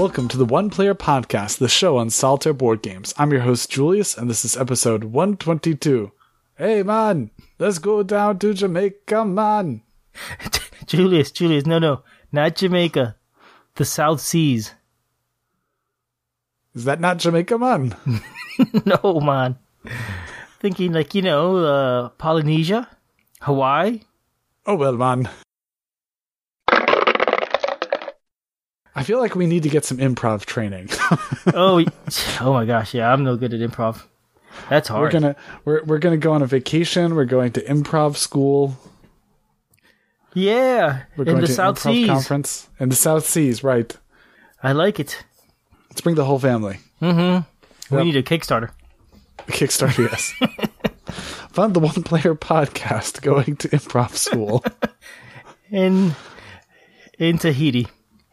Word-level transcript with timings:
Welcome 0.00 0.28
to 0.28 0.38
the 0.38 0.46
One 0.46 0.70
Player 0.70 0.94
Podcast, 0.94 1.58
the 1.58 1.68
show 1.68 1.98
on 1.98 2.08
solitaire 2.08 2.54
board 2.54 2.80
games. 2.80 3.12
I'm 3.18 3.32
your 3.32 3.42
host, 3.42 3.70
Julius, 3.70 4.16
and 4.16 4.30
this 4.30 4.46
is 4.46 4.56
episode 4.56 5.04
122. 5.04 6.10
Hey, 6.56 6.82
man, 6.82 7.30
let's 7.58 7.78
go 7.78 8.02
down 8.02 8.38
to 8.38 8.54
Jamaica, 8.54 9.26
man. 9.26 9.82
Julius, 10.86 11.30
Julius, 11.30 11.66
no, 11.66 11.78
no, 11.78 12.02
not 12.32 12.56
Jamaica. 12.56 13.16
The 13.74 13.84
South 13.84 14.22
Seas. 14.22 14.72
Is 16.74 16.84
that 16.84 16.98
not 16.98 17.18
Jamaica, 17.18 17.58
man? 17.58 17.94
no, 18.86 19.20
man. 19.20 19.58
Thinking 20.60 20.94
like, 20.94 21.14
you 21.14 21.20
know, 21.20 21.58
uh, 21.58 22.08
Polynesia, 22.16 22.88
Hawaii. 23.42 24.00
Oh, 24.64 24.76
well, 24.76 24.96
man. 24.96 25.28
I 28.94 29.02
feel 29.04 29.18
like 29.20 29.34
we 29.36 29.46
need 29.46 29.62
to 29.62 29.68
get 29.68 29.84
some 29.84 29.98
improv 29.98 30.44
training. 30.46 30.88
oh, 31.54 31.84
oh 32.40 32.52
my 32.52 32.64
gosh, 32.64 32.92
yeah, 32.94 33.12
I'm 33.12 33.22
no 33.24 33.36
good 33.36 33.54
at 33.54 33.60
improv. 33.60 34.02
That's 34.68 34.88
hard. 34.88 35.02
we're 35.02 35.20
gonna 35.20 35.36
we're 35.64 35.84
we're 35.84 35.98
gonna 35.98 36.16
go 36.16 36.32
on 36.32 36.42
a 36.42 36.46
vacation. 36.46 37.14
We're 37.14 37.24
going 37.24 37.52
to 37.52 37.62
improv 37.62 38.16
school. 38.16 38.76
yeah, 40.34 41.02
We're 41.16 41.24
in 41.24 41.30
going 41.32 41.40
the 41.40 41.46
to 41.46 41.52
South 41.52 41.78
improv 41.78 41.92
Seas. 41.92 42.06
conference 42.08 42.68
in 42.78 42.88
the 42.88 42.96
South 42.96 43.26
Seas. 43.26 43.62
Right. 43.64 43.96
I 44.62 44.72
like 44.72 45.00
it. 45.00 45.24
Let's 45.88 46.00
bring 46.00 46.14
the 46.16 46.24
whole 46.24 46.38
family. 46.38 46.78
Mm-hmm. 47.00 47.94
We 47.94 47.98
Yep. 47.98 48.06
need 48.06 48.16
a 48.16 48.22
Kickstarter. 48.22 48.70
A 49.38 49.42
Kickstarter, 49.52 50.08
yes. 50.10 50.32
Fund 51.52 51.74
the 51.74 51.80
one 51.80 52.02
player 52.04 52.34
podcast 52.36 53.22
going 53.22 53.56
to 53.56 53.68
improv 53.70 54.10
school 54.14 54.62
In 55.70 56.14
in 57.18 57.38
Tahiti. 57.38 57.88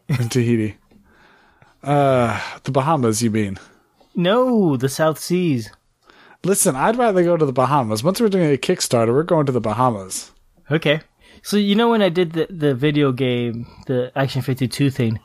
in 0.20 0.28
Tahiti. 0.28 0.76
Uh, 1.82 2.40
the 2.64 2.70
Bahamas, 2.72 3.22
you 3.22 3.30
mean? 3.30 3.58
No, 4.14 4.76
the 4.76 4.88
South 4.88 5.18
Seas. 5.18 5.70
Listen, 6.44 6.76
I'd 6.76 6.96
rather 6.96 7.22
go 7.22 7.36
to 7.36 7.46
the 7.46 7.52
Bahamas. 7.52 8.02
Once 8.04 8.20
we're 8.20 8.28
doing 8.28 8.52
a 8.52 8.56
Kickstarter, 8.56 9.12
we're 9.12 9.22
going 9.22 9.46
to 9.46 9.52
the 9.52 9.60
Bahamas. 9.60 10.30
Okay. 10.70 11.00
So 11.42 11.56
you 11.56 11.74
know 11.74 11.88
when 11.90 12.02
I 12.02 12.08
did 12.08 12.32
the, 12.32 12.46
the 12.50 12.74
video 12.74 13.12
game, 13.12 13.66
the 13.86 14.12
Action 14.16 14.42
52 14.42 14.90
thing, 14.90 15.20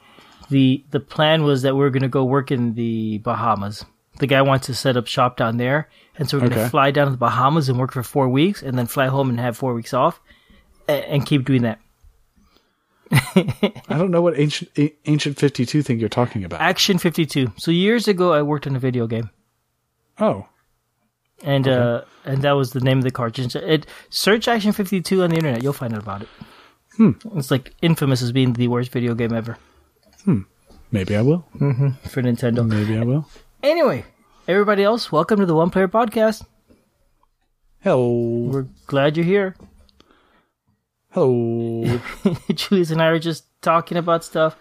the 0.50 0.84
the 0.92 1.00
plan 1.00 1.44
was 1.44 1.62
that 1.64 1.76
we 1.76 1.84
are 1.86 1.90
going 1.90 2.04
to 2.04 2.08
go 2.10 2.24
work 2.24 2.52
in 2.52 2.76
the 2.76 3.18
Bahamas. 3.20 3.84
The 4.20 4.28
guy 4.28 4.42
wants 4.44 4.68
to 4.68 4.76
set 4.76 4.96
up 4.96 5.08
shop 5.08 5.38
down 5.38 5.58
there, 5.58 5.90
and 6.18 6.30
so 6.30 6.38
we're 6.38 6.42
going 6.42 6.52
to 6.52 6.60
Okay. 6.62 6.70
fly 6.70 6.92
down 6.92 7.06
to 7.08 7.12
the 7.12 7.18
Bahamas 7.18 7.68
and 7.70 7.80
work 7.80 7.92
for 7.92 8.04
four 8.04 8.30
weeks, 8.30 8.62
and 8.62 8.78
then 8.78 8.86
fly 8.86 9.08
home 9.08 9.30
and 9.30 9.40
have 9.40 9.58
four 9.58 9.74
weeks 9.74 9.94
off, 9.94 10.20
and, 10.88 11.04
and 11.06 11.26
keep 11.26 11.46
doing 11.46 11.64
that. 11.64 11.80
I 13.36 13.98
don't 13.98 14.12
know 14.12 14.22
what 14.22 14.38
ancient 14.40 14.70
ancient 15.06 15.38
fifty 15.40 15.66
two 15.66 15.82
thing 15.82 16.00
you're 16.00 16.10
talking 16.10 16.44
about. 16.44 16.62
Action 16.62 16.98
52. 16.98 17.54
So 17.58 17.72
years 17.72 18.08
ago, 18.08 18.34
I 18.34 18.42
worked 18.42 18.68
on 18.68 18.76
a 18.76 18.80
video 18.80 19.08
game, 19.08 19.30
Oh, 20.20 20.48
and 21.44 21.68
uh, 21.68 22.04
and 22.26 22.42
that 22.44 22.52
was 22.54 22.72
the 22.72 22.80
name 22.82 22.98
of 23.00 23.04
the 23.04 23.12
cartridge. 23.12 23.56
It 23.56 23.86
search 24.10 24.48
Action 24.48 24.72
52 24.72 25.24
on 25.24 25.30
the 25.32 25.36
internet, 25.38 25.64
you'll 25.64 25.74
find 25.74 25.94
out 25.94 26.02
about 26.04 26.22
it. 26.24 26.30
Hmm. 26.98 27.12
It's 27.36 27.50
like 27.50 27.74
infamous 27.82 28.22
as 28.22 28.32
being 28.32 28.54
the 28.54 28.68
worst 28.68 28.92
video 28.92 29.16
game 29.16 29.34
ever 29.34 29.58
Hmm. 30.26 30.42
maybe 30.92 31.16
I 31.16 31.22
will. 31.22 31.44
for 31.58 32.22
Nintendo. 32.22 32.68
Maybe 32.68 32.98
I 32.98 33.04
will. 33.04 33.28
Anyway, 33.64 34.06
everybody 34.48 34.84
else, 34.84 35.12
welcome 35.12 35.40
to 35.40 35.46
the 35.48 35.56
One 35.56 35.70
Player 35.72 35.88
Podcast. 35.88 36.46
Hello, 37.82 38.50
We're 38.52 38.68
glad 38.86 39.18
you're 39.18 39.26
here. 39.26 39.56
Hello. 41.14 42.00
Julius 42.54 42.92
and 42.92 43.02
I 43.02 43.08
are 43.08 43.20
just 43.20 43.46
talking 43.62 43.98
about 43.98 44.24
stuff. 44.24 44.58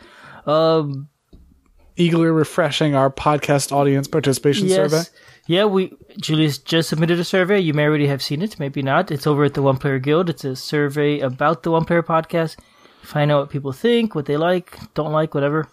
Um, 0.46 1.08
Eagerly 1.96 2.28
refreshing 2.28 2.94
our 2.94 3.10
podcast 3.10 3.72
audience 3.72 4.08
participation 4.08 4.66
yes, 4.66 4.76
survey. 4.76 5.02
yeah, 5.46 5.64
we 5.64 5.94
Julius 6.18 6.58
just 6.58 6.88
submitted 6.88 7.18
a 7.18 7.24
survey. 7.24 7.60
You 7.60 7.74
may 7.74 7.84
already 7.84 8.06
have 8.06 8.22
seen 8.22 8.42
it, 8.42 8.58
maybe 8.58 8.82
not. 8.82 9.10
It's 9.10 9.26
over 9.26 9.44
at 9.44 9.54
the 9.54 9.62
One 9.62 9.76
Player 9.76 9.98
Guild. 9.98 10.30
It's 10.30 10.44
a 10.44 10.56
survey 10.56 11.20
about 11.20 11.62
the 11.62 11.70
One 11.70 11.84
Player 11.84 12.02
Podcast. 12.02 12.56
Find 13.02 13.30
out 13.30 13.40
what 13.40 13.50
people 13.50 13.72
think, 13.72 14.14
what 14.14 14.26
they 14.26 14.36
like, 14.36 14.78
don't 14.94 15.12
like, 15.12 15.34
whatever. 15.34 15.68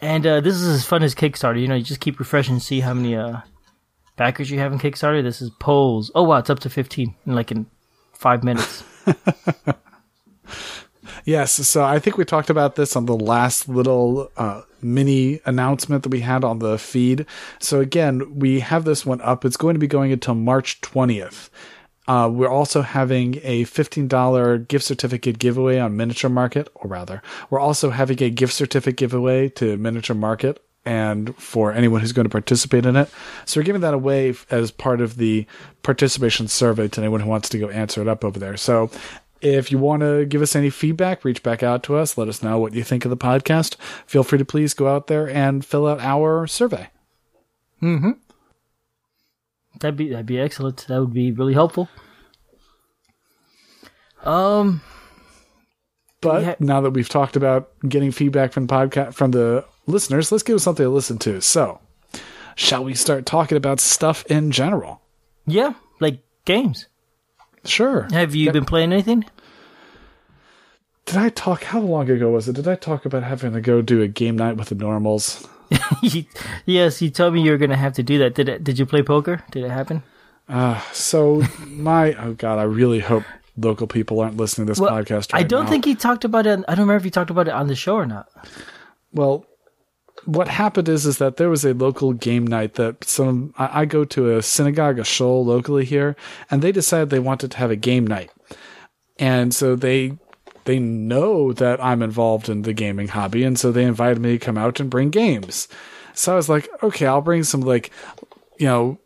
And 0.00 0.26
uh, 0.26 0.40
this 0.40 0.56
is 0.56 0.68
as 0.68 0.84
fun 0.84 1.02
as 1.02 1.14
Kickstarter. 1.14 1.60
You 1.60 1.68
know, 1.68 1.74
you 1.74 1.84
just 1.84 2.00
keep 2.00 2.18
refreshing, 2.18 2.58
see 2.58 2.80
how 2.80 2.94
many 2.94 3.16
uh, 3.16 3.40
backers 4.16 4.50
you 4.50 4.58
have 4.58 4.72
in 4.72 4.78
Kickstarter. 4.78 5.22
This 5.22 5.42
is 5.42 5.50
polls. 5.60 6.10
Oh 6.14 6.24
wow, 6.24 6.38
it's 6.38 6.50
up 6.50 6.60
to 6.60 6.70
fifteen 6.70 7.14
in 7.26 7.34
like 7.34 7.50
in 7.50 7.66
five 8.12 8.44
minutes. 8.44 8.84
Yes, 11.24 11.52
so 11.52 11.84
I 11.84 11.98
think 11.98 12.18
we 12.18 12.24
talked 12.24 12.50
about 12.50 12.74
this 12.74 12.96
on 12.96 13.06
the 13.06 13.16
last 13.16 13.68
little 13.68 14.30
uh, 14.36 14.62
mini 14.80 15.40
announcement 15.44 16.02
that 16.02 16.08
we 16.08 16.20
had 16.20 16.42
on 16.42 16.58
the 16.58 16.78
feed. 16.78 17.26
So 17.60 17.80
again, 17.80 18.38
we 18.38 18.60
have 18.60 18.84
this 18.84 19.06
one 19.06 19.20
up. 19.20 19.44
It's 19.44 19.56
going 19.56 19.74
to 19.74 19.80
be 19.80 19.86
going 19.86 20.12
until 20.12 20.34
March 20.34 20.80
20th. 20.80 21.48
Uh, 22.08 22.28
we're 22.32 22.48
also 22.48 22.82
having 22.82 23.36
a 23.44 23.64
$15 23.64 24.66
gift 24.66 24.84
certificate 24.84 25.38
giveaway 25.38 25.78
on 25.78 25.96
Miniature 25.96 26.28
Market, 26.28 26.68
or 26.74 26.88
rather, 26.88 27.22
we're 27.48 27.60
also 27.60 27.90
having 27.90 28.20
a 28.20 28.28
gift 28.28 28.52
certificate 28.52 28.96
giveaway 28.96 29.48
to 29.50 29.76
Miniature 29.76 30.16
Market 30.16 30.60
and 30.84 31.36
for 31.36 31.72
anyone 31.72 32.00
who's 32.00 32.12
going 32.12 32.24
to 32.24 32.30
participate 32.30 32.84
in 32.84 32.96
it. 32.96 33.08
So 33.44 33.60
we're 33.60 33.64
giving 33.64 33.82
that 33.82 33.94
away 33.94 34.34
as 34.50 34.72
part 34.72 35.00
of 35.00 35.16
the 35.16 35.46
participation 35.84 36.48
survey 36.48 36.88
to 36.88 37.00
anyone 37.00 37.20
who 37.20 37.28
wants 37.28 37.48
to 37.50 37.58
go 37.58 37.68
answer 37.68 38.02
it 38.02 38.08
up 38.08 38.24
over 38.24 38.38
there. 38.38 38.56
So 38.56 38.90
if 39.42 39.70
you 39.72 39.78
want 39.78 40.00
to 40.02 40.24
give 40.24 40.40
us 40.42 40.54
any 40.56 40.70
feedback, 40.70 41.24
reach 41.24 41.42
back 41.42 41.62
out 41.62 41.82
to 41.84 41.96
us. 41.96 42.16
Let 42.16 42.28
us 42.28 42.42
know 42.42 42.58
what 42.58 42.74
you 42.74 42.82
think 42.84 43.04
of 43.04 43.10
the 43.10 43.16
podcast. 43.16 43.76
Feel 44.06 44.22
free 44.22 44.38
to 44.38 44.44
please 44.44 44.72
go 44.74 44.88
out 44.88 45.06
there 45.08 45.28
and 45.28 45.64
fill 45.64 45.86
out 45.86 46.00
our 46.00 46.46
survey. 46.46 46.88
Hmm. 47.80 48.12
That'd 49.80 49.96
be 49.96 50.10
that'd 50.10 50.26
be 50.26 50.38
excellent. 50.38 50.86
That 50.88 51.00
would 51.00 51.12
be 51.12 51.32
really 51.32 51.54
helpful. 51.54 51.88
Um, 54.24 54.80
But 56.20 56.42
Yeah. 56.42 56.54
now 56.60 56.80
that 56.82 56.90
we've 56.92 57.08
talked 57.08 57.34
about 57.34 57.70
getting 57.88 58.12
feedback 58.12 58.52
from 58.52 58.66
the 58.68 58.72
podcast 58.72 59.14
from 59.14 59.32
the 59.32 59.64
listeners, 59.88 60.30
let's 60.30 60.44
give 60.44 60.54
us 60.56 60.62
something 60.62 60.84
to 60.84 60.90
listen 60.90 61.18
to. 61.18 61.40
So, 61.40 61.80
shall 62.54 62.84
we 62.84 62.94
start 62.94 63.26
talking 63.26 63.56
about 63.56 63.80
stuff 63.80 64.24
in 64.26 64.52
general? 64.52 65.00
yeah, 65.46 65.72
like 65.98 66.20
games. 66.44 66.86
Sure. 67.64 68.08
Have 68.12 68.34
you 68.34 68.46
Yeah. 68.46 68.52
been 68.52 68.64
playing 68.64 68.92
anything? 68.92 69.24
Did 71.06 71.16
I 71.16 71.28
talk? 71.30 71.64
How 71.64 71.80
long 71.80 72.08
ago 72.10 72.30
was 72.30 72.48
it? 72.48 72.54
Did 72.54 72.68
I 72.68 72.74
talk 72.76 73.04
about 73.04 73.22
having 73.22 73.52
to 73.54 73.60
go 73.60 73.82
do 73.82 74.02
a 74.02 74.08
game 74.08 74.36
night 74.36 74.56
with 74.56 74.68
the 74.68 74.74
normals? 74.74 75.46
yes, 76.66 77.02
you 77.02 77.10
told 77.10 77.34
me 77.34 77.42
you 77.42 77.50
were 77.50 77.58
gonna 77.58 77.76
have 77.76 77.94
to 77.94 78.02
do 78.02 78.18
that. 78.18 78.34
Did 78.34 78.48
it? 78.48 78.64
Did 78.64 78.78
you 78.78 78.86
play 78.86 79.02
poker? 79.02 79.42
Did 79.50 79.64
it 79.64 79.70
happen? 79.70 80.02
Uh, 80.48 80.80
so 80.92 81.42
my 81.66 82.12
oh 82.18 82.34
god, 82.34 82.58
I 82.58 82.64
really 82.64 83.00
hope 83.00 83.24
local 83.56 83.86
people 83.86 84.20
aren't 84.20 84.36
listening 84.36 84.66
to 84.66 84.72
this 84.72 84.80
Well, 84.80 84.90
podcast. 84.90 85.32
Right 85.32 85.40
I 85.40 85.42
don't 85.42 85.64
now. 85.64 85.70
think 85.70 85.84
he 85.84 85.94
talked 85.94 86.24
about 86.24 86.46
it. 86.46 86.60
I 86.68 86.74
don't 86.74 86.82
remember 86.84 86.96
if 86.96 87.04
he 87.04 87.10
talked 87.10 87.30
about 87.30 87.48
it 87.48 87.54
on 87.54 87.66
the 87.68 87.74
show 87.74 87.94
or 87.96 88.06
not. 88.06 88.28
Well, 89.12 89.44
what 90.24 90.48
happened 90.48 90.88
is 90.88 91.06
is 91.06 91.18
that 91.18 91.36
there 91.36 91.50
was 91.50 91.64
a 91.64 91.74
local 91.74 92.12
game 92.12 92.46
night 92.46 92.74
that 92.74 93.04
some 93.04 93.54
I, 93.58 93.82
I 93.82 93.84
go 93.84 94.04
to 94.04 94.36
a 94.36 94.42
synagogue, 94.42 94.98
a 94.98 95.04
shul 95.04 95.44
locally 95.44 95.84
here, 95.84 96.16
and 96.50 96.62
they 96.62 96.72
decided 96.72 97.10
they 97.10 97.18
wanted 97.18 97.50
to 97.52 97.58
have 97.58 97.70
a 97.70 97.76
game 97.76 98.06
night, 98.06 98.30
and 99.18 99.54
so 99.54 99.76
they 99.76 100.18
they 100.64 100.78
know 100.78 101.52
that 101.52 101.82
I'm 101.82 102.02
involved 102.02 102.48
in 102.48 102.62
the 102.62 102.72
gaming 102.72 103.08
hobby, 103.08 103.44
and 103.44 103.58
so 103.58 103.72
they 103.72 103.84
invited 103.84 104.20
me 104.20 104.38
to 104.38 104.44
come 104.44 104.58
out 104.58 104.80
and 104.80 104.90
bring 104.90 105.10
games. 105.10 105.68
So 106.14 106.32
I 106.32 106.36
was 106.36 106.48
like, 106.48 106.68
okay, 106.82 107.06
I'll 107.06 107.20
bring 107.20 107.42
some 107.42 107.62
like, 107.62 107.90
you 108.58 108.66
know, 108.66 108.98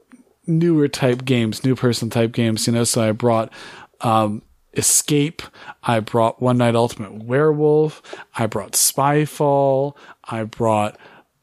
newer 0.47 0.89
type 0.89 1.25
games, 1.25 1.65
new 1.65 1.75
person 1.75 2.11
type 2.11 2.33
games, 2.33 2.67
you 2.67 2.73
know. 2.73 2.85
So 2.85 3.03
I 3.03 3.13
brought 3.13 3.53
um, 4.01 4.43
Escape. 4.75 5.43
I 5.83 6.01
brought 6.01 6.43
One 6.43 6.59
Night 6.59 6.75
Ultimate 6.75 7.25
Werewolf. 7.25 8.03
I 8.37 8.47
brought 8.47 8.73
Spyfall. 8.73 9.97
I 10.29 10.45
brought 10.45 10.99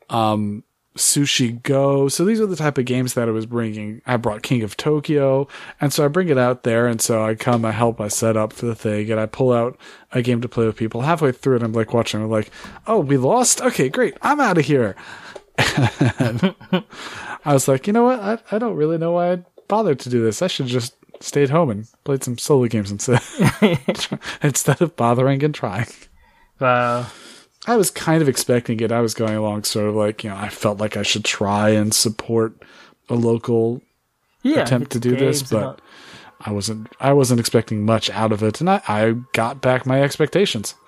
um, 0.09 0.63
Sushi 0.95 1.61
Go. 1.63 2.07
So 2.07 2.25
these 2.25 2.39
are 2.39 2.45
the 2.45 2.55
type 2.55 2.77
of 2.77 2.85
games 2.85 3.13
that 3.15 3.27
I 3.27 3.31
was 3.31 3.45
bringing. 3.45 4.01
I 4.05 4.17
brought 4.17 4.43
King 4.43 4.63
of 4.63 4.77
Tokyo. 4.77 5.47
And 5.81 5.91
so 5.91 6.05
I 6.05 6.07
bring 6.07 6.29
it 6.29 6.37
out 6.37 6.63
there. 6.63 6.87
And 6.87 7.01
so 7.01 7.23
I 7.23 7.35
come, 7.35 7.65
I 7.65 7.71
help, 7.71 7.99
I 7.99 8.07
set 8.07 8.37
up 8.37 8.53
for 8.53 8.65
the 8.65 8.75
thing, 8.75 9.09
and 9.09 9.19
I 9.19 9.25
pull 9.25 9.51
out 9.51 9.77
a 10.11 10.21
game 10.21 10.41
to 10.41 10.49
play 10.49 10.65
with 10.65 10.75
people. 10.75 11.01
Halfway 11.01 11.31
through 11.31 11.57
it, 11.57 11.63
I'm 11.63 11.73
like 11.73 11.93
watching, 11.93 12.21
I'm 12.21 12.29
like, 12.29 12.51
oh, 12.87 12.99
we 12.99 13.17
lost? 13.17 13.61
Okay, 13.61 13.89
great. 13.89 14.15
I'm 14.21 14.39
out 14.39 14.57
of 14.57 14.65
here. 14.65 14.95
I 15.57 16.93
was 17.45 17.67
like, 17.67 17.87
you 17.87 17.93
know 17.93 18.03
what? 18.03 18.19
I, 18.19 18.37
I 18.51 18.59
don't 18.59 18.75
really 18.75 18.97
know 18.97 19.13
why 19.13 19.33
I 19.33 19.43
bothered 19.67 19.99
to 20.01 20.09
do 20.09 20.23
this. 20.23 20.41
I 20.41 20.47
should 20.47 20.67
just 20.67 20.95
stayed 21.19 21.49
home 21.49 21.69
and 21.69 21.87
played 22.03 22.23
some 22.23 22.37
solo 22.37 22.67
games 22.67 22.91
instead 22.91 23.21
instead 24.43 24.81
of 24.81 24.95
bothering 24.95 25.43
and 25.43 25.55
trying. 25.55 25.87
Wow. 26.59 27.07
I 27.65 27.77
was 27.77 27.89
kind 27.89 28.21
of 28.21 28.27
expecting 28.27 28.79
it. 28.81 28.91
I 28.91 29.01
was 29.01 29.13
going 29.13 29.35
along 29.35 29.63
sort 29.63 29.87
of 29.87 29.95
like, 29.95 30.23
you 30.23 30.29
know, 30.29 30.35
I 30.35 30.49
felt 30.49 30.79
like 30.79 30.97
I 30.97 31.03
should 31.03 31.23
try 31.23 31.69
and 31.69 31.93
support 31.93 32.61
a 33.09 33.15
local 33.15 33.81
Yeah. 34.41 34.61
attempt 34.63 34.91
to 34.91 34.99
do 34.99 35.15
this, 35.15 35.43
but 35.43 35.79
I 36.41 36.51
wasn't 36.51 36.87
I 36.99 37.13
wasn't 37.13 37.39
expecting 37.39 37.85
much 37.85 38.09
out 38.09 38.31
of 38.33 38.43
it 38.43 38.59
and 38.59 38.69
I, 38.69 38.81
I 38.87 39.15
got 39.31 39.61
back 39.61 39.85
my 39.85 40.01
expectations. 40.01 40.75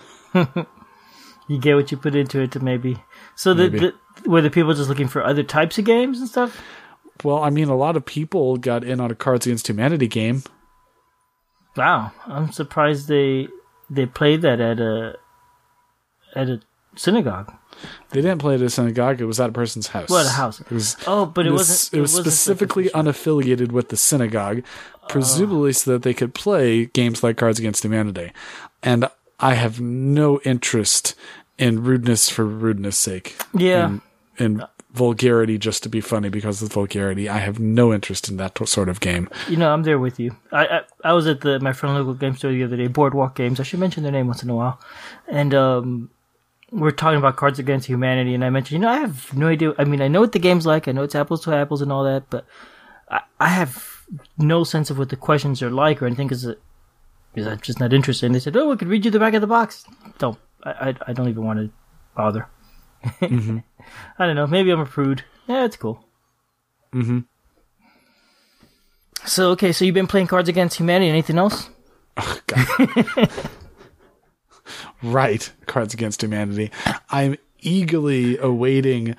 You 1.47 1.59
get 1.59 1.75
what 1.75 1.91
you 1.91 1.97
put 1.97 2.15
into 2.15 2.41
it, 2.41 2.51
to 2.53 2.59
maybe. 2.59 2.97
So 3.35 3.53
the, 3.53 3.69
Maybe. 3.69 3.79
the 4.23 4.29
were 4.29 4.41
the 4.41 4.49
people 4.49 4.73
just 4.73 4.89
looking 4.89 5.07
for 5.07 5.23
other 5.23 5.43
types 5.43 5.77
of 5.77 5.85
games 5.85 6.19
and 6.19 6.27
stuff? 6.27 6.59
Well, 7.23 7.43
I 7.43 7.51
mean, 7.51 7.67
a 7.69 7.75
lot 7.75 7.95
of 7.95 8.03
people 8.03 8.57
got 8.57 8.83
in 8.83 8.99
on 8.99 9.11
a 9.11 9.15
Cards 9.15 9.45
Against 9.45 9.67
Humanity 9.69 10.07
game. 10.07 10.41
Wow, 11.77 12.11
I'm 12.25 12.51
surprised 12.51 13.07
they 13.07 13.47
they 13.91 14.07
played 14.07 14.41
that 14.41 14.59
at 14.59 14.79
a 14.79 15.17
at 16.35 16.49
a 16.49 16.61
synagogue. 16.95 17.53
They 18.11 18.21
didn't 18.21 18.39
play 18.39 18.55
at 18.55 18.61
a 18.61 18.69
synagogue; 18.69 19.19
it 19.19 19.25
was 19.25 19.39
at 19.39 19.49
a 19.49 19.53
person's 19.53 19.87
house. 19.87 20.09
What 20.09 20.25
a 20.25 20.29
house? 20.29 20.61
It 20.61 20.71
was. 20.71 20.95
Oh, 21.07 21.25
but 21.25 21.45
it, 21.45 21.49
it 21.49 21.51
was, 21.51 21.59
wasn't. 21.59 21.97
it 21.97 22.01
was 22.01 22.11
wasn't 22.11 22.25
specifically 22.25 22.89
unaffiliated 22.89 23.71
with 23.71 23.89
the 23.89 23.97
synagogue, 23.97 24.63
presumably 25.09 25.73
so 25.73 25.91
that 25.91 26.03
they 26.03 26.13
could 26.13 26.33
play 26.33 26.85
games 26.87 27.23
like 27.23 27.37
Cards 27.37 27.59
Against 27.59 27.83
Humanity. 27.83 28.31
And 28.81 29.09
I 29.39 29.55
have 29.55 29.81
no 29.81 30.39
interest 30.41 31.15
in 31.57 31.83
rudeness 31.83 32.29
for 32.29 32.45
rudeness 32.45 32.97
sake. 32.97 33.35
Yeah. 33.53 33.87
In, 33.87 34.01
in 34.37 34.63
vulgarity 34.95 35.57
just 35.57 35.83
to 35.83 35.89
be 35.89 36.01
funny 36.01 36.29
because 36.29 36.61
of 36.61 36.71
vulgarity. 36.71 37.27
I 37.27 37.39
have 37.39 37.59
no 37.59 37.93
interest 37.93 38.29
in 38.29 38.37
that 38.37 38.57
sort 38.67 38.89
of 38.89 39.01
game. 39.01 39.29
You 39.49 39.57
know, 39.57 39.71
I'm 39.71 39.83
there 39.83 39.99
with 39.99 40.19
you. 40.19 40.35
I 40.51 40.65
I, 40.65 40.81
I 41.03 41.13
was 41.13 41.27
at 41.27 41.41
the 41.41 41.59
my 41.59 41.73
friend 41.73 41.95
local 41.95 42.13
game 42.13 42.35
store 42.35 42.51
the 42.51 42.63
other 42.63 42.77
day, 42.77 42.87
Boardwalk 42.87 43.35
Games. 43.35 43.59
I 43.59 43.63
should 43.63 43.79
mention 43.79 44.03
their 44.03 44.11
name 44.11 44.27
once 44.27 44.41
in 44.41 44.49
a 44.49 44.55
while, 44.55 44.79
and 45.27 45.53
um, 45.53 46.09
we're 46.71 46.91
talking 46.91 47.17
about 47.17 47.35
Cards 47.35 47.59
Against 47.59 47.87
Humanity, 47.87 48.33
and 48.33 48.43
I 48.43 48.49
mentioned, 48.49 48.79
you 48.79 48.79
know, 48.79 48.91
I 48.91 48.99
have 48.99 49.33
no 49.35 49.47
idea. 49.47 49.73
I 49.77 49.83
mean, 49.83 50.01
I 50.01 50.07
know 50.07 50.21
what 50.21 50.31
the 50.31 50.39
game's 50.39 50.65
like. 50.65 50.87
I 50.87 50.91
know 50.91 51.03
it's 51.03 51.15
apples 51.15 51.43
to 51.43 51.55
apples 51.55 51.81
and 51.81 51.91
all 51.91 52.03
that, 52.03 52.29
but 52.29 52.45
I, 53.09 53.21
I 53.39 53.49
have 53.49 54.05
no 54.37 54.63
sense 54.63 54.89
of 54.89 54.97
what 54.97 55.09
the 55.09 55.15
questions 55.15 55.61
are 55.61 55.69
like 55.69 56.01
or 56.01 56.05
anything 56.05 56.27
because 56.27 56.45
I'm 56.45 57.59
just 57.61 57.79
not 57.79 57.93
interested. 57.93 58.25
And 58.27 58.35
they 58.35 58.39
said, 58.39 58.55
oh, 58.57 58.69
we 58.69 58.77
could 58.77 58.87
read 58.87 59.05
you 59.05 59.11
the 59.11 59.19
back 59.19 59.33
of 59.33 59.41
the 59.41 59.47
box. 59.47 59.85
Don't. 60.17 60.37
I 60.63 60.89
I, 60.89 60.95
I 61.07 61.13
don't 61.13 61.29
even 61.29 61.43
want 61.43 61.59
to 61.59 61.69
bother. 62.15 62.47
I 63.21 63.61
don't 64.19 64.35
know. 64.35 64.47
Maybe 64.47 64.71
I'm 64.71 64.79
a 64.79 64.85
prude. 64.85 65.23
Yeah, 65.47 65.65
it's 65.65 65.77
cool. 65.77 66.03
Mm-hmm. 66.93 67.19
So 69.25 69.51
okay, 69.51 69.71
so 69.71 69.85
you've 69.85 69.95
been 69.95 70.07
playing 70.07 70.27
Cards 70.27 70.49
Against 70.49 70.77
Humanity. 70.77 71.09
Anything 71.09 71.37
else? 71.37 71.69
God. 72.47 73.29
right. 75.01 75.51
Cards 75.65 75.93
Against 75.93 76.21
Humanity. 76.21 76.71
I'm 77.09 77.37
eagerly 77.61 78.37
awaiting 78.37 79.15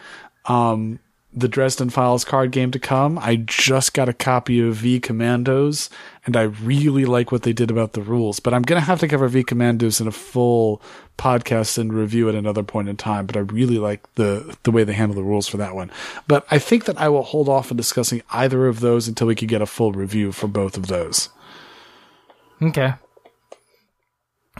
um, 0.46 1.00
the 1.36 1.48
Dresden 1.48 1.90
Files 1.90 2.24
card 2.24 2.50
game 2.50 2.70
to 2.70 2.78
come. 2.78 3.18
I 3.18 3.36
just 3.36 3.92
got 3.92 4.08
a 4.08 4.14
copy 4.14 4.58
of 4.60 4.76
V 4.76 4.98
Commandos, 5.00 5.90
and 6.24 6.34
I 6.34 6.42
really 6.42 7.04
like 7.04 7.30
what 7.30 7.42
they 7.42 7.52
did 7.52 7.70
about 7.70 7.92
the 7.92 8.00
rules. 8.00 8.40
But 8.40 8.54
I'm 8.54 8.62
going 8.62 8.80
to 8.80 8.86
have 8.86 9.00
to 9.00 9.08
cover 9.08 9.28
V 9.28 9.44
Commandos 9.44 10.00
in 10.00 10.08
a 10.08 10.12
full 10.12 10.80
podcast 11.18 11.76
and 11.76 11.92
review 11.92 12.28
at 12.30 12.34
another 12.34 12.62
point 12.62 12.88
in 12.88 12.96
time. 12.96 13.26
But 13.26 13.36
I 13.36 13.40
really 13.40 13.78
like 13.78 14.02
the 14.14 14.56
the 14.62 14.70
way 14.70 14.82
they 14.82 14.94
handle 14.94 15.14
the 15.14 15.22
rules 15.22 15.46
for 15.46 15.58
that 15.58 15.74
one. 15.74 15.90
But 16.26 16.46
I 16.50 16.58
think 16.58 16.86
that 16.86 16.98
I 16.98 17.10
will 17.10 17.22
hold 17.22 17.50
off 17.50 17.70
on 17.70 17.76
discussing 17.76 18.22
either 18.30 18.66
of 18.66 18.80
those 18.80 19.06
until 19.06 19.26
we 19.26 19.34
can 19.34 19.48
get 19.48 19.60
a 19.60 19.66
full 19.66 19.92
review 19.92 20.32
for 20.32 20.48
both 20.48 20.78
of 20.78 20.86
those. 20.86 21.28
Okay. 22.62 22.94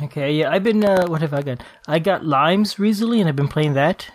Okay, 0.03 0.33
yeah, 0.33 0.51
I've 0.51 0.63
been. 0.63 0.85
Uh, 0.85 1.07
what 1.07 1.23
have 1.23 1.33
I 1.33 1.43
got? 1.43 1.63
I 1.89 1.99
got 1.99 2.25
Limes 2.25 2.79
recently, 2.79 3.21
and 3.21 3.29
I've 3.29 3.37
been 3.37 3.49
playing 3.49 3.75
that. 3.75 4.11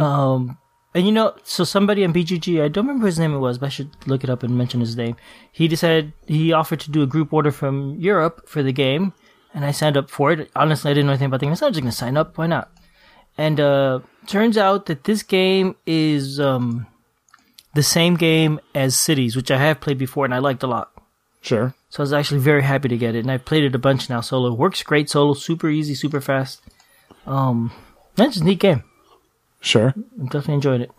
Um, 0.00 0.58
and 0.94 1.06
you 1.06 1.12
know, 1.12 1.34
so 1.42 1.64
somebody 1.64 2.04
on 2.04 2.12
BGG, 2.12 2.62
I 2.62 2.68
don't 2.68 2.86
remember 2.86 3.06
his 3.06 3.18
name 3.18 3.34
it 3.34 3.38
was, 3.38 3.58
but 3.58 3.66
I 3.66 3.70
should 3.70 3.90
look 4.06 4.22
it 4.22 4.30
up 4.30 4.42
and 4.42 4.56
mention 4.56 4.80
his 4.80 4.96
name. 4.96 5.16
He 5.50 5.66
decided 5.66 6.12
he 6.26 6.52
offered 6.52 6.80
to 6.80 6.90
do 6.90 7.02
a 7.02 7.06
group 7.06 7.32
order 7.32 7.50
from 7.50 7.96
Europe 7.98 8.48
for 8.48 8.62
the 8.62 8.72
game, 8.72 9.12
and 9.54 9.64
I 9.64 9.72
signed 9.72 9.96
up 9.96 10.08
for 10.08 10.30
it. 10.30 10.50
Honestly, 10.54 10.90
I 10.90 10.94
didn't 10.94 11.06
know 11.06 11.12
anything 11.12 11.26
about 11.26 11.40
the 11.40 11.46
game. 11.46 11.56
So 11.56 11.66
I 11.66 11.70
was 11.70 11.76
just 11.76 11.82
gonna 11.82 11.92
sign 11.92 12.16
up. 12.16 12.38
Why 12.38 12.46
not? 12.46 12.70
And 13.36 13.58
uh, 13.58 14.00
turns 14.26 14.56
out 14.56 14.86
that 14.86 15.04
this 15.04 15.22
game 15.22 15.74
is 15.86 16.38
um, 16.38 16.86
the 17.74 17.82
same 17.82 18.16
game 18.16 18.60
as 18.74 18.94
Cities, 18.94 19.34
which 19.34 19.50
I 19.50 19.58
have 19.58 19.80
played 19.80 19.98
before 19.98 20.24
and 20.26 20.34
I 20.34 20.38
liked 20.38 20.62
a 20.62 20.66
lot. 20.66 20.91
Sure. 21.42 21.74
So 21.90 22.00
I 22.00 22.04
was 22.04 22.12
actually 22.12 22.40
very 22.40 22.62
happy 22.62 22.88
to 22.88 22.96
get 22.96 23.14
it, 23.14 23.20
and 23.20 23.30
I've 23.30 23.44
played 23.44 23.64
it 23.64 23.74
a 23.74 23.78
bunch 23.78 24.08
now 24.08 24.20
solo. 24.20 24.54
Works 24.54 24.82
great 24.82 25.10
solo, 25.10 25.34
super 25.34 25.68
easy, 25.68 25.94
super 25.94 26.20
fast. 26.20 26.62
Um, 27.26 27.72
that's 28.14 28.38
a 28.38 28.44
neat 28.44 28.60
game. 28.60 28.84
Sure. 29.60 29.92
I'm 30.18 30.26
definitely 30.26 30.54
enjoyed 30.54 30.80
it. 30.80 30.90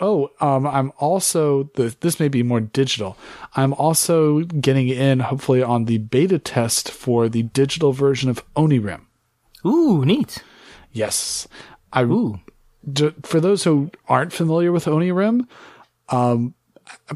Oh, 0.00 0.30
um, 0.40 0.66
I'm 0.66 0.92
also 0.98 1.70
the, 1.74 1.94
this 2.00 2.18
may 2.18 2.28
be 2.28 2.42
more 2.42 2.60
digital. 2.60 3.16
I'm 3.54 3.72
also 3.74 4.40
getting 4.40 4.88
in 4.88 5.20
hopefully 5.20 5.62
on 5.62 5.84
the 5.84 5.98
beta 5.98 6.38
test 6.38 6.90
for 6.90 7.28
the 7.28 7.42
digital 7.42 7.92
version 7.92 8.28
of 8.28 8.42
Onirim. 8.54 9.02
Ooh, 9.64 10.04
neat. 10.04 10.42
Yes, 10.92 11.46
I 11.92 12.02
Ooh, 12.02 12.40
d- 12.90 13.14
for 13.22 13.40
those 13.40 13.64
who 13.64 13.90
aren't 14.08 14.32
familiar 14.32 14.72
with 14.72 14.86
Onirim, 14.86 15.46
um, 16.08 16.54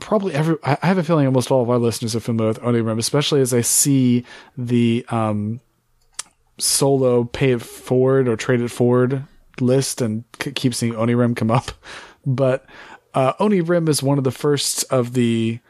probably 0.00 0.34
every 0.34 0.56
I 0.64 0.78
have 0.82 0.98
a 0.98 1.04
feeling 1.04 1.26
almost 1.26 1.50
all 1.50 1.62
of 1.62 1.70
our 1.70 1.78
listeners 1.78 2.14
are 2.16 2.20
familiar 2.20 2.48
with 2.48 2.60
Onirim, 2.60 2.98
especially 2.98 3.40
as 3.40 3.54
I 3.54 3.60
see 3.60 4.24
the 4.56 5.04
um, 5.10 5.60
solo 6.58 7.24
pay 7.24 7.52
it 7.52 7.62
forward 7.62 8.28
or 8.28 8.36
trade 8.36 8.60
it 8.60 8.68
forward 8.68 9.24
list 9.60 10.00
and 10.00 10.24
c- 10.42 10.52
keep 10.52 10.74
seeing 10.74 10.94
Onirim 10.94 11.36
come 11.36 11.50
up. 11.50 11.72
But 12.26 12.66
uh, 13.14 13.32
Onirim 13.34 13.88
is 13.88 14.02
one 14.02 14.18
of 14.18 14.24
the 14.24 14.30
first 14.30 14.84
of 14.92 15.14
the 15.14 15.60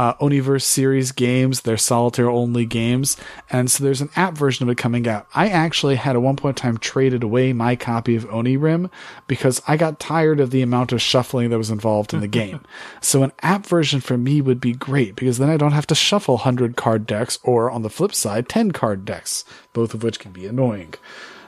uh, 0.00 0.14
Oniverse 0.14 0.62
series 0.62 1.12
games. 1.12 1.60
They're 1.60 1.76
solitaire 1.76 2.30
only 2.30 2.64
games. 2.64 3.18
And 3.50 3.70
so 3.70 3.84
there's 3.84 4.00
an 4.00 4.08
app 4.16 4.32
version 4.32 4.62
of 4.62 4.72
it 4.72 4.78
coming 4.78 5.06
out. 5.06 5.26
I 5.34 5.50
actually 5.50 5.96
had 5.96 6.16
at 6.16 6.22
one 6.22 6.36
point 6.36 6.58
in 6.58 6.62
time 6.62 6.78
traded 6.78 7.22
away 7.22 7.52
my 7.52 7.76
copy 7.76 8.16
of 8.16 8.26
Onirim 8.30 8.90
because 9.26 9.60
I 9.68 9.76
got 9.76 10.00
tired 10.00 10.40
of 10.40 10.52
the 10.52 10.62
amount 10.62 10.92
of 10.92 11.02
shuffling 11.02 11.50
that 11.50 11.58
was 11.58 11.68
involved 11.68 12.14
in 12.14 12.20
the 12.20 12.28
game. 12.40 12.60
So 13.02 13.22
an 13.22 13.32
app 13.42 13.66
version 13.66 14.00
for 14.00 14.16
me 14.16 14.40
would 14.40 14.58
be 14.58 14.72
great 14.72 15.16
because 15.16 15.36
then 15.36 15.50
I 15.50 15.58
don't 15.58 15.72
have 15.72 15.86
to 15.88 15.94
shuffle 15.94 16.36
100 16.36 16.78
card 16.78 17.06
decks 17.06 17.38
or 17.42 17.70
on 17.70 17.82
the 17.82 17.90
flip 17.90 18.14
side, 18.14 18.48
10 18.48 18.70
card 18.70 19.04
decks, 19.04 19.44
both 19.74 19.92
of 19.92 20.02
which 20.02 20.18
can 20.18 20.32
be 20.32 20.46
annoying. 20.46 20.94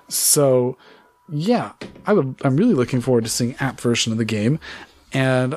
So 0.08 0.76
yeah, 1.30 1.72
I 2.04 2.12
would, 2.12 2.36
I'm 2.44 2.58
really 2.58 2.74
looking 2.74 3.00
forward 3.00 3.24
to 3.24 3.30
seeing 3.30 3.54
app 3.60 3.80
version 3.80 4.12
of 4.12 4.18
the 4.18 4.26
game. 4.26 4.58
And 5.10 5.56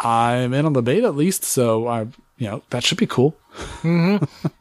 I'm 0.00 0.52
in 0.52 0.66
on 0.66 0.72
the 0.72 0.82
beta 0.82 1.06
at 1.06 1.14
least, 1.14 1.44
so 1.44 1.86
I, 1.86 2.08
you 2.38 2.48
know, 2.48 2.62
that 2.70 2.84
should 2.84 2.98
be 2.98 3.06
cool. 3.06 3.36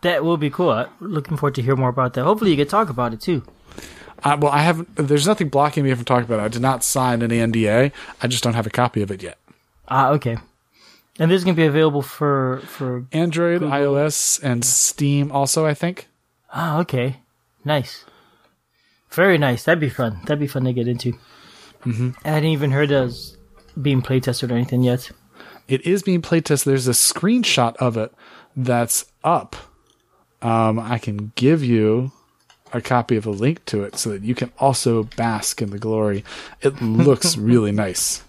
that 0.01 0.24
will 0.24 0.38
be 0.38 0.50
cool. 0.50 0.86
Looking 1.00 1.38
forward 1.38 1.56
to 1.56 1.62
hear 1.62 1.75
more 1.75 1.89
about 1.89 2.13
that. 2.13 2.24
Hopefully, 2.24 2.51
you 2.51 2.58
to 2.58 2.65
talk 2.65 2.89
about 2.89 3.13
it 3.13 3.22
too. 3.22 3.44
I, 4.24 4.36
well, 4.36 4.51
I 4.51 4.60
haven't. 4.60 4.96
There's 4.96 5.27
nothing 5.27 5.50
blocking 5.50 5.84
me 5.84 5.94
from 5.94 6.06
talking 6.06 6.25
about 6.25 6.39
it. 6.39 6.44
I 6.44 6.48
did 6.48 6.62
not 6.62 6.84
sign 6.84 7.24
any 7.24 7.38
NDA. 7.38 7.92
I 8.22 8.27
just 8.27 8.44
don't 8.44 8.53
have 8.53 8.68
a 8.68 8.72
copy 8.72 9.01
of 9.01 9.12
it 9.12 9.22
yet. 9.24 9.38
Ah, 9.88 10.10
okay. 10.12 10.38
And 11.20 11.30
this 11.30 11.39
is 11.39 11.44
gonna 11.44 11.56
be 11.56 11.65
available 11.65 12.01
for 12.01 12.62
for. 12.65 13.06
Android, 13.12 13.62
iOS, 13.62 14.42
and 14.42 14.63
Steam 14.63 15.32
also. 15.32 15.65
I 15.65 15.74
think. 15.74 16.08
Ah, 16.53 16.80
okay. 16.80 17.18
Nice. 17.65 18.06
Very 19.10 19.38
nice. 19.38 19.63
That'd 19.63 19.80
be 19.80 19.89
fun. 19.89 20.20
That'd 20.22 20.39
be 20.39 20.48
fun 20.48 20.63
to 20.65 20.74
get 20.74 20.88
into. 20.88 21.13
Mm-hmm. 21.86 22.12
I 22.24 22.30
hadn't 22.30 22.50
even 22.50 22.72
heard 22.72 22.89
was 22.89 23.38
being 23.80 24.01
playtested 24.01 24.50
or 24.50 24.53
anything 24.53 24.84
yet. 24.84 25.12
It 25.74 25.88
is 25.88 26.03
being 26.03 26.22
playtested. 26.22 26.65
There's 26.65 26.88
a 26.88 26.92
screenshot 26.92 27.75
of 27.77 27.98
it 27.98 28.13
that's 28.56 29.06
up. 29.24 29.56
Um, 30.39 30.77
I 30.77 31.00
can 31.00 31.32
give 31.34 31.63
you 31.63 32.12
a 32.72 32.80
copy 32.80 33.15
of 33.15 33.25
a 33.25 33.32
link 33.32 33.65
to 33.65 33.84
it 33.84 33.96
so 33.98 34.12
that 34.12 34.22
you 34.22 34.36
can 34.36 34.51
also 34.60 35.06
bask 35.18 35.63
in 35.63 35.72
the 35.72 35.80
glory. 35.80 36.24
It 36.62 36.80
looks 36.80 37.38
really 37.51 37.72
nice. 37.72 38.22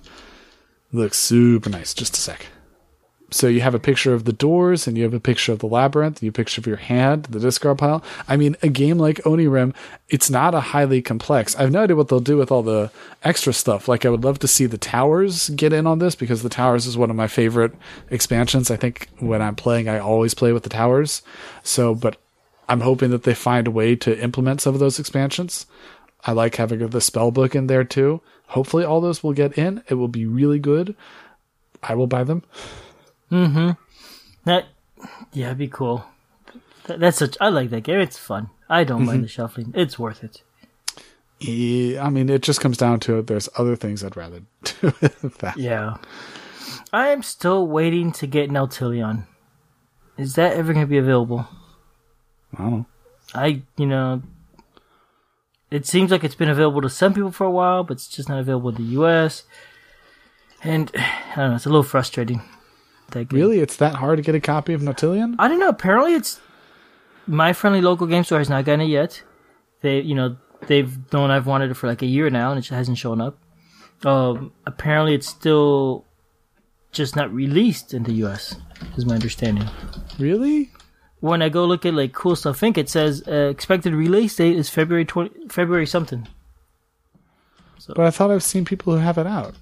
looks 0.91 1.19
super 1.19 1.69
nice. 1.69 1.93
Just 1.93 2.17
a 2.17 2.19
sec. 2.19 2.47
So 3.35 3.49
you 3.49 3.63
have 3.63 3.75
a 3.75 3.81
picture 3.81 4.15
of 4.15 4.27
the 4.27 4.33
doors 4.33 4.87
and 4.87 4.97
you 4.97 5.03
have 5.03 5.13
a 5.13 5.19
picture 5.19 5.51
of 5.51 5.59
the 5.59 5.67
labyrinth, 5.67 6.23
you 6.23 6.29
have 6.29 6.37
a 6.37 6.41
picture 6.41 6.61
of 6.61 6.69
your 6.69 6.77
hand, 6.77 7.25
the 7.25 7.41
discard 7.41 7.79
pile. 7.79 8.01
I 8.29 8.37
mean, 8.37 8.55
a 8.63 8.69
game 8.69 8.97
like 8.97 9.17
Onirim, 9.25 9.75
it's 10.09 10.31
not 10.31 10.55
a 10.55 10.61
highly 10.61 11.03
complex. 11.03 11.57
I 11.57 11.63
have 11.63 11.73
no 11.73 11.83
idea 11.83 11.97
what 11.97 12.07
they'll 12.07 12.21
do 12.21 12.37
with 12.37 12.53
all 12.53 12.63
the 12.63 12.93
extra 13.25 13.53
stuff. 13.53 13.89
Like 13.89 14.07
I 14.07 14.09
would 14.09 14.23
love 14.23 14.39
to 14.39 14.47
see 14.47 14.67
the 14.67 14.79
towers 14.79 15.49
get 15.49 15.73
in 15.73 15.85
on 15.85 15.99
this 15.99 16.15
because 16.15 16.45
the 16.45 16.49
towers 16.49 16.87
is 16.87 16.97
one 16.97 17.11
of 17.11 17.17
my 17.17 17.27
favorite 17.27 17.73
expansions. 18.09 18.71
I 18.71 18.77
think 18.77 19.09
when 19.19 19.43
I'm 19.43 19.57
playing, 19.57 19.89
I 19.89 19.99
always 19.99 20.35
play 20.35 20.53
with 20.53 20.63
the 20.63 20.69
towers. 20.69 21.21
So, 21.65 21.93
but 21.93 22.17
I'm 22.69 22.83
hoping 22.83 23.11
that 23.11 23.25
they 23.25 23.35
find 23.35 23.67
a 23.67 23.73
way 23.73 23.97
to 23.97 24.17
implement 24.17 24.61
some 24.61 24.75
of 24.75 24.81
those 24.81 25.01
expansions. 25.01 25.67
I 26.25 26.31
like 26.31 26.55
having 26.55 26.87
the 26.87 27.01
spell 27.01 27.33
book 27.33 27.57
in 27.57 27.67
there 27.67 27.83
too. 27.83 28.21
Hopefully 28.47 28.85
all 28.85 29.01
those 29.01 29.25
will 29.25 29.33
get 29.33 29.59
in. 29.59 29.83
It 29.89 29.95
will 29.95 30.07
be 30.07 30.25
really 30.25 30.61
good. 30.61 30.95
I 31.83 31.97
will 31.97 32.07
buy 32.07 32.23
them. 32.23 32.45
Mm-hmm. 33.31 33.71
That, 34.45 34.67
yeah, 35.33 35.47
it'd 35.47 35.59
be 35.59 35.69
cool. 35.69 36.05
That, 36.85 37.01
that's 37.01 37.19
such. 37.19 37.37
I 37.41 37.49
like 37.49 37.71
that 37.71 37.83
game. 37.83 38.01
It's 38.01 38.19
fun. 38.19 38.51
I 38.69 38.85
don't 38.85 39.05
mind 39.05 39.19
mm-hmm. 39.19 39.23
the 39.23 39.29
shuffling. 39.29 39.73
It's 39.75 39.99
worth 39.99 40.23
it. 40.23 40.43
Yeah, 41.41 42.05
I 42.05 42.11
mean, 42.11 42.29
it 42.29 42.43
just 42.43 42.61
comes 42.61 42.77
down 42.77 43.01
to 43.01 43.19
it. 43.19 43.27
There's 43.27 43.49
other 43.57 43.77
things 43.77 44.05
I'd 44.05 44.17
rather 44.17 44.41
do 44.65 44.93
with 45.01 45.39
that. 45.39 45.57
Yeah. 45.57 45.97
I 46.93 47.09
am 47.09 47.23
still 47.23 47.67
waiting 47.67 48.13
to 48.13 48.27
get 48.27 48.51
Nautilion. 48.51 49.27
Is 50.17 50.35
that 50.35 50.55
ever 50.55 50.73
going 50.73 50.87
to 50.87 50.91
be 50.91 50.99
available? 50.99 51.47
I 52.57 52.63
don't 52.63 52.71
know. 52.71 52.87
I, 53.35 53.63
you 53.77 53.87
know, 53.87 54.23
it 55.71 55.87
seems 55.87 56.11
like 56.11 56.23
it's 56.23 56.37
been 56.37 56.49
available 56.49 56.83
to 56.83 56.89
some 56.89 57.15
people 57.15 57.33
for 57.33 57.45
a 57.45 57.51
while, 57.51 57.83
but 57.83 57.95
it's 57.95 58.07
just 58.07 58.29
not 58.29 58.39
available 58.39 58.69
in 58.71 58.77
the 58.77 58.93
U.S. 58.93 59.43
And 60.63 60.91
I 60.97 61.35
don't 61.37 61.51
know, 61.51 61.57
it's 61.57 61.67
a 61.67 61.69
little 61.69 61.83
frustrating. 61.83 62.43
That 63.11 63.29
game. 63.29 63.39
Really, 63.39 63.61
it's 63.61 63.77
that 63.77 63.95
hard 63.95 64.19
to 64.19 64.23
get 64.23 64.35
a 64.35 64.41
copy 64.41 64.73
of 64.73 64.81
Nautilion? 64.81 65.37
I 65.39 65.49
don't 65.49 65.61
know. 65.61 65.69
Apparently, 65.69 66.15
it's 66.15 66.41
my 67.27 67.53
friendly 67.53 67.81
local 67.81 68.07
game 68.07 68.25
store 68.25 68.39
has 68.39 68.49
not 68.49 68.65
gotten 68.65 68.83
it 68.83 68.89
yet. 68.89 69.23
They, 69.83 70.01
you 70.01 70.15
know, 70.15 70.37
they've 70.67 71.13
known 71.13 71.31
I've 71.31 71.47
wanted 71.47 71.71
it 71.71 71.75
for 71.75 71.87
like 71.87 72.03
a 72.03 72.07
year 72.07 72.31
now, 72.31 72.51
and 72.51 72.59
it 72.59 72.63
just 72.63 72.73
hasn't 72.73 72.99
shown 72.99 73.21
up. 73.21 73.39
Um, 74.05 74.53
apparently, 74.67 75.15
it's 75.15 75.29
still 75.29 76.05
just 76.93 77.17
not 77.17 77.33
released 77.33 77.95
in 77.95 78.05
the 78.05 78.13
U.S. 78.15 78.57
Is 78.97 79.07
my 79.07 79.15
understanding. 79.15 79.69
Really? 80.19 80.71
When 81.21 81.43
I 81.43 81.49
go 81.49 81.65
look 81.65 81.87
at 81.87 81.95
like 81.95 82.13
Cool 82.13 82.37
Stuff 82.37 82.61
Inc., 82.61 82.77
it 82.77 82.89
says 82.89 83.23
uh, 83.27 83.49
expected 83.51 83.95
release 83.95 84.37
date 84.37 84.57
is 84.57 84.69
February 84.69 85.05
twenty 85.05 85.49
February 85.49 85.87
something. 85.87 86.29
But 87.89 88.07
I 88.07 88.11
thought 88.11 88.31
I've 88.31 88.43
seen 88.43 88.65
people 88.65 88.95
who 88.95 89.01
have 89.01 89.19
it 89.19 89.27
out. 89.27 89.55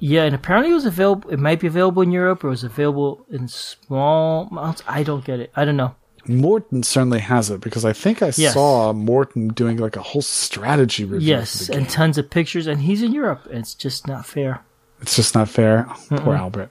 Yeah, 0.00 0.24
and 0.24 0.34
apparently 0.34 0.72
it 0.72 0.74
was 0.74 0.86
available. 0.86 1.30
It 1.30 1.38
might 1.38 1.60
be 1.60 1.66
available 1.66 2.02
in 2.02 2.10
Europe, 2.10 2.42
or 2.42 2.48
it 2.48 2.50
was 2.50 2.64
available 2.64 3.24
in 3.30 3.48
small 3.48 4.48
amounts. 4.50 4.82
I 4.88 5.02
don't 5.02 5.24
get 5.24 5.40
it. 5.40 5.52
I 5.54 5.64
don't 5.66 5.76
know. 5.76 5.94
Morten 6.26 6.82
certainly 6.82 7.18
has 7.20 7.50
it 7.50 7.60
because 7.60 7.84
I 7.84 7.92
think 7.92 8.22
I 8.22 8.26
Yes. 8.36 8.54
saw 8.54 8.92
Morten 8.92 9.48
doing 9.48 9.76
like 9.78 9.96
a 9.96 10.02
whole 10.02 10.22
strategy 10.22 11.04
review. 11.04 11.28
Yes, 11.28 11.62
of 11.62 11.66
the 11.68 11.74
and 11.76 11.88
tons 11.88 12.18
of 12.18 12.30
pictures, 12.30 12.66
and 12.66 12.80
he's 12.82 13.02
in 13.02 13.12
Europe. 13.12 13.46
and 13.50 13.58
It's 13.60 13.74
just 13.74 14.06
not 14.06 14.26
fair. 14.26 14.62
it's 15.02 15.16
just 15.16 15.34
not 15.34 15.48
fair. 15.48 15.86
Oh, 16.10 16.16
Poor 16.18 16.34
Albert. 16.34 16.70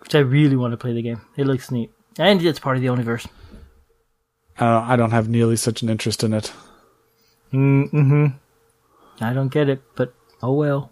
Which 0.00 0.14
I 0.14 0.20
really 0.20 0.56
want 0.56 0.72
to 0.72 0.76
play 0.78 0.92
the 0.94 1.02
game. 1.02 1.20
It 1.36 1.46
looks 1.46 1.70
neat, 1.70 1.90
and 2.18 2.42
it's 2.42 2.58
part 2.58 2.76
of 2.76 2.80
the 2.82 2.86
universe. 2.86 3.26
Uh, 4.60 4.80
I 4.80 4.96
don't 4.96 5.10
have 5.12 5.28
nearly 5.28 5.56
such 5.56 5.82
an 5.82 5.88
interest 5.88 6.24
in 6.24 6.32
it. 6.34 6.52
Mm-hmm. 7.52 8.26
I 9.20 9.32
don't 9.32 9.52
get 9.52 9.68
it, 9.68 9.82
but 9.94 10.14
oh 10.42 10.52
well. 10.54 10.90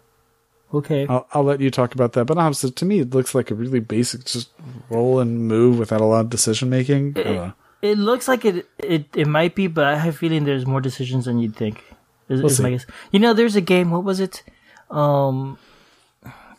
Okay. 0.74 1.06
I'll, 1.08 1.26
I'll 1.32 1.44
let 1.44 1.60
you 1.60 1.70
talk 1.70 1.94
about 1.94 2.12
that. 2.14 2.24
But 2.26 2.38
honestly, 2.38 2.70
to 2.72 2.84
me, 2.84 2.98
it 3.00 3.14
looks 3.14 3.34
like 3.34 3.50
a 3.50 3.54
really 3.54 3.80
basic, 3.80 4.24
just 4.24 4.50
roll 4.90 5.20
and 5.20 5.46
move 5.46 5.78
without 5.78 6.00
a 6.00 6.04
lot 6.04 6.20
of 6.20 6.30
decision 6.30 6.68
making. 6.70 7.16
Uh, 7.16 7.52
It 7.82 7.98
looks 7.98 8.26
like 8.26 8.44
it, 8.44 8.66
it 8.78 9.04
it 9.14 9.26
might 9.28 9.54
be, 9.54 9.68
but 9.68 9.84
I 9.84 9.96
have 9.96 10.14
a 10.14 10.16
feeling 10.16 10.44
there's 10.44 10.66
more 10.66 10.80
decisions 10.80 11.26
than 11.26 11.38
you'd 11.38 11.54
think. 11.54 11.84
Is, 12.28 12.40
We'll 12.42 12.50
is 12.50 12.58
my 12.60 12.70
guess. 12.70 12.86
You 13.12 13.20
know, 13.20 13.32
there's 13.32 13.54
a 13.54 13.60
game. 13.60 13.90
What 13.90 14.02
was 14.02 14.18
it? 14.18 14.42
Um, 14.90 15.58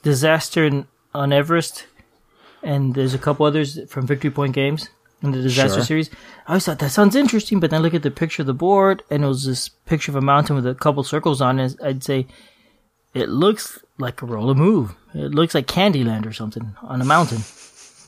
Disaster 0.03 0.63
in, 0.63 0.87
on 1.13 1.33
Everest, 1.33 1.85
and 2.63 2.93
there's 2.95 3.13
a 3.13 3.17
couple 3.17 3.45
others 3.45 3.79
from 3.89 4.07
Victory 4.07 4.29
Point 4.31 4.53
Games 4.53 4.89
in 5.21 5.31
the 5.31 5.41
Disaster 5.41 5.79
Sure. 5.79 5.83
series. 5.85 6.09
I 6.45 6.51
always 6.51 6.65
thought 6.65 6.79
that 6.79 6.91
sounds 6.91 7.15
interesting, 7.15 7.59
but 7.59 7.71
then 7.71 7.81
I 7.81 7.83
look 7.83 7.93
at 7.95 8.03
the 8.03 8.11
picture 8.11 8.43
of 8.43 8.47
the 8.47 8.53
board, 8.53 9.03
and 9.09 9.23
it 9.23 9.27
was 9.27 9.45
this 9.45 9.67
picture 9.69 10.11
of 10.11 10.15
a 10.15 10.21
mountain 10.21 10.55
with 10.55 10.67
a 10.67 10.75
couple 10.75 11.03
circles 11.03 11.41
on 11.41 11.59
it. 11.59 11.75
I'd 11.83 12.03
say 12.03 12.27
it 13.17 13.29
looks 13.29 13.79
like 13.97 14.21
a 14.21 14.25
roll 14.25 14.51
and 14.51 14.59
move. 14.59 14.95
It 15.13 15.33
looks 15.33 15.55
like 15.55 15.67
Candyland 15.67 16.25
or 16.25 16.33
something 16.33 16.75
on 16.81 17.01
a 17.01 17.05
mountain 17.05 17.41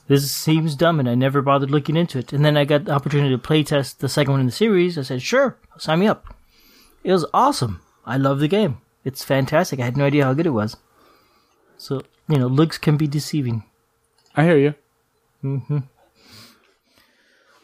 this 0.09 0.29
seems 0.31 0.75
dumb 0.75 0.99
and 0.99 1.07
I 1.07 1.13
never 1.13 1.41
bothered 1.43 1.69
looking 1.69 1.95
into 1.95 2.17
it. 2.17 2.33
And 2.33 2.43
then 2.43 2.57
I 2.57 2.65
got 2.65 2.85
the 2.85 2.91
opportunity 2.91 3.29
to 3.29 3.37
play 3.37 3.63
test 3.63 3.99
the 3.99 4.09
second 4.09 4.31
one 4.31 4.39
in 4.39 4.47
the 4.47 4.51
series. 4.51 4.97
I 4.97 5.03
said, 5.03 5.21
sure, 5.21 5.55
sign 5.77 5.99
me 5.99 6.07
up. 6.07 6.33
It 7.03 7.11
was 7.11 7.27
awesome. 7.31 7.81
I 8.07 8.17
love 8.17 8.39
the 8.39 8.47
game. 8.47 8.79
It's 9.05 9.23
fantastic. 9.23 9.79
I 9.79 9.85
had 9.85 9.95
no 9.95 10.05
idea 10.05 10.25
how 10.25 10.33
good 10.33 10.47
it 10.47 10.49
was. 10.49 10.77
So, 11.77 12.01
you 12.27 12.39
know, 12.39 12.47
looks 12.47 12.79
can 12.79 12.97
be 12.97 13.05
deceiving. 13.05 13.63
I 14.35 14.43
hear 14.43 14.57
you. 14.57 15.83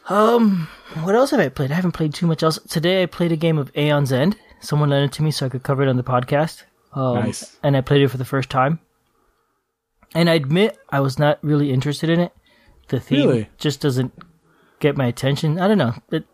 Um, 0.08 0.68
what 1.02 1.16
else 1.16 1.32
have 1.32 1.40
I 1.40 1.48
played? 1.48 1.72
I 1.72 1.74
haven't 1.74 1.92
played 1.92 2.14
too 2.14 2.28
much 2.28 2.44
else. 2.44 2.60
Today 2.70 3.02
I 3.02 3.06
played 3.06 3.32
a 3.32 3.36
game 3.36 3.58
of 3.58 3.76
Aeon's 3.76 4.12
End. 4.12 4.36
Someone 4.60 4.90
lent 4.90 5.12
it 5.12 5.16
to 5.16 5.22
me 5.24 5.32
so 5.32 5.46
I 5.46 5.48
could 5.48 5.64
cover 5.64 5.82
it 5.82 5.88
on 5.88 5.96
the 5.96 6.04
podcast. 6.04 6.62
Um, 6.96 7.14
Nice. 7.16 7.56
And 7.62 7.76
I 7.76 7.82
played 7.82 8.02
it 8.02 8.08
for 8.08 8.16
the 8.16 8.24
first 8.24 8.50
time. 8.50 8.80
And 10.14 10.28
I 10.30 10.34
admit 10.34 10.78
I 10.88 11.00
was 11.00 11.18
not 11.18 11.38
really 11.42 11.70
interested 11.72 12.08
in 12.10 12.18
it. 12.20 12.32
The 12.88 12.98
theme 13.00 13.28
Really? 13.28 13.48
just 13.58 13.80
doesn't 13.80 14.12
get 14.80 14.96
my 14.96 15.06
attention. 15.06 15.58
I 15.60 15.68
don't 15.68 15.78
know. 15.78 15.94
It 16.10 16.24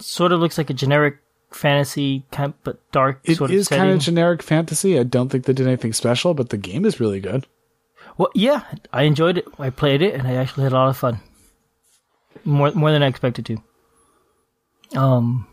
sort 0.00 0.32
of 0.32 0.40
looks 0.40 0.56
like 0.56 0.70
a 0.70 0.74
generic 0.74 1.18
fantasy 1.52 2.24
kind, 2.32 2.54
but 2.64 2.80
dark 2.92 3.20
It 3.24 3.36
sort 3.36 3.50
is 3.50 3.62
of 3.62 3.66
setting. 3.68 3.82
It 3.82 3.86
is 3.86 3.88
kind 3.90 3.98
of 3.98 4.04
generic 4.04 4.42
fantasy. 4.42 4.98
I 4.98 5.02
don't 5.02 5.28
think 5.28 5.44
they 5.44 5.52
did 5.52 5.66
anything 5.66 5.92
special, 5.92 6.32
but 6.34 6.48
the 6.48 6.56
game 6.56 6.84
is 6.84 6.98
really 7.00 7.20
good. 7.20 7.46
Well, 8.16 8.30
yeah, 8.34 8.62
I 8.92 9.02
enjoyed 9.02 9.38
it. 9.38 9.46
I 9.58 9.70
played 9.70 10.00
it, 10.00 10.14
and 10.14 10.26
I 10.26 10.34
actually 10.34 10.62
had 10.64 10.72
a 10.72 10.76
lot 10.76 10.88
of 10.88 10.96
fun. 10.96 11.20
More 12.44 12.70
more 12.72 12.92
than 12.92 13.02
I 13.02 13.08
expected 13.08 13.44
to. 13.46 14.98
Um, 14.98 15.46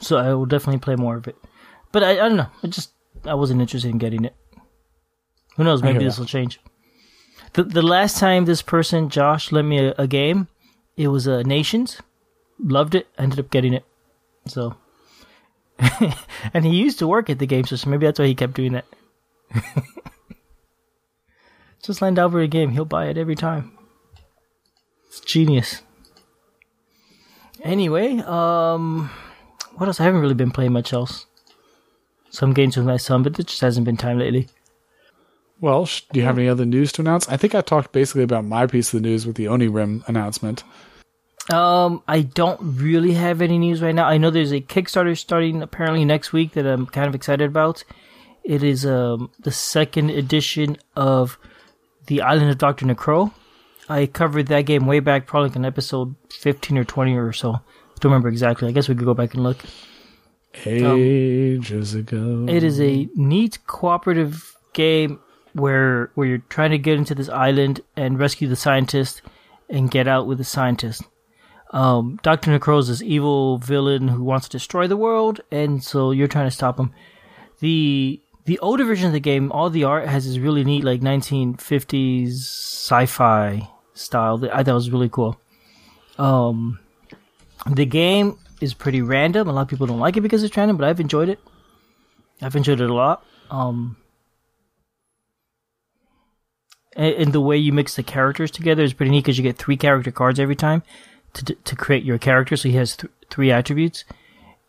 so 0.00 0.16
I 0.16 0.32
will 0.32 0.46
definitely 0.46 0.78
play 0.80 0.96
more 0.96 1.16
of 1.16 1.28
it. 1.28 1.36
But 1.92 2.02
I, 2.02 2.12
I 2.12 2.14
don't 2.28 2.36
know. 2.36 2.48
I 2.62 2.68
just 2.68 2.90
I 3.26 3.34
wasn't 3.34 3.60
interested 3.60 3.90
in 3.90 3.98
getting 3.98 4.24
it. 4.24 4.34
Who 5.56 5.64
knows? 5.64 5.82
Maybe 5.82 6.04
this 6.04 6.18
will 6.18 6.26
change. 6.26 6.60
The 7.52 7.62
the 7.62 7.82
last 7.82 8.18
time 8.18 8.44
this 8.44 8.62
person 8.62 9.08
Josh 9.08 9.52
lent 9.52 9.68
me 9.68 9.78
a, 9.78 9.94
a 9.96 10.06
game, 10.06 10.48
it 10.96 11.08
was 11.08 11.28
uh, 11.28 11.42
Nations. 11.42 12.00
Loved 12.58 12.94
it. 12.94 13.08
Ended 13.18 13.40
up 13.40 13.50
getting 13.50 13.72
it. 13.72 13.84
So. 14.46 14.76
and 16.54 16.64
he 16.64 16.76
used 16.76 17.00
to 17.00 17.06
work 17.06 17.28
at 17.28 17.40
the 17.40 17.46
game 17.46 17.64
so 17.64 17.90
maybe 17.90 18.06
that's 18.06 18.20
why 18.20 18.26
he 18.26 18.34
kept 18.34 18.54
doing 18.54 18.72
that. 18.72 18.84
Just 21.82 22.00
lend 22.00 22.18
Albert 22.18 22.42
a 22.42 22.46
game. 22.46 22.70
He'll 22.70 22.84
buy 22.84 23.06
it 23.06 23.18
every 23.18 23.34
time. 23.34 23.76
It's 25.08 25.20
genius. 25.20 25.82
Anyway, 27.62 28.18
um, 28.18 29.10
what 29.74 29.86
else? 29.86 30.00
I 30.00 30.04
haven't 30.04 30.20
really 30.20 30.34
been 30.34 30.50
playing 30.50 30.72
much 30.72 30.92
else. 30.92 31.26
Some 32.34 32.52
games 32.52 32.76
with 32.76 32.84
my 32.84 32.96
son, 32.96 33.22
but 33.22 33.34
there 33.34 33.44
just 33.44 33.60
hasn't 33.60 33.84
been 33.84 33.96
time 33.96 34.18
lately. 34.18 34.48
Well, 35.60 35.88
do 36.12 36.18
you 36.18 36.26
have 36.26 36.36
any 36.36 36.48
other 36.48 36.64
news 36.64 36.90
to 36.92 37.02
announce? 37.02 37.28
I 37.28 37.36
think 37.36 37.54
I 37.54 37.60
talked 37.60 37.92
basically 37.92 38.24
about 38.24 38.44
my 38.44 38.66
piece 38.66 38.92
of 38.92 39.00
the 39.00 39.08
news 39.08 39.24
with 39.24 39.36
the 39.36 39.44
Onirim 39.44 40.06
announcement. 40.08 40.64
Um, 41.52 42.02
I 42.08 42.22
don't 42.22 42.58
really 42.60 43.12
have 43.12 43.40
any 43.40 43.56
news 43.56 43.80
right 43.80 43.94
now. 43.94 44.06
I 44.06 44.18
know 44.18 44.30
there's 44.30 44.50
a 44.50 44.60
Kickstarter 44.60 45.16
starting 45.16 45.62
apparently 45.62 46.04
next 46.04 46.32
week 46.32 46.54
that 46.54 46.66
I'm 46.66 46.86
kind 46.86 47.06
of 47.06 47.14
excited 47.14 47.48
about. 47.48 47.84
It 48.42 48.64
is 48.64 48.84
um 48.84 49.30
the 49.38 49.52
second 49.52 50.10
edition 50.10 50.76
of 50.96 51.38
the 52.08 52.20
Island 52.20 52.50
of 52.50 52.58
Doctor 52.58 52.84
Necro. 52.84 53.32
I 53.88 54.06
covered 54.06 54.48
that 54.48 54.62
game 54.62 54.86
way 54.86 54.98
back, 54.98 55.28
probably 55.28 55.50
like 55.50 55.56
in 55.56 55.64
episode 55.64 56.16
15 56.30 56.78
or 56.78 56.84
20 56.84 57.14
or 57.14 57.32
so. 57.32 57.60
Don't 58.00 58.10
remember 58.10 58.28
exactly. 58.28 58.66
I 58.66 58.72
guess 58.72 58.88
we 58.88 58.96
could 58.96 59.04
go 59.04 59.14
back 59.14 59.34
and 59.34 59.44
look. 59.44 59.58
Ages 60.64 61.94
ago. 61.94 62.46
It 62.48 62.62
is 62.62 62.80
a 62.80 63.08
neat 63.14 63.58
cooperative 63.66 64.56
game 64.72 65.20
where 65.52 66.10
where 66.14 66.26
you're 66.26 66.38
trying 66.48 66.70
to 66.70 66.78
get 66.78 66.98
into 66.98 67.14
this 67.14 67.28
island 67.28 67.80
and 67.96 68.18
rescue 68.18 68.48
the 68.48 68.56
scientist 68.56 69.22
and 69.68 69.90
get 69.90 70.08
out 70.08 70.26
with 70.26 70.38
the 70.38 70.44
scientist. 70.44 71.02
Um, 71.70 72.20
Doctor 72.22 72.56
Necro 72.56 72.78
is 72.78 72.88
this 72.88 73.02
evil 73.02 73.58
villain 73.58 74.06
who 74.08 74.22
wants 74.22 74.46
to 74.48 74.58
destroy 74.58 74.86
the 74.86 74.96
world, 74.96 75.40
and 75.50 75.82
so 75.82 76.12
you're 76.12 76.28
trying 76.28 76.46
to 76.46 76.54
stop 76.54 76.78
him. 76.78 76.92
the 77.60 78.20
The 78.44 78.58
older 78.60 78.84
version 78.84 79.06
of 79.06 79.12
the 79.12 79.20
game, 79.20 79.50
all 79.50 79.70
the 79.70 79.84
art 79.84 80.06
has 80.06 80.26
this 80.26 80.38
really 80.38 80.64
neat 80.64 80.84
like 80.84 81.00
1950s 81.00 82.30
sci-fi 82.30 83.68
style 83.94 84.38
that 84.38 84.54
I 84.54 84.62
thought 84.62 84.74
was 84.74 84.90
really 84.90 85.08
cool. 85.08 85.36
Um, 86.18 86.78
the 87.68 87.86
game 87.86 88.38
is 88.64 88.74
pretty 88.74 89.02
random. 89.02 89.48
A 89.48 89.52
lot 89.52 89.62
of 89.62 89.68
people 89.68 89.86
don't 89.86 90.00
like 90.00 90.16
it 90.16 90.22
because 90.22 90.42
it's 90.42 90.56
random, 90.56 90.76
but 90.76 90.88
I've 90.88 91.00
enjoyed 91.00 91.28
it. 91.28 91.38
I've 92.42 92.56
enjoyed 92.56 92.80
it 92.80 92.90
a 92.90 92.94
lot. 92.94 93.24
Um, 93.50 93.96
and, 96.96 97.14
and 97.14 97.32
the 97.32 97.40
way 97.40 97.56
you 97.56 97.72
mix 97.72 97.94
the 97.94 98.02
characters 98.02 98.50
together 98.50 98.82
is 98.82 98.92
pretty 98.92 99.10
neat 99.10 99.24
because 99.24 99.38
you 99.38 99.44
get 99.44 99.58
three 99.58 99.76
character 99.76 100.10
cards 100.10 100.40
every 100.40 100.56
time 100.56 100.82
to 101.34 101.44
to 101.54 101.76
create 101.76 102.04
your 102.04 102.18
character. 102.18 102.56
So 102.56 102.68
he 102.68 102.76
has 102.76 102.96
th- 102.96 103.12
three 103.30 103.52
attributes, 103.52 104.04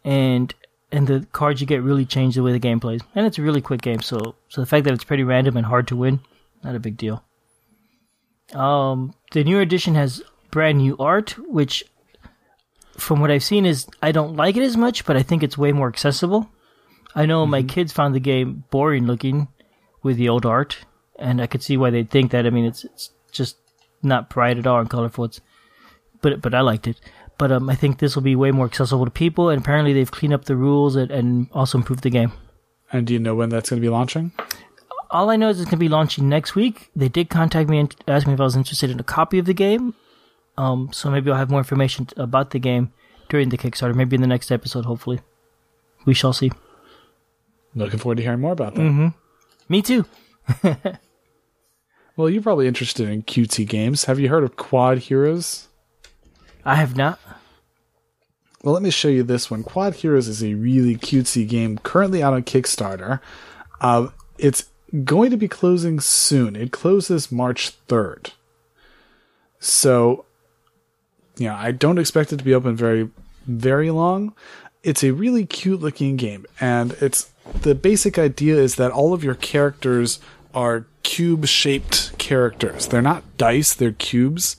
and 0.03 0.53
and 0.91 1.07
the 1.07 1.25
cards 1.31 1.61
you 1.61 1.67
get 1.67 1.81
really 1.81 2.05
change 2.05 2.35
the 2.35 2.43
way 2.43 2.51
the 2.51 2.59
game 2.59 2.79
plays. 2.79 3.01
And 3.15 3.25
it's 3.25 3.37
a 3.37 3.41
really 3.41 3.61
quick 3.61 3.81
game, 3.81 4.01
so 4.01 4.35
so 4.49 4.61
the 4.61 4.67
fact 4.67 4.85
that 4.85 4.93
it's 4.93 5.03
pretty 5.03 5.23
random 5.23 5.57
and 5.57 5.65
hard 5.65 5.87
to 5.87 5.95
win, 5.95 6.19
not 6.63 6.75
a 6.75 6.79
big 6.79 6.97
deal. 6.97 7.23
Um, 8.53 9.15
the 9.31 9.43
new 9.43 9.59
edition 9.59 9.95
has 9.95 10.21
brand 10.51 10.77
new 10.77 10.95
art, 10.97 11.31
which 11.49 11.83
from 12.97 13.19
what 13.19 13.31
I've 13.31 13.43
seen 13.43 13.65
is 13.65 13.87
I 14.01 14.11
don't 14.11 14.35
like 14.35 14.57
it 14.57 14.63
as 14.63 14.77
much, 14.77 15.05
but 15.05 15.17
I 15.17 15.23
think 15.23 15.43
it's 15.43 15.57
way 15.57 15.71
more 15.71 15.87
accessible. 15.87 16.49
I 17.13 17.25
know 17.25 17.45
my 17.45 17.63
kids 17.63 17.93
found 17.93 18.13
the 18.13 18.19
game 18.19 18.63
boring 18.69 19.05
looking 19.05 19.47
with 20.03 20.17
the 20.17 20.29
old 20.29 20.45
art, 20.45 20.79
and 21.17 21.41
I 21.41 21.47
could 21.47 21.63
see 21.63 21.77
why 21.77 21.89
they'd 21.89 22.09
think 22.09 22.31
that. 22.31 22.45
I 22.45 22.49
mean, 22.49 22.65
it's 22.65 22.83
it's 22.85 23.11
just 23.31 23.57
not 24.03 24.29
bright 24.29 24.57
at 24.57 24.67
all 24.67 24.79
and 24.79 24.89
colorful. 24.89 25.25
It's, 25.25 25.41
but 26.21 26.41
but 26.41 26.53
I 26.53 26.61
liked 26.61 26.87
it. 26.87 26.99
But 27.37 27.51
um, 27.51 27.69
I 27.69 27.75
think 27.75 27.99
this 27.99 28.15
will 28.15 28.23
be 28.23 28.35
way 28.35 28.51
more 28.51 28.65
accessible 28.65 29.05
to 29.05 29.11
people, 29.11 29.49
and 29.49 29.61
apparently 29.61 29.93
they've 29.93 30.11
cleaned 30.11 30.33
up 30.33 30.45
the 30.45 30.55
rules 30.55 30.95
and, 30.95 31.11
and 31.11 31.47
also 31.51 31.77
improved 31.77 32.03
the 32.03 32.09
game. 32.09 32.31
And 32.91 33.05
do 33.05 33.13
you 33.13 33.19
know 33.19 33.35
when 33.35 33.49
that's 33.49 33.69
going 33.69 33.81
to 33.81 33.85
be 33.85 33.89
launching? 33.89 34.31
All 35.11 35.29
I 35.29 35.35
know 35.35 35.49
is 35.49 35.59
it's 35.59 35.65
going 35.65 35.77
to 35.77 35.85
be 35.85 35.89
launching 35.89 36.29
next 36.29 36.55
week. 36.55 36.89
They 36.95 37.09
did 37.09 37.29
contact 37.29 37.69
me 37.69 37.79
and 37.79 37.95
ask 38.07 38.25
me 38.25 38.33
if 38.33 38.39
I 38.39 38.43
was 38.43 38.55
interested 38.55 38.89
in 38.89 38.99
a 38.99 39.03
copy 39.03 39.37
of 39.37 39.45
the 39.45 39.53
game. 39.53 39.95
Um, 40.57 40.89
so 40.93 41.09
maybe 41.11 41.29
I'll 41.31 41.37
have 41.37 41.49
more 41.49 41.59
information 41.59 42.07
about 42.17 42.51
the 42.51 42.59
game 42.59 42.91
during 43.29 43.49
the 43.49 43.57
Kickstarter, 43.57 43.95
maybe 43.95 44.15
in 44.15 44.21
the 44.21 44.27
next 44.27 44.51
episode, 44.51 44.85
hopefully. 44.85 45.19
we 46.05 46.13
shall 46.13 46.33
see. 46.33 46.51
Looking 47.73 47.99
forward 47.99 48.15
to 48.17 48.23
hearing 48.23 48.39
more 48.39 48.53
about 48.53 48.75
that. 48.75 49.13
Me 49.67 49.81
too. 49.81 50.05
Well, 52.17 52.29
you're 52.29 52.41
probably 52.41 52.67
interested 52.67 53.09
in 53.09 53.23
cutesy 53.23 53.67
games. 53.67 54.05
Have 54.05 54.19
you 54.21 54.29
heard 54.29 54.45
of 54.45 54.55
Quodd 54.55 54.99
Heroes? 54.99 55.67
I 56.63 56.75
have 56.75 56.95
not. 56.95 57.19
Well, 58.63 58.73
let 58.73 58.83
me 58.83 58.89
show 58.89 59.09
you 59.09 59.21
this 59.21 59.51
one. 59.51 59.63
Quodd 59.63 59.95
Heroes 59.95 60.27
is 60.29 60.41
a 60.41 60.53
really 60.53 60.95
cutesy 60.95 61.47
game 61.47 61.77
currently 61.79 62.23
out 62.23 62.33
on 62.33 62.43
Kickstarter. 62.43 63.19
Uh, 63.81 64.07
it's 64.37 64.69
going 65.03 65.29
to 65.31 65.37
be 65.37 65.49
closing 65.49 65.99
soon. 65.99 66.55
It 66.55 66.71
closes 66.71 67.31
March 67.33 67.73
3rd. 67.87 68.31
So, 69.59 70.24
you 71.37 71.47
know, 71.47 71.55
I 71.55 71.71
don't 71.71 71.97
expect 71.97 72.33
it 72.33 72.37
to 72.37 72.43
be 72.43 72.53
open 72.53 72.75
very, 72.75 73.09
very 73.45 73.91
long. 73.91 74.33
It's 74.83 75.03
a 75.03 75.11
really 75.11 75.45
cute 75.45 75.81
looking 75.81 76.15
game, 76.15 76.45
and 76.59 76.91
it's 77.01 77.31
the 77.61 77.75
basic 77.75 78.17
idea 78.17 78.55
is 78.55 78.75
that 78.75 78.91
all 78.91 79.13
of 79.13 79.23
your 79.23 79.35
characters 79.35 80.19
are 80.53 80.85
cube 81.03 81.45
shaped 81.45 82.17
characters. 82.17 82.87
They're 82.87 83.01
not 83.01 83.37
dice, 83.37 83.73
they're 83.73 83.91
cubes. 83.91 84.57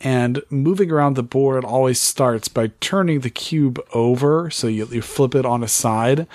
And 0.00 0.42
moving 0.50 0.90
around 0.90 1.14
the 1.14 1.22
board 1.22 1.64
always 1.64 2.00
starts 2.00 2.48
by 2.48 2.68
turning 2.80 3.20
the 3.20 3.30
cube 3.30 3.80
over. 3.94 4.50
So 4.50 4.66
you, 4.66 4.86
you 4.86 5.00
flip 5.02 5.34
it 5.34 5.46
on 5.46 5.62
a 5.62 5.68
side 5.68 6.26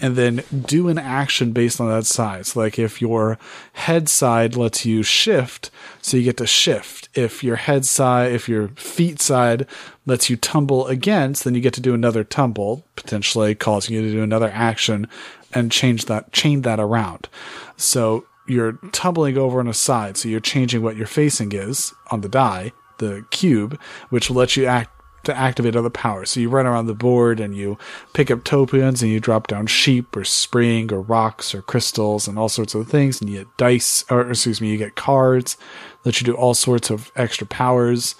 and 0.00 0.16
then 0.16 0.42
do 0.66 0.88
an 0.88 0.98
action 0.98 1.52
based 1.52 1.80
on 1.80 1.88
that 1.88 2.06
side. 2.06 2.46
So, 2.46 2.60
like 2.60 2.78
if 2.78 3.00
your 3.00 3.38
head 3.74 4.08
side 4.08 4.56
lets 4.56 4.86
you 4.86 5.02
shift, 5.02 5.70
so 6.00 6.16
you 6.16 6.24
get 6.24 6.38
to 6.38 6.46
shift. 6.46 6.99
If 7.14 7.42
your 7.42 7.56
head 7.56 7.84
side, 7.84 8.32
if 8.32 8.48
your 8.48 8.68
feet 8.68 9.20
side 9.20 9.66
lets 10.06 10.30
you 10.30 10.36
tumble 10.36 10.86
against, 10.86 11.44
then 11.44 11.54
you 11.54 11.60
get 11.60 11.74
to 11.74 11.80
do 11.80 11.94
another 11.94 12.24
tumble, 12.24 12.84
potentially 12.96 13.54
causing 13.54 13.94
you 13.94 14.02
to 14.02 14.12
do 14.12 14.22
another 14.22 14.50
action 14.52 15.08
and 15.52 15.72
change 15.72 16.04
that, 16.06 16.32
chain 16.32 16.62
that 16.62 16.78
around. 16.78 17.28
So 17.76 18.26
you're 18.46 18.78
tumbling 18.92 19.36
over 19.36 19.60
on 19.60 19.68
a 19.68 19.74
side. 19.74 20.16
So 20.16 20.28
you're 20.28 20.40
changing 20.40 20.82
what 20.82 20.96
your 20.96 21.06
facing 21.06 21.52
is 21.52 21.92
on 22.10 22.20
the 22.20 22.28
die 22.28 22.72
the 23.00 23.26
cube, 23.30 23.80
which 24.10 24.28
will 24.28 24.36
let 24.36 24.56
you 24.56 24.66
act 24.66 24.90
to 25.24 25.36
activate 25.36 25.76
other 25.76 25.90
powers. 25.90 26.30
So 26.30 26.40
you 26.40 26.48
run 26.48 26.66
around 26.66 26.86
the 26.86 26.94
board 26.94 27.40
and 27.40 27.54
you 27.54 27.78
pick 28.12 28.30
up 28.30 28.44
tokens 28.44 29.02
and 29.02 29.10
you 29.10 29.20
drop 29.20 29.46
down 29.46 29.66
sheep 29.66 30.16
or 30.16 30.24
spring 30.24 30.92
or 30.92 31.00
rocks 31.00 31.54
or 31.54 31.62
crystals 31.62 32.26
and 32.26 32.38
all 32.38 32.48
sorts 32.48 32.74
of 32.74 32.88
things. 32.88 33.20
And 33.20 33.28
you 33.28 33.38
get 33.38 33.56
dice, 33.56 34.04
or 34.10 34.28
excuse 34.30 34.60
me, 34.60 34.70
you 34.70 34.78
get 34.78 34.96
cards 34.96 35.56
that 36.04 36.20
you 36.20 36.24
do 36.24 36.34
all 36.34 36.54
sorts 36.54 36.90
of 36.90 37.12
extra 37.16 37.46
powers. 37.46 38.14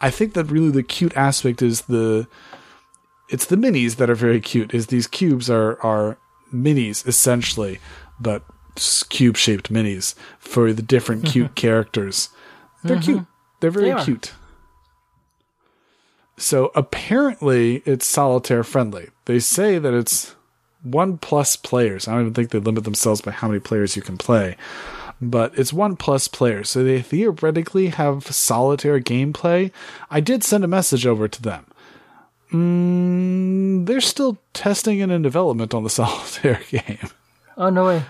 I 0.00 0.10
think 0.10 0.34
that 0.34 0.44
really 0.44 0.70
the 0.70 0.82
cute 0.82 1.16
aspect 1.16 1.62
is 1.62 1.82
the 1.82 2.26
it's 3.28 3.46
the 3.46 3.56
minis 3.56 3.96
that 3.96 4.08
are 4.08 4.14
very 4.14 4.40
cute. 4.40 4.72
Is 4.72 4.86
these 4.86 5.06
cubes 5.06 5.50
are 5.50 5.80
are 5.82 6.18
minis 6.52 7.06
essentially, 7.06 7.78
but 8.18 8.42
cube 9.08 9.36
shaped 9.36 9.72
minis 9.72 10.14
for 10.38 10.72
the 10.72 10.82
different 10.82 11.26
cute 11.32 11.54
characters. 11.54 12.30
They're 12.84 12.96
mm-hmm. 12.96 13.04
cute. 13.04 13.26
They're 13.60 13.70
very 13.70 13.92
They 13.92 14.04
cute. 14.04 14.32
So 16.38 16.70
apparently 16.74 17.82
it's 17.84 18.06
solitaire 18.06 18.64
friendly. 18.64 19.10
They 19.24 19.40
say 19.40 19.78
that 19.78 19.92
it's 19.92 20.36
one 20.82 21.18
plus 21.18 21.56
players. 21.56 22.06
I 22.06 22.12
don't 22.12 22.22
even 22.22 22.34
think 22.34 22.50
they 22.50 22.60
limit 22.60 22.84
themselves 22.84 23.20
by 23.20 23.32
how 23.32 23.48
many 23.48 23.60
players 23.60 23.96
you 23.96 24.02
can 24.02 24.16
play. 24.16 24.56
But 25.20 25.58
it's 25.58 25.72
one 25.72 25.96
plus 25.96 26.28
players. 26.28 26.70
So 26.70 26.84
they 26.84 27.02
theoretically 27.02 27.88
have 27.88 28.26
solitaire 28.26 29.00
gameplay. 29.00 29.72
I 30.10 30.20
did 30.20 30.44
send 30.44 30.62
a 30.62 30.68
message 30.68 31.06
over 31.06 31.26
to 31.26 31.42
them. 31.42 31.66
Mm, 32.52 33.86
they're 33.86 34.00
still 34.00 34.38
testing 34.54 35.02
and 35.02 35.12
in 35.12 35.22
development 35.22 35.74
on 35.74 35.82
the 35.82 35.90
solitaire 35.90 36.60
game. 36.70 37.10
Oh 37.56 37.70
no 37.70 37.86
way. 37.86 38.04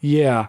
Yeah, 0.00 0.48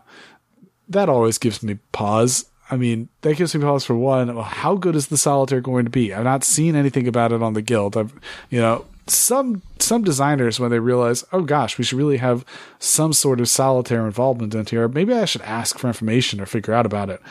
that 0.89 1.09
always 1.09 1.37
gives 1.37 1.61
me 1.61 1.77
pause. 1.91 2.45
I 2.71 2.77
mean, 2.77 3.09
that 3.21 3.35
gives 3.35 3.53
me 3.53 3.61
pause 3.61 3.85
for 3.85 3.95
one. 3.95 4.35
How 4.37 4.75
good 4.75 4.95
is 4.95 5.07
the 5.07 5.17
solitaire 5.17 5.61
going 5.61 5.85
to 5.85 5.91
be? 5.91 6.13
I've 6.13 6.23
not 6.23 6.43
seen 6.43 6.75
anything 6.75 7.07
about 7.07 7.31
it 7.31 7.43
on 7.43 7.53
the 7.53 7.61
guild. 7.61 7.97
I've, 7.97 8.13
you 8.49 8.59
know, 8.59 8.85
some 9.07 9.61
some 9.79 10.03
designers 10.03 10.59
when 10.59 10.71
they 10.71 10.79
realize, 10.79 11.25
oh 11.33 11.41
gosh, 11.41 11.77
we 11.77 11.83
should 11.83 11.97
really 11.97 12.17
have 12.17 12.45
some 12.79 13.11
sort 13.11 13.41
of 13.41 13.49
solitaire 13.49 14.05
involvement 14.05 14.55
in 14.55 14.65
here. 14.65 14.87
Maybe 14.87 15.13
I 15.13 15.25
should 15.25 15.41
ask 15.41 15.77
for 15.77 15.87
information 15.87 16.39
or 16.39 16.45
figure 16.45 16.73
out 16.73 16.85
about 16.85 17.09
it. 17.09 17.21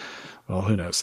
Well, 0.48 0.62
who 0.62 0.76
knows? 0.76 1.02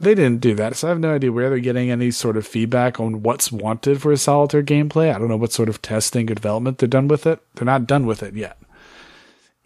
They 0.00 0.14
didn't 0.14 0.40
do 0.40 0.54
that, 0.54 0.76
so 0.76 0.88
I 0.88 0.90
have 0.90 0.98
no 0.98 1.14
idea 1.14 1.30
where 1.30 1.50
they're 1.50 1.58
getting 1.58 1.90
any 1.90 2.10
sort 2.10 2.38
of 2.38 2.46
feedback 2.46 2.98
on 2.98 3.22
what's 3.22 3.52
wanted 3.52 4.00
for 4.00 4.10
a 4.10 4.16
solitaire 4.16 4.62
gameplay. 4.62 5.14
I 5.14 5.18
don't 5.18 5.28
know 5.28 5.36
what 5.36 5.52
sort 5.52 5.68
of 5.68 5.82
testing 5.82 6.30
or 6.30 6.34
development 6.34 6.78
they're 6.78 6.88
done 6.88 7.06
with 7.06 7.26
it. 7.26 7.40
They're 7.54 7.66
not 7.66 7.86
done 7.86 8.06
with 8.06 8.22
it 8.22 8.34
yet. 8.34 8.58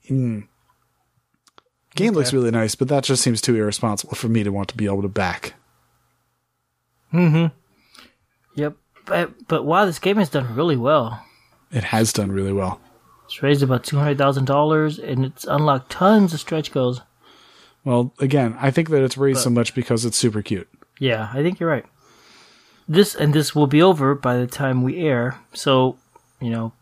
Hmm. 0.09 0.41
Game 1.95 2.15
looks 2.15 2.33
really 2.33 2.51
nice, 2.51 2.75
but 2.75 2.89
that 2.89 3.05
just 3.05 3.23
seems 3.23 3.41
too 3.41 3.55
irresponsible 3.55 4.15
for 4.15 4.29
me 4.29 4.43
to 4.43 4.51
want 4.51 4.69
to 4.69 4.77
be 4.77 4.87
able 4.87 5.03
to 5.03 5.09
back. 5.09 5.55
Mm-hmm. 7.13 7.55
Yep. 8.57 8.77
But 9.07 9.49
but 9.49 9.65
wow, 9.65 9.85
this 9.85 9.99
game 9.99 10.17
has 10.17 10.29
done 10.29 10.55
really 10.57 10.77
well. 10.77 11.25
It 11.71 11.85
has 11.85 12.13
done 12.13 12.33
really 12.33 12.53
well. 12.53 12.81
It's 13.27 13.43
raised 13.43 13.63
about 13.63 13.85
two 13.85 13.99
hundred 13.99 14.19
thousand 14.19 14.47
dollars, 14.47 14.99
and 14.99 15.25
it's 15.25 15.45
unlocked 15.45 15.91
tons 15.91 16.35
of 16.35 16.41
stretch 16.41 16.73
goals. 16.73 17.01
Well, 17.85 18.15
again, 18.19 18.57
I 18.61 18.71
think 18.71 18.89
that 18.91 19.03
it's 19.03 19.19
raised 19.19 19.41
so 19.41 19.51
much 19.51 19.75
because 19.75 20.05
it's 20.05 20.17
super 20.17 20.43
cute. 20.43 20.69
Yeah, 20.99 21.31
I 21.33 21.43
think 21.43 21.61
you're 21.61 21.69
right. 21.69 21.85
This 22.89 23.15
and 23.15 23.33
this 23.33 23.55
will 23.55 23.67
be 23.67 23.83
over 23.83 24.15
by 24.15 24.37
the 24.37 24.47
time 24.47 24.83
we 24.83 24.99
air, 24.99 25.39
so 25.53 25.97
you 26.41 26.51
know 26.51 26.73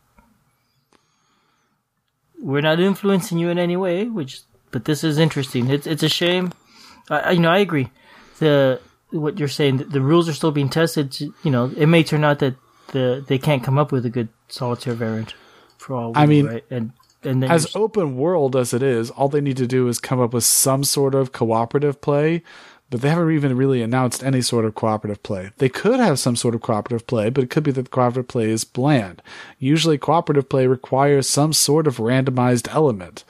we're 2.38 2.60
not 2.60 2.80
influencing 2.80 3.38
you 3.38 3.48
in 3.48 3.58
any 3.58 3.76
way. 3.76 4.04
Which, 4.04 4.40
but 4.72 4.84
this 4.86 5.04
is 5.04 5.18
interesting. 5.18 5.70
It's 5.70 5.86
it's 5.86 6.02
a 6.02 6.08
shame. 6.08 6.52
I, 7.10 7.32
you 7.32 7.40
know, 7.40 7.50
I 7.50 7.58
agree. 7.58 7.90
The 8.38 8.80
what 9.10 9.38
you're 9.38 9.48
saying, 9.48 9.76
the, 9.76 9.84
the 9.84 10.00
rules 10.00 10.28
are 10.28 10.32
still 10.32 10.52
being 10.52 10.70
tested. 10.70 11.18
You 11.20 11.50
know, 11.50 11.70
it 11.76 11.86
may 11.86 12.02
turn 12.02 12.24
out 12.24 12.40
that 12.40 12.56
the 12.88 13.24
they 13.26 13.38
can't 13.38 13.62
come 13.62 13.78
up 13.78 13.92
with 13.92 14.04
a 14.06 14.10
good 14.10 14.28
solitaire 14.48 14.94
variant 14.94 15.34
for 15.78 15.94
all. 15.96 16.12
we 16.12 16.16
I 16.16 16.26
know, 16.26 16.30
mean, 16.30 16.46
right? 16.46 16.64
and 16.70 16.92
and 17.22 17.42
then 17.42 17.50
As 17.50 17.68
open 17.76 18.16
world 18.16 18.56
as 18.56 18.74
it 18.74 18.82
is, 18.82 19.10
all 19.10 19.28
they 19.28 19.40
need 19.40 19.56
to 19.58 19.66
do 19.66 19.86
is 19.88 19.98
come 20.00 20.20
up 20.20 20.32
with 20.34 20.44
some 20.44 20.82
sort 20.84 21.14
of 21.14 21.32
cooperative 21.32 22.00
play, 22.00 22.42
but 22.90 23.00
they 23.00 23.10
haven't 23.10 23.30
even 23.32 23.56
really 23.56 23.80
announced 23.80 24.24
any 24.24 24.42
sort 24.42 24.64
of 24.64 24.74
cooperative 24.74 25.22
play. 25.22 25.50
They 25.58 25.68
could 25.68 26.00
have 26.00 26.18
some 26.18 26.34
sort 26.36 26.54
of 26.54 26.62
cooperative 26.62 27.06
play, 27.06 27.30
but 27.30 27.44
it 27.44 27.50
could 27.50 27.62
be 27.62 27.70
that 27.72 27.82
the 27.84 27.90
cooperative 27.90 28.28
play 28.28 28.50
is 28.50 28.64
bland. 28.64 29.22
Usually, 29.58 29.98
cooperative 29.98 30.48
play 30.48 30.66
requires 30.66 31.28
some 31.28 31.52
sort 31.52 31.86
of 31.86 31.98
randomized 31.98 32.68
element. 32.74 33.24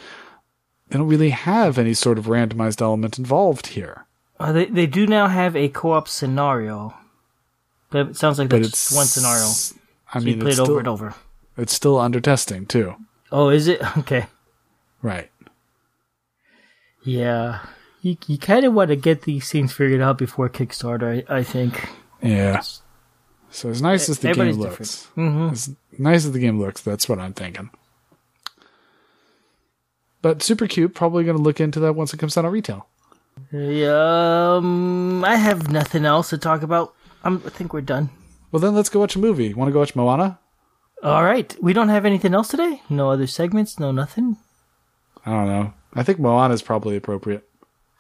They 0.93 0.99
don't 0.99 1.09
really 1.09 1.31
have 1.31 1.79
any 1.79 1.95
sort 1.95 2.19
of 2.19 2.27
randomized 2.27 2.83
element 2.83 3.19
involved 3.19 3.69
here. 3.69 4.05
uh, 4.39 4.53
they 4.53 4.67
they 4.67 4.87
do 4.87 5.07
now 5.07 5.27
have 5.27 5.57
a 5.57 5.69
co-op 5.71 6.07
scenario, 6.07 6.93
but 7.91 8.09
it 8.11 8.17
sounds 8.17 8.39
like 8.39 8.51
But 8.51 8.61
that's 8.61 8.91
it's 8.91 8.93
one 8.95 9.07
scenario. 9.07 9.45
I 10.13 10.19
So 10.21 10.25
mean, 10.27 10.37
you 10.37 10.43
play 10.43 10.51
it 10.53 10.59
over 10.59 10.67
still, 10.67 10.79
and 10.81 10.89
over. 10.89 11.15
it's 11.57 11.73
still 11.73 11.99
under 11.99 12.21
testing 12.21 12.67
too. 12.67 12.95
Oh, 13.31 13.49
is 13.49 13.69
it 13.69 13.81
okay? 13.99 14.27
Right. 15.01 15.31
Yeah, 17.05 17.61
you 18.03 18.17
you 18.27 18.37
kind 18.39 18.65
of 18.67 18.75
want 18.75 18.89
to 18.91 18.97
get 18.97 19.23
these 19.23 19.51
things 19.51 19.73
figured 19.73 20.03
out 20.03 20.19
before 20.19 20.49
Kickstarter. 20.51 21.25
I, 21.29 21.39
I 21.39 21.43
think. 21.43 21.89
Yeah. 22.23 22.61
So 23.51 23.71
as 23.71 23.81
nice 23.83 24.09
as 24.09 24.19
the 24.19 24.33
game 24.35 24.53
looks. 24.57 25.09
Mhm. 25.17 25.53
as 25.53 25.75
nice 25.99 26.25
as 26.25 26.33
the 26.33 26.39
game 26.39 26.61
looks, 26.61 26.81
that's 26.83 27.09
what 27.09 27.19
I'm 27.19 27.33
thinking. 27.33 27.71
But 30.23 30.43
super 30.43 30.67
cute. 30.67 30.95
Probably 30.95 31.25
going 31.25 31.37
to 31.37 31.43
look 31.43 31.61
into 31.61 31.81
that 31.81 31.95
once 31.95 32.15
it 32.15 32.19
comes 32.19 32.37
out 32.39 32.45
on 32.45 32.53
retail. 32.53 32.87
Yeah, 33.51 34.55
um, 34.57 35.25
I 35.25 35.37
have 35.37 35.71
nothing 35.71 36.05
else 36.05 36.31
to 36.31 36.39
talk 36.39 36.63
about. 36.63 36.95
I'm, 37.25 37.43
I 37.47 37.49
think 37.51 37.73
we're 37.73 37.81
done. 37.81 38.11
Well, 38.51 38.61
then 38.61 38.75
let's 38.75 38.89
go 38.89 39.01
watch 39.01 39.17
a 39.17 39.19
movie. 39.19 39.53
Want 39.55 39.69
to 39.69 39.73
go 39.73 39.79
watch 39.81 39.97
Moana? 39.97 40.39
All 41.03 41.25
right, 41.25 41.55
we 41.61 41.73
don't 41.73 41.89
have 41.89 42.05
anything 42.07 42.35
else 42.35 42.49
today. 42.49 42.81
No 42.89 43.11
other 43.11 43.27
segments. 43.27 43.81
No 43.81 43.91
nothing. 43.91 44.37
I 45.27 45.31
don't 45.31 45.49
know. 45.49 45.75
I 45.95 46.03
think 46.03 46.19
Moana 46.19 46.55
is 46.55 46.63
probably 46.63 46.95
appropriate. 46.97 47.49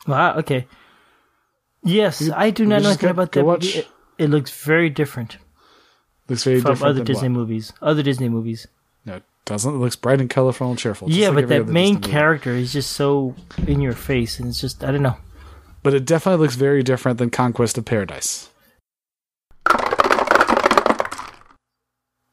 Wow. 0.06 0.36
Okay. 0.36 0.66
Yes, 1.82 2.28
I 2.30 2.50
do 2.50 2.64
not 2.64 2.82
know 2.82 2.90
anything 2.90 3.10
about 3.10 3.32
that 3.32 3.44
watch- 3.44 3.64
movie. 3.64 3.78
It, 3.80 3.88
it 4.18 4.30
looks 4.30 4.50
very 4.64 4.88
different 4.90 5.38
Looks 6.28 6.44
very 6.44 6.60
from 6.60 6.72
different 6.72 6.90
other 6.96 7.04
Disney 7.04 7.28
what? 7.28 7.38
movies. 7.38 7.72
Other 7.82 8.02
Disney 8.02 8.28
movies. 8.28 8.66
No, 9.04 9.20
doesn't. 9.44 9.74
It 9.74 9.78
looks 9.78 9.96
bright 9.96 10.20
and 10.20 10.30
colorful 10.30 10.70
and 10.70 10.78
cheerful. 10.78 11.10
yeah, 11.10 11.28
like 11.28 11.48
but 11.48 11.48
that 11.48 11.66
main 11.66 12.00
character 12.00 12.52
is 12.52 12.72
just 12.72 12.92
so 12.92 13.34
in 13.66 13.80
your 13.80 13.92
face, 13.92 14.38
and 14.38 14.48
it's 14.48 14.60
just 14.60 14.84
I 14.84 14.92
don't 14.92 15.02
know. 15.02 15.16
But 15.82 15.94
it 15.94 16.04
definitely 16.04 16.44
looks 16.44 16.54
very 16.54 16.82
different 16.82 17.18
than 17.18 17.30
Conquest 17.30 17.76
of 17.76 17.84
Paradise. 17.84 18.50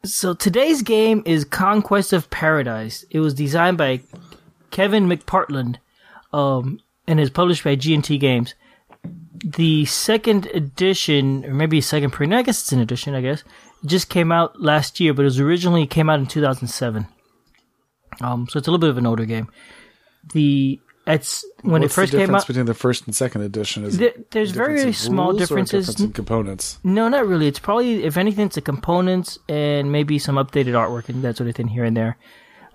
So 0.06 0.34
today's 0.34 0.82
game 0.82 1.24
is 1.26 1.44
Conquest 1.46 2.14
of 2.14 2.30
Paradise. 2.30 3.04
It 3.10 3.20
was 3.20 3.34
designed 3.34 3.78
by 3.78 4.02
Kevin 4.72 5.08
McPartland, 5.08 5.78
um, 6.32 6.80
and 7.08 7.20
is 7.20 7.30
published 7.30 7.64
by 7.64 7.76
GMT 7.76 8.20
Games. 8.20 8.54
The 9.44 9.86
second 9.86 10.46
edition, 10.48 11.46
or 11.46 11.54
maybe 11.54 11.82
second 11.82 12.12
print, 12.12 12.34
I 12.34 12.44
guess 12.44 12.62
it's 12.62 12.72
an 12.72 12.80
edition, 12.80 13.16
I 13.16 13.22
guess, 13.22 13.44
just 13.86 14.10
came 14.10 14.32
out 14.32 14.62
last 14.62 15.00
year, 15.00 15.14
but 15.14 15.22
it 15.24 15.26
was 15.26 15.40
originally 15.40 15.88
came 15.88 16.10
out 16.10 16.20
in 16.20 16.28
2007. 16.28 17.08
Um, 18.22 18.48
so 18.50 18.58
it's 18.58 18.68
a 18.68 18.72
little 18.72 18.80
bit 18.82 18.90
of 18.90 18.98
an 18.98 19.06
older 19.08 19.26
game. 19.26 19.48
The 20.34 20.80
it's 21.08 21.44
when 21.62 21.82
What's 21.82 21.94
it 21.94 21.96
first 21.96 22.12
the 22.12 22.18
came 22.20 22.28
difference 22.28 22.44
out. 22.44 22.48
between 22.48 22.66
the 22.68 22.74
first 22.76 23.06
and 23.08 23.16
second 23.16 23.42
edition? 23.42 23.84
Is 23.84 23.98
There- 23.98 24.14
there's 24.32 24.52
very 24.52 24.94
small 24.94 25.34
differences. 25.34 25.88
difference 25.88 26.02
in 26.02 26.12
components. 26.14 26.78
No, 26.84 27.10
not 27.10 27.26
really. 27.26 27.48
It's 27.48 27.58
probably, 27.58 28.04
if 28.04 28.16
anything, 28.16 28.46
it's 28.48 28.56
the 28.56 28.62
components 28.62 29.40
and 29.48 29.92
maybe 29.92 30.20
some 30.20 30.36
updated 30.36 30.74
artwork 30.74 31.10
and 31.10 31.24
that 31.24 31.38
sort 31.38 31.50
of 31.50 31.56
thing 31.56 31.70
here 31.70 31.84
and 31.84 31.98
there. 31.98 32.18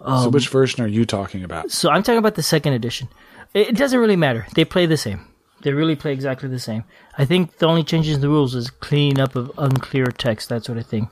so 0.04 0.30
which 0.30 0.48
version 0.48 0.82
are 0.82 0.88
you 0.88 1.04
talking 1.04 1.44
about? 1.44 1.70
So 1.70 1.90
I'm 1.90 2.02
talking 2.02 2.18
about 2.18 2.34
the 2.34 2.42
second 2.42 2.72
edition. 2.72 3.08
It, 3.52 3.68
it 3.68 3.76
doesn't 3.76 3.98
really 4.00 4.16
matter. 4.16 4.46
They 4.56 4.64
play 4.64 4.86
the 4.86 4.96
same. 4.96 5.26
They 5.64 5.72
really 5.72 5.96
play 5.96 6.12
exactly 6.12 6.48
the 6.50 6.58
same. 6.58 6.84
I 7.16 7.24
think 7.24 7.56
the 7.56 7.66
only 7.66 7.82
changes 7.82 8.16
in 8.16 8.20
the 8.20 8.28
rules 8.28 8.54
is 8.54 8.68
cleaning 8.68 9.18
up 9.18 9.34
of 9.34 9.50
unclear 9.56 10.04
text, 10.06 10.50
that 10.50 10.62
sort 10.62 10.76
of 10.76 10.86
thing. 10.86 11.08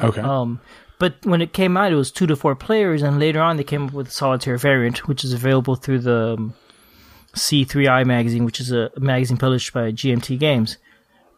Okay. 0.00 0.22
Um, 0.22 0.60
but 0.98 1.16
when 1.24 1.42
it 1.42 1.52
came 1.52 1.76
out, 1.76 1.92
it 1.92 1.96
was 1.96 2.10
two 2.10 2.26
to 2.26 2.34
four 2.34 2.56
players, 2.56 3.02
and 3.02 3.20
later 3.20 3.42
on 3.42 3.58
they 3.58 3.64
came 3.64 3.86
up 3.86 3.92
with 3.92 4.08
a 4.08 4.10
solitaire 4.10 4.56
variant, 4.56 5.06
which 5.06 5.24
is 5.24 5.34
available 5.34 5.74
through 5.74 5.98
the 5.98 6.36
um, 6.38 6.54
C3I 7.34 8.06
magazine, 8.06 8.46
which 8.46 8.60
is 8.60 8.72
a 8.72 8.90
magazine 8.98 9.36
published 9.36 9.74
by 9.74 9.92
GMT 9.92 10.38
Games. 10.38 10.78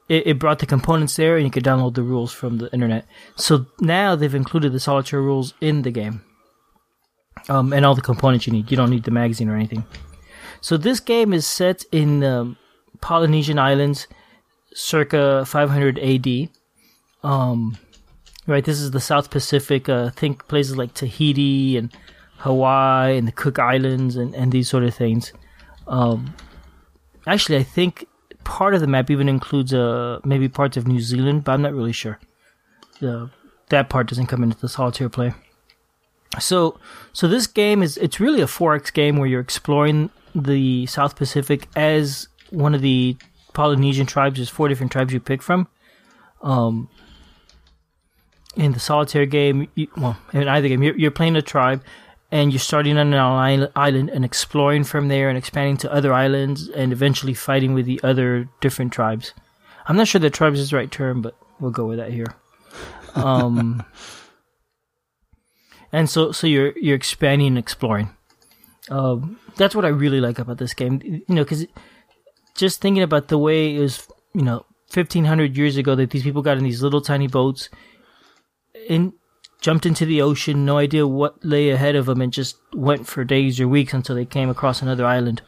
It, 0.09 0.27
it 0.29 0.39
brought 0.39 0.61
the 0.61 0.67
components 0.67 1.17
there, 1.17 1.37
and 1.37 1.45
you 1.45 1.51
could 1.51 1.65
download 1.65 1.95
the 1.95 2.03
rules 2.03 2.33
from 2.33 2.59
the 2.59 2.73
internet. 2.73 3.05
So 3.35 3.67
now 3.81 4.15
they've 4.15 4.35
included 4.35 4.73
the 4.73 4.81
solitaire 4.81 5.23
rules 5.23 5.55
in 5.61 5.83
the 5.83 5.91
game, 5.91 6.23
um, 7.49 7.73
and 7.73 7.85
all 7.85 7.97
the 7.97 8.01
components 8.01 8.47
you 8.47 8.53
need. 8.53 8.71
You 8.71 8.77
don't 8.77 8.91
need 8.91 9.03
the 9.03 9.11
magazine 9.11 9.49
or 9.49 9.57
anything. 9.57 9.85
So 10.65 10.79
this 10.79 10.99
game 10.99 11.35
is 11.35 11.47
set 11.47 11.85
in 11.93 12.21
the 12.21 12.57
Polynesian 13.03 13.59
Islands, 13.59 14.07
circa 14.73 15.45
500 15.45 15.99
AD. 15.99 16.49
Um, 17.23 17.77
right, 18.47 18.65
this 18.65 18.81
is 18.81 18.91
the 18.93 18.99
South 18.99 19.31
Pacific. 19.31 19.91
Uh, 19.91 20.09
think 20.09 20.49
places 20.49 20.79
like 20.79 20.95
Tahiti 20.95 21.77
and 21.77 21.93
Hawaii 22.39 23.19
and 23.19 23.29
the 23.29 23.33
Cook 23.33 23.59
Islands 23.59 24.17
and, 24.17 24.35
and 24.35 24.53
these 24.53 24.67
sort 24.67 24.85
of 24.85 24.95
things. 24.95 25.35
Um, 25.87 26.35
actually, 27.27 27.59
I 27.59 27.63
think 27.63 28.07
part 28.45 28.75
of 28.75 28.81
the 28.81 28.87
map 28.87 29.11
even 29.11 29.29
includes 29.29 29.75
uh, 29.75 30.19
maybe 30.25 30.49
parts 30.49 30.79
of 30.79 30.89
New 30.89 31.01
Zealand, 31.01 31.45
but 31.45 31.53
I'm 31.53 31.61
not 31.61 31.75
really 31.75 31.93
sure. 31.93 32.19
That 33.69 33.91
part 33.91 34.09
doesn't 34.09 34.29
come 34.29 34.43
into 34.43 34.59
the 34.59 34.71
solitaire 34.71 35.11
play. 35.11 35.35
So, 36.41 36.81
so 37.13 37.29
this 37.29 37.47
game 37.47 37.83
is 37.83 37.99
it's 37.99 38.19
really 38.19 38.41
a 38.41 38.47
4X 38.47 38.95
game 38.95 39.19
where 39.19 39.29
you're 39.29 39.43
exploring 39.43 40.09
the 40.35 40.87
South 40.87 41.17
Pacific 41.17 41.69
as 41.77 42.29
one 42.51 42.75
of 42.75 42.83
the 42.83 43.17
Polynesian 43.53 44.07
tribes. 44.07 44.37
There's 44.37 44.49
four 44.49 44.69
different 44.69 44.93
tribes 44.93 45.13
you 45.13 45.21
pick 45.21 45.43
from. 45.43 45.69
Um, 46.43 46.89
in 48.57 48.73
the 48.73 48.81
solitaire 48.81 49.27
game, 49.27 49.69
you, 49.75 49.89
well, 49.97 50.17
in 50.33 50.47
either 50.49 50.69
game, 50.69 50.83
you're, 50.83 50.97
you're 50.97 51.11
playing 51.11 51.37
a 51.37 51.43
tribe, 51.43 51.83
and 52.31 52.53
you're 52.53 52.61
starting 52.61 52.99
on 52.99 53.15
an 53.15 53.69
island 53.77 54.11
and 54.11 54.25
exploring 54.25 54.85
from 54.85 55.09
there 55.09 55.29
and 55.29 55.39
expanding 55.39 55.77
to 55.79 55.93
other 55.93 56.13
islands 56.13 56.69
and 56.69 56.93
eventually 56.93 57.35
fighting 57.35 57.75
with 57.75 57.87
the 57.87 58.01
other 58.03 58.49
different 58.61 58.93
tribes. 58.93 59.33
I'm 59.87 59.97
not 59.97 60.09
sure 60.09 60.21
that 60.21 60.33
tribes 60.33 60.59
is 60.59 60.71
the 60.71 60.77
right 60.77 60.91
term, 60.91 61.23
but 61.23 61.37
we'll 61.61 61.71
go 61.71 61.87
with 61.87 61.99
that 61.99 62.11
here. 62.11 62.35
Um, 63.15 63.85
and 65.93 66.09
so, 66.11 66.33
so 66.33 66.47
you're 66.47 66.77
you're 66.79 66.97
expanding 66.97 67.49
and 67.49 67.59
exploring. 67.59 68.11
Um, 68.91 69.39
that's 69.57 69.75
what 69.75 69.85
I 69.85 69.89
really 69.89 70.21
like 70.21 70.39
about 70.39 70.59
this 70.59 70.75
game. 70.75 71.01
You 71.03 71.23
know, 71.29 71.45
because 71.45 71.67
just 72.55 72.81
thinking 72.81 73.03
about 73.03 73.29
the 73.29 73.39
way 73.39 73.77
it 73.77 73.81
was, 73.81 74.07
you 74.35 74.43
know, 74.43 74.65
1500 74.93 75.57
years 75.57 75.77
ago 75.77 75.95
that 75.95 76.11
these 76.11 76.23
people 76.23 76.43
got 76.43 76.59
in 76.59 76.65
these 76.65 76.83
little 76.83 77.01
tiny 77.01 77.27
boats 77.27 77.69
and 78.89 79.13
jumped 79.61 79.87
into 79.87 80.05
the 80.05 80.21
ocean, 80.21 80.65
no 80.65 80.77
idea 80.79 81.07
what 81.07 81.43
lay 81.45 81.71
ahead 81.71 81.97
of 81.97 82.07
them, 82.07 82.21
and 82.21 82.33
just 82.33 82.57
went 82.75 83.07
for 83.07 83.25
days 83.25 83.59
or 83.59 83.67
weeks 83.67 83.95
until 83.95 84.15
they 84.15 84.27
came 84.27 84.51
across 84.51 84.83
another 84.83 85.07
island. 85.07 85.41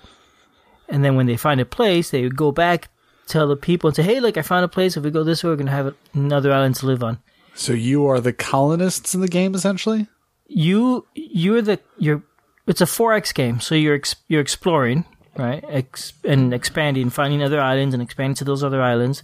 And 0.88 1.04
then 1.04 1.16
when 1.16 1.26
they 1.26 1.36
find 1.36 1.60
a 1.60 1.66
place, 1.66 2.10
they 2.10 2.22
would 2.22 2.36
go 2.36 2.50
back, 2.52 2.88
tell 3.26 3.46
the 3.46 3.56
people, 3.56 3.88
and 3.88 3.96
say, 3.96 4.02
"Hey, 4.02 4.20
look, 4.20 4.36
I 4.36 4.42
found 4.42 4.64
a 4.64 4.68
place. 4.68 4.96
If 4.96 5.04
we 5.04 5.10
go 5.10 5.22
this 5.24 5.44
way, 5.44 5.50
we're 5.50 5.56
gonna 5.56 5.70
have 5.70 5.94
another 6.14 6.52
island 6.52 6.76
to 6.76 6.86
live 6.86 7.02
on." 7.04 7.18
so 7.54 7.72
you 7.72 8.06
are 8.06 8.20
the 8.20 8.32
colonists 8.34 9.14
in 9.14 9.20
the 9.20 9.28
game, 9.28 9.54
essentially. 9.54 10.06
you 10.48 11.06
you're 11.14 11.62
the 11.62 11.80
you're 11.98 12.22
it's 12.66 12.80
a 12.80 12.86
4x 12.86 13.34
game. 13.34 13.60
So 13.60 13.74
you're 13.74 13.94
ex, 13.94 14.16
you're 14.28 14.40
exploring 14.40 15.04
right? 15.38 15.64
Ex, 15.68 16.12
and 16.24 16.52
expanding 16.52 17.10
finding 17.10 17.42
other 17.42 17.60
islands 17.60 17.94
and 17.94 18.02
expanding 18.02 18.34
to 18.36 18.44
those 18.44 18.64
other 18.64 18.82
islands. 18.82 19.22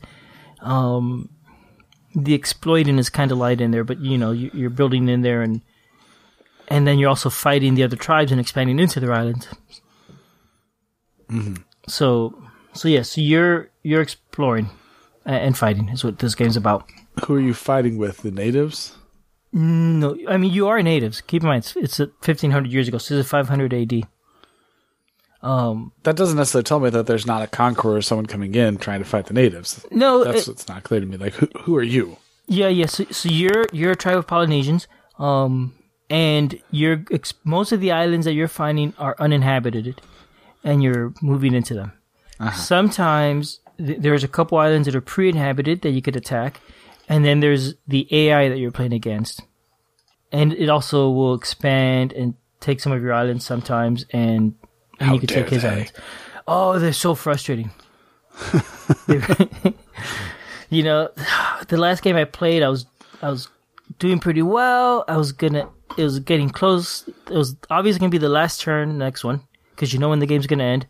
Um 0.61 1.31
the 2.15 2.35
exploiting 2.35 2.99
is 2.99 3.09
kind 3.09 3.33
of 3.33 3.39
light 3.39 3.61
in 3.61 3.71
there 3.71 3.85
but 3.85 3.99
you 4.01 4.19
know 4.19 4.33
you, 4.33 4.51
you're 4.53 4.71
building 4.71 5.09
in 5.09 5.23
there 5.23 5.43
and 5.43 5.63
and 6.69 6.87
then 6.87 6.99
you're 6.99 7.09
also 7.09 7.31
fighting 7.31 7.75
the 7.75 7.83
other 7.83 7.97
tribes 7.97 8.31
and 8.31 8.41
expanding 8.41 8.79
into 8.79 9.01
their 9.01 9.13
islands. 9.13 9.49
So 11.89 12.43
so 12.75 12.89
yeah 12.89 13.03
so 13.03 13.21
you're 13.21 13.71
you're 13.83 14.03
exploring 14.03 14.71
and 15.25 15.57
fighting 15.57 15.89
is 15.89 16.05
what 16.05 16.19
this 16.19 16.35
game's 16.35 16.57
about. 16.57 16.91
Who 17.27 17.35
are 17.35 17.41
you 17.41 17.55
fighting 17.55 17.99
with? 17.99 18.19
The 18.19 18.31
natives? 18.31 18.97
No, 19.53 20.17
I 20.29 20.37
mean 20.38 20.53
you 20.53 20.69
are 20.69 20.83
natives. 20.83 21.21
Keep 21.21 21.43
in 21.43 21.49
mind, 21.49 21.65
it's, 21.77 21.99
it's 21.99 21.99
1500 21.99 22.73
years 22.73 22.88
ago, 22.88 22.99
so 22.99 23.15
this 23.17 23.27
is 23.27 23.31
500 23.31 23.75
AD. 23.75 24.03
Um, 25.43 25.93
That 26.05 26.17
doesn't 26.17 26.37
necessarily 26.37 26.65
tell 26.65 26.81
me 26.81 26.91
that 26.91 27.07
there's 27.07 27.27
not 27.27 27.43
a 27.43 27.47
conqueror 27.49 27.95
or 27.97 28.03
someone 28.03 28.27
coming 28.27 28.55
in 28.55 28.77
trying 28.79 29.01
to 29.01 29.05
fight 29.05 29.27
the 29.27 29.35
natives. 29.35 29.85
no, 29.91 30.23
That's 30.25 30.43
it- 30.47 30.51
what's 30.53 30.69
not 30.69 30.85
clear 30.85 31.01
to 31.01 31.07
me. 31.07 31.17
Like, 31.17 31.35
who, 31.35 31.49
who 31.62 31.77
are 31.77 31.83
you? 31.83 32.17
yeah, 32.47 32.69
yeah. 32.69 32.87
So, 32.87 33.05
so 33.11 33.29
you're 33.29 33.67
you're 33.73 33.93
a 33.93 33.97
tribe 33.97 34.19
of 34.19 34.27
Polynesians, 34.27 34.87
um, 35.19 35.75
and 36.11 36.59
you're 36.71 37.05
most 37.45 37.73
of 37.73 37.81
the 37.81 37.91
islands 37.93 38.25
that 38.27 38.35
you're 38.35 38.49
finding 38.49 38.95
are 38.99 39.17
uninhabited, 39.19 40.01
and 40.65 40.83
you're 40.83 41.12
moving 41.23 41.55
into 41.55 41.75
them. 41.75 41.93
Sometimes 42.55 43.61
th- 43.79 43.99
there's 44.01 44.25
a 44.25 44.29
couple 44.29 44.59
islands 44.59 44.87
that 44.87 44.95
are 44.97 45.01
pre-inhabited 45.01 45.83
that 45.83 45.91
you 45.91 46.03
could 46.03 46.17
attack, 46.17 46.61
and 47.09 47.25
then 47.25 47.41
there's 47.41 47.75
the 47.87 48.07
AI 48.11 48.49
that 48.49 48.59
you're 48.59 48.71
playing 48.71 48.93
against, 48.93 49.43
and 50.31 50.53
it 50.53 50.69
also 50.69 51.11
will 51.11 51.35
expand 51.35 52.12
and 52.12 52.35
take 52.61 52.81
some 52.81 52.93
of 52.93 53.03
your 53.03 53.12
islands 53.12 53.45
sometimes, 53.45 54.05
and, 54.12 54.55
and 55.01 55.12
you 55.12 55.19
can 55.19 55.29
take 55.29 55.49
his 55.49 55.62
they. 55.62 55.69
islands. 55.69 55.93
Oh, 56.47 56.79
they're 56.79 56.93
so 56.93 57.15
frustrating. 57.15 57.71
you 60.71 60.83
know, 60.83 61.11
the 61.69 61.77
last 61.77 62.03
game 62.03 62.17
I 62.17 62.25
played, 62.25 62.62
I 62.62 62.69
was 62.69 62.87
I 63.21 63.31
was 63.31 63.49
doing 63.99 64.19
pretty 64.19 64.43
well. 64.43 65.05
I 65.09 65.17
was 65.17 65.33
gonna, 65.33 65.69
it 65.97 66.05
was 66.05 66.19
getting 66.21 66.51
close. 66.51 67.09
It 67.09 67.35
was 67.35 67.57
obviously 67.71 68.01
gonna 68.01 68.11
be 68.11 68.19
the 68.19 68.29
last 68.29 68.61
turn, 68.61 68.99
next 68.99 69.25
one, 69.25 69.43
because 69.71 69.93
you 69.93 69.99
know 69.99 70.09
when 70.09 70.19
the 70.19 70.27
game's 70.27 70.47
gonna 70.47 70.65
end. 70.65 70.87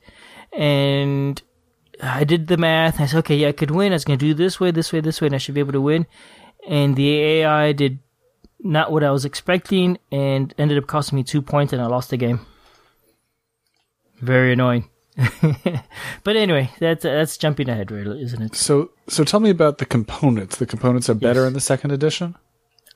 And 0.52 1.40
I 2.02 2.24
did 2.24 2.48
the 2.48 2.56
math. 2.56 3.00
I 3.00 3.06
said, 3.06 3.18
okay, 3.20 3.36
yeah, 3.36 3.48
I 3.48 3.52
could 3.52 3.70
win. 3.70 3.92
I 3.92 3.94
was 3.94 4.04
gonna 4.04 4.16
do 4.16 4.34
this 4.34 4.58
way, 4.58 4.70
this 4.72 4.92
way, 4.92 5.00
this 5.00 5.20
way, 5.20 5.26
and 5.26 5.34
I 5.34 5.38
should 5.38 5.54
be 5.54 5.60
able 5.60 5.72
to 5.72 5.80
win. 5.80 6.06
And 6.68 6.96
the 6.96 7.16
AI 7.20 7.72
did 7.72 8.00
not 8.58 8.90
what 8.92 9.04
I 9.04 9.10
was 9.10 9.24
expecting, 9.24 9.98
and 10.10 10.52
ended 10.58 10.78
up 10.78 10.86
costing 10.86 11.16
me 11.16 11.22
two 11.24 11.42
points, 11.42 11.72
and 11.72 11.80
I 11.80 11.86
lost 11.86 12.10
the 12.10 12.16
game. 12.16 12.40
Very 14.20 14.52
annoying. 14.52 14.88
but 16.24 16.36
anyway, 16.36 16.70
that's 16.78 17.02
that's 17.02 17.36
jumping 17.36 17.68
ahead, 17.68 17.90
really, 17.90 18.22
isn't 18.22 18.40
it? 18.42 18.54
So, 18.54 18.90
so 19.08 19.24
tell 19.24 19.40
me 19.40 19.50
about 19.50 19.78
the 19.78 19.84
components. 19.86 20.56
The 20.56 20.66
components 20.66 21.10
are 21.10 21.14
better 21.14 21.40
Yes. 21.40 21.48
in 21.48 21.52
the 21.54 21.60
second 21.60 21.90
edition. 21.90 22.34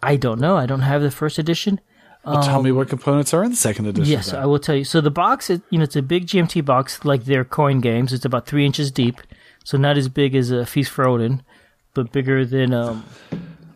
I 0.02 0.16
don't 0.16 0.40
know. 0.40 0.56
I 0.56 0.66
don't 0.66 0.80
have 0.80 1.02
the 1.02 1.10
first 1.10 1.38
edition. 1.38 1.80
Well, 2.26 2.42
tell 2.42 2.62
me 2.62 2.72
what 2.72 2.88
components 2.88 3.32
are 3.32 3.44
in 3.44 3.50
the 3.50 3.56
second 3.56 3.86
edition. 3.86 4.04
Um, 4.04 4.10
Yes. 4.10 4.32
I 4.32 4.44
will 4.46 4.58
tell 4.58 4.74
you. 4.74 4.84
So 4.84 5.00
the 5.00 5.10
box, 5.10 5.48
is, 5.48 5.60
you 5.70 5.78
know, 5.78 5.84
it's 5.84 5.96
a 5.96 6.02
big 6.02 6.26
GMT 6.26 6.64
box 6.64 7.04
like 7.04 7.24
their 7.24 7.44
coin 7.44 7.80
games. 7.80 8.12
It's 8.12 8.24
about 8.24 8.46
three 8.46 8.66
inches 8.66 8.90
deep, 8.90 9.20
so 9.64 9.78
not 9.78 9.96
as 9.96 10.08
big 10.08 10.34
as 10.34 10.50
a 10.50 10.66
Feast 10.66 10.90
for 10.90 11.06
Odin, 11.06 11.42
but 11.94 12.12
bigger 12.12 12.44
than 12.44 12.74
um. 12.74 13.04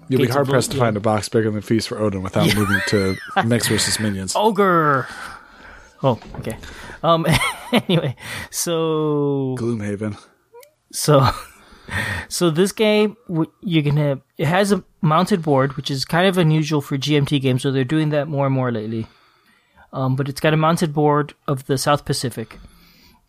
You'll 0.09 0.19
be 0.19 0.25
Gates 0.25 0.31
of 0.31 0.35
hard 0.35 0.49
pressed 0.49 0.71
to 0.73 0.77
yeah. 0.77 0.83
find 0.85 0.97
a 0.97 1.01
box 1.01 1.29
bigger 1.29 1.53
than 1.53 1.61
Feast 1.61 1.87
for 1.87 1.99
Odin 2.01 2.23
without 2.25 2.53
moving 2.57 2.81
to 2.89 3.17
Mechs 3.45 3.69
versus 3.69 4.01
Minions. 4.01 4.35
Ogre. 4.35 5.07
Oh, 6.03 6.19
okay. 6.39 6.57
Um. 7.05 7.25
anyway, 7.73 8.17
so 8.51 9.55
Gloomhaven. 9.59 10.19
So, 10.93 11.25
so 12.29 12.51
this 12.51 12.73
game 12.73 13.17
you're 13.61 13.83
gonna 13.83 14.21
it 14.39 14.47
has 14.47 14.73
a 14.73 14.85
mounted 15.01 15.43
board, 15.43 15.77
which 15.77 15.91
is 15.91 16.05
kind 16.05 16.27
of 16.27 16.39
unusual 16.39 16.81
for 16.81 16.97
GMT 16.97 17.41
games. 17.41 17.63
So 17.63 17.71
they're 17.71 17.85
doing 17.85 18.11
that 18.11 18.29
more 18.29 18.47
and 18.47 18.55
more 18.55 18.73
lately. 18.73 19.07
Um, 19.93 20.15
but 20.15 20.29
it's 20.29 20.41
got 20.41 20.55
a 20.55 20.57
mounted 20.57 20.95
board 20.95 21.35
of 21.49 21.67
the 21.67 21.77
South 21.77 22.05
Pacific, 22.05 22.59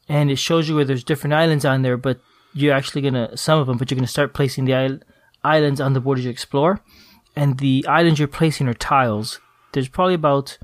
and 0.07 0.29
it 0.29 0.37
shows 0.37 0.69
you 0.69 0.75
where 0.75 0.85
there's 0.85 1.03
different 1.03 1.33
islands 1.33 1.65
on 1.65 1.81
there. 1.81 1.97
But 1.97 2.19
you're 2.53 2.75
actually 2.75 3.01
gonna 3.01 3.35
some 3.35 3.59
of 3.59 3.67
them, 3.67 3.77
but 3.77 3.89
you're 3.89 3.97
gonna 3.97 4.07
start 4.07 4.33
placing 4.33 4.65
the 4.65 4.73
isl- 4.73 5.01
islands 5.43 5.81
on 5.81 5.93
the 5.93 6.01
board 6.01 6.19
as 6.19 6.25
you 6.25 6.31
explore, 6.31 6.81
and 7.35 7.57
the 7.57 7.85
islands 7.87 8.19
you're 8.19 8.27
placing 8.27 8.67
are 8.67 8.73
tiles. 8.73 9.39
There's 9.73 9.89
probably 9.89 10.15
about 10.15 10.57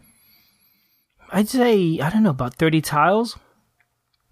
I'd 1.30 1.50
say 1.50 2.00
I 2.00 2.10
don't 2.10 2.24
know 2.24 2.30
about 2.30 2.56
thirty 2.56 2.82
tiles 2.82 3.38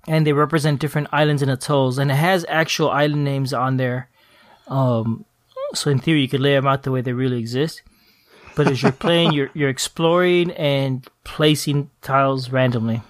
and 0.07 0.25
they 0.25 0.33
represent 0.33 0.79
different 0.79 1.07
islands 1.11 1.41
and 1.41 1.51
atolls, 1.51 1.97
and 1.97 2.11
it 2.11 2.15
has 2.15 2.45
actual 2.47 2.89
island 2.89 3.23
names 3.23 3.53
on 3.53 3.77
there. 3.77 4.09
Um, 4.67 5.25
So 5.73 5.89
in 5.89 5.99
theory, 5.99 6.21
you 6.21 6.29
could 6.29 6.41
lay 6.41 6.53
them 6.53 6.67
out 6.67 6.83
the 6.83 6.91
way 6.91 7.01
they 7.01 7.13
really 7.13 7.39
exist. 7.39 7.81
But 8.55 8.67
as 8.67 8.81
you're 8.81 8.91
playing, 8.91 9.33
you're 9.33 9.49
you're 9.53 9.69
exploring 9.69 10.51
and 10.51 11.05
placing 11.23 11.89
tiles 12.01 12.51
randomly 12.51 13.01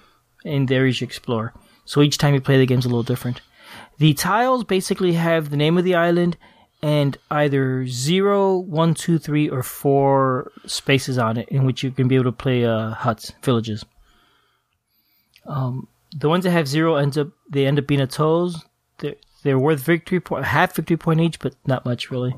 in 0.44 0.72
areas 0.72 1.00
you 1.00 1.04
explore. 1.04 1.52
So 1.84 2.02
each 2.02 2.18
time 2.18 2.34
you 2.34 2.40
play 2.40 2.58
the 2.58 2.66
game's 2.66 2.86
a 2.86 2.88
little 2.88 3.02
different. 3.14 3.40
The 3.98 4.14
tiles 4.14 4.64
basically 4.64 5.12
have 5.12 5.50
the 5.50 5.56
name 5.56 5.78
of 5.78 5.84
the 5.84 5.94
island 5.94 6.36
and 6.82 7.16
either 7.30 7.86
zero, 7.86 8.58
one, 8.58 8.94
two, 8.94 9.18
three, 9.18 9.48
or 9.48 9.62
four 9.62 10.50
spaces 10.66 11.18
on 11.18 11.36
it 11.36 11.48
in 11.48 11.64
which 11.64 11.82
you 11.82 11.90
can 11.90 12.08
be 12.08 12.16
able 12.16 12.32
to 12.32 12.32
play 12.32 12.64
uh, 12.64 12.90
huts, 12.90 13.32
villages. 13.42 13.84
Um, 15.46 15.88
the 16.16 16.28
ones 16.28 16.44
that 16.44 16.50
have 16.50 16.66
zero 16.66 16.96
ends 16.96 17.18
up 17.18 17.28
they 17.48 17.66
end 17.66 17.78
up 17.78 17.86
being 17.86 18.00
atolls. 18.00 18.64
They're 18.98 19.16
they're 19.42 19.58
worth 19.58 19.80
victory 19.80 20.18
point, 20.18 20.44
half 20.44 20.74
victory 20.74 20.96
point 20.96 21.20
each, 21.20 21.38
but 21.38 21.54
not 21.66 21.84
much 21.84 22.10
really. 22.10 22.34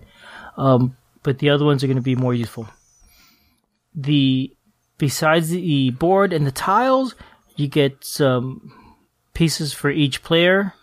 Um, 0.57 0.97
but 1.23 1.39
the 1.39 1.51
other 1.51 1.65
ones 1.65 1.83
are 1.83 1.87
going 1.87 1.97
to 1.97 2.03
be 2.03 2.17
more 2.17 2.35
useful. 2.35 2.69
The 3.95 4.55
besides 4.99 5.51
the 5.51 5.91
board 5.91 6.33
and 6.33 6.47
the 6.47 6.53
tiles, 6.53 7.15
you 7.57 7.69
get 7.69 8.05
some 8.05 8.73
pieces 9.33 9.73
for 9.73 9.91
each 9.91 10.23
player. 10.23 10.75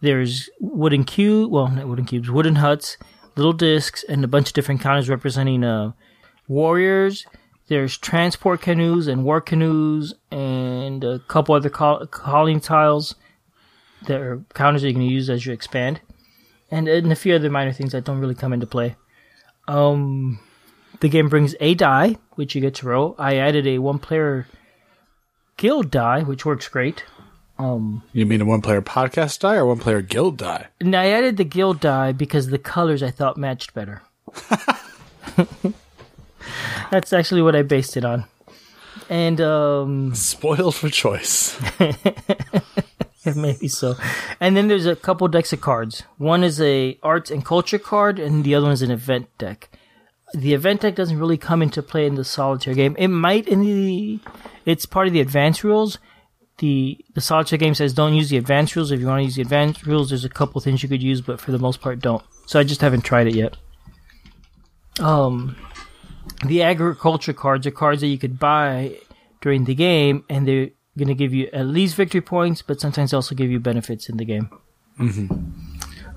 There's 0.00 0.48
wooden 0.60 1.04
cube, 1.04 1.50
well, 1.50 1.68
not 1.68 1.88
wooden 1.88 2.04
cubes, 2.04 2.30
wooden 2.30 2.56
huts, 2.56 2.96
little 3.34 3.52
discs, 3.52 4.04
and 4.04 4.22
a 4.22 4.28
bunch 4.28 4.48
of 4.48 4.54
different 4.54 4.80
counters 4.80 5.08
representing 5.08 5.64
uh, 5.64 5.92
warriors. 6.46 7.26
There's 7.68 7.98
transport 7.98 8.60
canoes 8.62 9.08
and 9.08 9.24
war 9.24 9.40
canoes, 9.40 10.14
and 10.30 11.02
a 11.02 11.18
couple 11.20 11.54
other 11.54 11.68
call- 11.70 12.06
calling 12.06 12.60
tiles 12.60 13.16
that 14.06 14.20
are 14.20 14.40
counters 14.54 14.82
that 14.82 14.88
you 14.88 14.94
can 14.94 15.02
use 15.02 15.28
as 15.28 15.44
you 15.46 15.52
expand, 15.52 16.00
and, 16.70 16.86
and 16.86 17.10
a 17.10 17.16
few 17.16 17.34
other 17.34 17.50
minor 17.50 17.72
things 17.72 17.92
that 17.92 18.04
don't 18.04 18.20
really 18.20 18.34
come 18.36 18.52
into 18.52 18.66
play. 18.66 18.94
Um, 19.66 20.38
the 21.00 21.08
game 21.08 21.28
brings 21.28 21.56
a 21.58 21.74
die, 21.74 22.18
which 22.36 22.54
you 22.54 22.60
get 22.60 22.74
to 22.76 22.86
roll. 22.86 23.16
I 23.18 23.36
added 23.36 23.66
a 23.66 23.78
one-player 23.78 24.46
guild 25.56 25.90
die, 25.90 26.22
which 26.22 26.46
works 26.46 26.68
great. 26.68 27.02
Um, 27.58 28.02
You 28.12 28.26
mean 28.26 28.42
a 28.42 28.44
one 28.44 28.60
player 28.62 28.82
podcast 28.82 29.40
die 29.40 29.56
or 29.56 29.66
one 29.66 29.78
player 29.80 30.02
guild 30.02 30.36
die? 30.36 30.66
and 30.80 30.94
I 30.94 31.06
added 31.08 31.36
the 31.36 31.44
guild 31.44 31.80
die 31.80 32.12
because 32.12 32.48
the 32.48 32.58
colors 32.58 33.02
I 33.02 33.10
thought 33.10 33.36
matched 33.38 33.74
better. 33.74 34.02
That's 36.90 37.12
actually 37.12 37.42
what 37.42 37.56
I 37.56 37.62
based 37.62 37.96
it 37.96 38.04
on. 38.04 38.24
And 39.08 39.40
um 39.40 40.14
Spoiled 40.14 40.74
for 40.74 40.88
choice. 40.88 41.58
maybe 43.34 43.68
so. 43.68 43.96
And 44.40 44.56
then 44.56 44.68
there's 44.68 44.86
a 44.86 44.96
couple 44.96 45.26
decks 45.28 45.52
of 45.52 45.60
cards. 45.60 46.04
One 46.18 46.44
is 46.44 46.60
a 46.60 46.98
arts 47.02 47.30
and 47.30 47.44
culture 47.44 47.78
card 47.78 48.18
and 48.18 48.44
the 48.44 48.54
other 48.54 48.66
one 48.66 48.72
is 48.72 48.82
an 48.82 48.90
event 48.90 49.28
deck. 49.38 49.70
The 50.34 50.54
event 50.54 50.82
deck 50.82 50.94
doesn't 50.94 51.18
really 51.18 51.38
come 51.38 51.62
into 51.62 51.82
play 51.82 52.06
in 52.06 52.16
the 52.16 52.24
solitaire 52.24 52.74
game. 52.74 52.96
It 52.98 53.08
might 53.08 53.48
in 53.48 53.60
the 53.60 54.20
it's 54.64 54.86
part 54.86 55.06
of 55.06 55.12
the 55.12 55.20
advanced 55.20 55.64
rules. 55.64 55.98
The 56.58 56.98
the 57.14 57.20
solitaire 57.20 57.58
game 57.58 57.74
says 57.74 57.92
don't 57.92 58.14
use 58.14 58.30
the 58.30 58.36
advanced 58.36 58.76
rules. 58.76 58.90
If 58.90 59.00
you 59.00 59.06
want 59.06 59.20
to 59.20 59.24
use 59.24 59.36
the 59.36 59.42
advanced 59.42 59.86
rules, 59.86 60.10
there's 60.10 60.24
a 60.24 60.28
couple 60.28 60.60
things 60.60 60.82
you 60.82 60.88
could 60.88 61.02
use, 61.02 61.20
but 61.20 61.40
for 61.40 61.52
the 61.52 61.58
most 61.58 61.80
part 61.80 62.00
don't. 62.00 62.24
So 62.46 62.58
I 62.58 62.64
just 62.64 62.80
haven't 62.80 63.02
tried 63.02 63.28
it 63.28 63.34
yet. 63.34 63.56
Um 65.00 65.56
the 66.44 66.62
agriculture 66.62 67.32
cards 67.32 67.66
are 67.66 67.70
cards 67.70 68.00
that 68.00 68.08
you 68.08 68.18
could 68.18 68.38
buy 68.38 68.98
during 69.40 69.64
the 69.64 69.74
game, 69.74 70.24
and 70.28 70.46
they're 70.46 70.70
going 70.98 71.08
to 71.08 71.14
give 71.14 71.32
you 71.34 71.48
at 71.52 71.66
least 71.66 71.94
victory 71.96 72.20
points, 72.20 72.62
but 72.62 72.80
sometimes 72.80 73.12
also 73.12 73.34
give 73.34 73.50
you 73.50 73.60
benefits 73.60 74.08
in 74.08 74.16
the 74.16 74.24
game. 74.24 74.50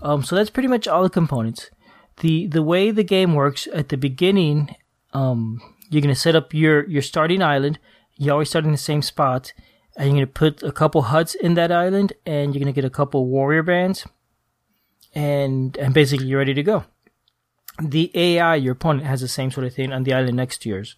Um, 0.02 0.24
so 0.24 0.36
that's 0.36 0.50
pretty 0.50 0.70
much 0.70 0.88
all 0.88 1.04
the 1.04 1.10
components. 1.10 1.70
the 2.18 2.48
The 2.48 2.64
way 2.64 2.92
the 2.92 3.04
game 3.04 3.34
works 3.34 3.68
at 3.74 3.90
the 3.90 3.98
beginning, 3.98 4.76
um, 5.14 5.62
you're 5.90 6.02
going 6.02 6.14
to 6.14 6.20
set 6.20 6.36
up 6.36 6.54
your 6.54 6.88
your 6.88 7.02
starting 7.02 7.42
island. 7.42 7.80
You 8.18 8.32
always 8.32 8.50
start 8.50 8.66
in 8.66 8.72
the 8.72 8.78
same 8.78 9.02
spot, 9.02 9.54
and 9.98 10.08
you're 10.08 10.26
going 10.26 10.28
to 10.28 10.34
put 10.34 10.64
a 10.64 10.72
couple 10.72 11.02
huts 11.04 11.36
in 11.36 11.56
that 11.56 11.72
island, 11.72 12.14
and 12.26 12.54
you're 12.54 12.64
going 12.64 12.74
to 12.74 12.82
get 12.82 12.86
a 12.86 12.90
couple 12.90 13.26
warrior 13.26 13.64
bands, 13.64 14.08
and 15.14 15.78
and 15.78 15.94
basically 15.94 16.28
you're 16.28 16.40
ready 16.40 16.54
to 16.54 16.64
go 16.64 16.86
the 17.82 18.12
AI, 18.14 18.56
your 18.56 18.74
opponent, 18.74 19.06
has 19.06 19.22
the 19.22 19.28
same 19.28 19.52
sort 19.52 19.66
of 19.66 19.74
thing 19.74 19.92
on 19.92 20.04
the 20.04 20.14
island 20.14 20.38
next 20.38 20.62
to 20.64 20.70
yours. 20.70 20.96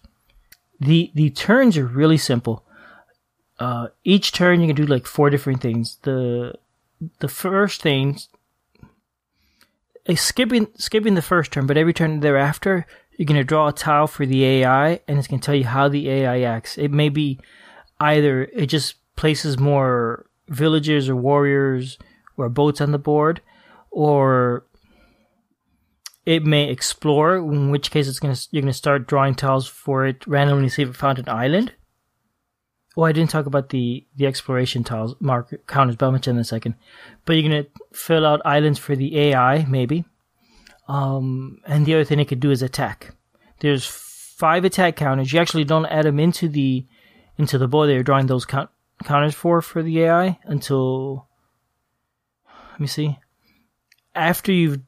The 0.80 1.10
the 1.14 1.30
turns 1.30 1.76
are 1.76 1.86
really 1.86 2.18
simple. 2.18 2.64
Uh, 3.58 3.88
each 4.02 4.32
turn 4.32 4.60
you 4.60 4.66
can 4.66 4.76
do 4.76 4.86
like 4.86 5.06
four 5.06 5.30
different 5.30 5.60
things. 5.60 5.98
The 6.02 6.54
the 7.20 7.28
first 7.28 7.82
thing 7.82 8.18
skipping 10.14 10.68
skipping 10.76 11.14
the 11.14 11.22
first 11.22 11.52
turn, 11.52 11.66
but 11.66 11.76
every 11.76 11.92
turn 11.92 12.20
thereafter 12.20 12.86
you're 13.16 13.26
gonna 13.26 13.44
draw 13.44 13.68
a 13.68 13.72
tile 13.72 14.06
for 14.06 14.26
the 14.26 14.44
AI, 14.44 15.00
and 15.06 15.18
it's 15.18 15.28
gonna 15.28 15.42
tell 15.42 15.54
you 15.54 15.64
how 15.64 15.88
the 15.88 16.08
AI 16.08 16.40
acts. 16.40 16.78
It 16.78 16.90
may 16.90 17.08
be 17.08 17.38
either 18.00 18.44
it 18.44 18.66
just 18.66 18.96
places 19.16 19.58
more 19.58 20.26
villagers 20.48 21.08
or 21.08 21.16
warriors 21.16 21.98
or 22.36 22.48
boats 22.48 22.80
on 22.80 22.92
the 22.92 22.98
board, 22.98 23.40
or 23.90 24.64
it 26.24 26.44
may 26.44 26.68
explore, 26.68 27.36
in 27.36 27.70
which 27.70 27.90
case 27.90 28.08
it's 28.08 28.20
gonna 28.20 28.36
you're 28.50 28.62
gonna 28.62 28.72
start 28.72 29.06
drawing 29.06 29.34
tiles 29.34 29.66
for 29.66 30.06
it 30.06 30.26
randomly 30.26 30.68
see 30.68 30.82
if 30.82 30.90
it 30.90 30.96
found 30.96 31.18
an 31.18 31.28
island. 31.28 31.72
Oh, 32.96 33.02
I 33.02 33.12
didn't 33.12 33.30
talk 33.30 33.46
about 33.46 33.70
the 33.70 34.06
the 34.16 34.26
exploration 34.26 34.84
tiles 34.84 35.16
mark 35.20 35.66
counters, 35.66 35.96
but 35.96 36.06
I'll 36.06 36.12
mention 36.12 36.36
in 36.36 36.40
a 36.40 36.44
second. 36.44 36.74
But 37.24 37.34
you're 37.34 37.50
gonna 37.50 37.66
fill 37.92 38.26
out 38.26 38.40
islands 38.44 38.78
for 38.78 38.94
the 38.94 39.18
AI, 39.18 39.64
maybe. 39.64 40.04
Um, 40.88 41.60
and 41.66 41.86
the 41.86 41.94
other 41.94 42.04
thing 42.04 42.20
it 42.20 42.28
could 42.28 42.40
do 42.40 42.50
is 42.50 42.62
attack. 42.62 43.14
There's 43.60 43.86
five 43.86 44.64
attack 44.64 44.96
counters. 44.96 45.32
You 45.32 45.40
actually 45.40 45.64
don't 45.64 45.86
add 45.86 46.04
them 46.04 46.20
into 46.20 46.48
the 46.48 46.86
into 47.38 47.58
the 47.58 47.68
board 47.68 47.88
that 47.88 47.94
you're 47.94 48.02
drawing 48.02 48.26
those 48.26 48.44
count, 48.44 48.70
counters 49.04 49.34
for 49.34 49.60
for 49.62 49.82
the 49.82 50.02
AI 50.02 50.38
until. 50.44 51.28
Let 52.72 52.80
me 52.80 52.86
see. 52.86 53.18
After 54.14 54.52
you've 54.52 54.80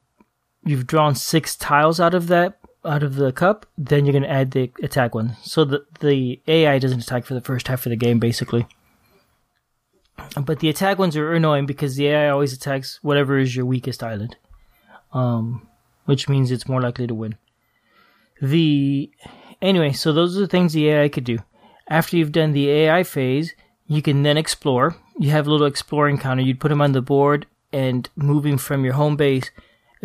you've 0.65 0.87
drawn 0.87 1.15
six 1.15 1.55
tiles 1.55 1.99
out 1.99 2.13
of 2.13 2.27
that 2.27 2.59
out 2.85 3.03
of 3.03 3.15
the 3.15 3.31
cup, 3.31 3.65
then 3.77 4.05
you're 4.05 4.13
gonna 4.13 4.27
add 4.27 4.51
the 4.51 4.71
attack 4.83 5.15
one. 5.15 5.37
So 5.43 5.65
the 5.65 5.85
the 5.99 6.41
AI 6.47 6.79
doesn't 6.79 7.01
attack 7.01 7.25
for 7.25 7.33
the 7.33 7.41
first 7.41 7.67
half 7.67 7.85
of 7.85 7.89
the 7.89 7.95
game, 7.95 8.19
basically. 8.19 8.67
But 10.41 10.59
the 10.59 10.69
attack 10.69 10.97
ones 10.97 11.17
are 11.17 11.33
annoying 11.33 11.65
because 11.65 11.95
the 11.95 12.07
AI 12.07 12.29
always 12.29 12.53
attacks 12.53 12.99
whatever 13.01 13.37
is 13.37 13.55
your 13.55 13.65
weakest 13.65 14.03
island, 14.03 14.37
um, 15.13 15.67
which 16.05 16.29
means 16.29 16.51
it's 16.51 16.69
more 16.69 16.81
likely 16.81 17.07
to 17.07 17.15
win. 17.15 17.35
The 18.41 19.11
anyway, 19.61 19.91
so 19.91 20.13
those 20.13 20.37
are 20.37 20.41
the 20.41 20.47
things 20.47 20.73
the 20.73 20.89
AI 20.89 21.09
could 21.09 21.23
do. 21.23 21.39
After 21.89 22.17
you've 22.17 22.31
done 22.31 22.53
the 22.53 22.69
AI 22.69 23.03
phase, 23.03 23.53
you 23.87 24.01
can 24.01 24.23
then 24.23 24.37
explore. 24.37 24.95
You 25.19 25.29
have 25.31 25.47
a 25.47 25.51
little 25.51 25.67
exploring 25.67 26.17
counter. 26.17 26.43
You'd 26.43 26.59
put 26.59 26.69
them 26.69 26.81
on 26.81 26.93
the 26.93 27.01
board 27.01 27.45
and 27.71 28.09
moving 28.15 28.57
from 28.57 28.83
your 28.83 28.93
home 28.93 29.15
base 29.15 29.51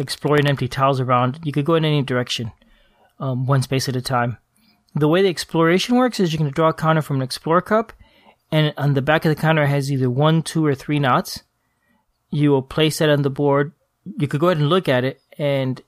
exploring 0.00 0.46
empty 0.46 0.66
tiles 0.66 0.98
around. 0.98 1.38
You 1.44 1.52
could 1.52 1.64
go 1.64 1.74
in 1.74 1.84
any 1.84 2.02
direction, 2.02 2.52
um, 3.20 3.46
one 3.46 3.62
space 3.62 3.88
at 3.88 3.96
a 3.96 4.02
time. 4.02 4.38
The 4.94 5.08
way 5.08 5.22
the 5.22 5.28
exploration 5.28 5.96
works 5.96 6.18
is 6.18 6.32
you 6.32 6.38
can 6.38 6.50
draw 6.50 6.70
a 6.70 6.74
counter 6.74 7.02
from 7.02 7.16
an 7.16 7.22
Explorer 7.22 7.60
Cup, 7.60 7.92
and 8.50 8.74
on 8.76 8.94
the 8.94 9.02
back 9.02 9.24
of 9.24 9.28
the 9.28 9.40
counter 9.40 9.62
it 9.62 9.68
has 9.68 9.92
either 9.92 10.10
one, 10.10 10.42
two, 10.42 10.64
or 10.66 10.74
three 10.74 10.98
knots. 10.98 11.42
You 12.30 12.50
will 12.50 12.62
place 12.62 12.98
that 12.98 13.10
on 13.10 13.22
the 13.22 13.30
board. 13.30 13.72
You 14.18 14.26
could 14.26 14.40
go 14.40 14.48
ahead 14.48 14.58
and 14.58 14.68
look 14.68 14.88
at 14.88 15.04
it, 15.04 15.20
and 15.38 15.80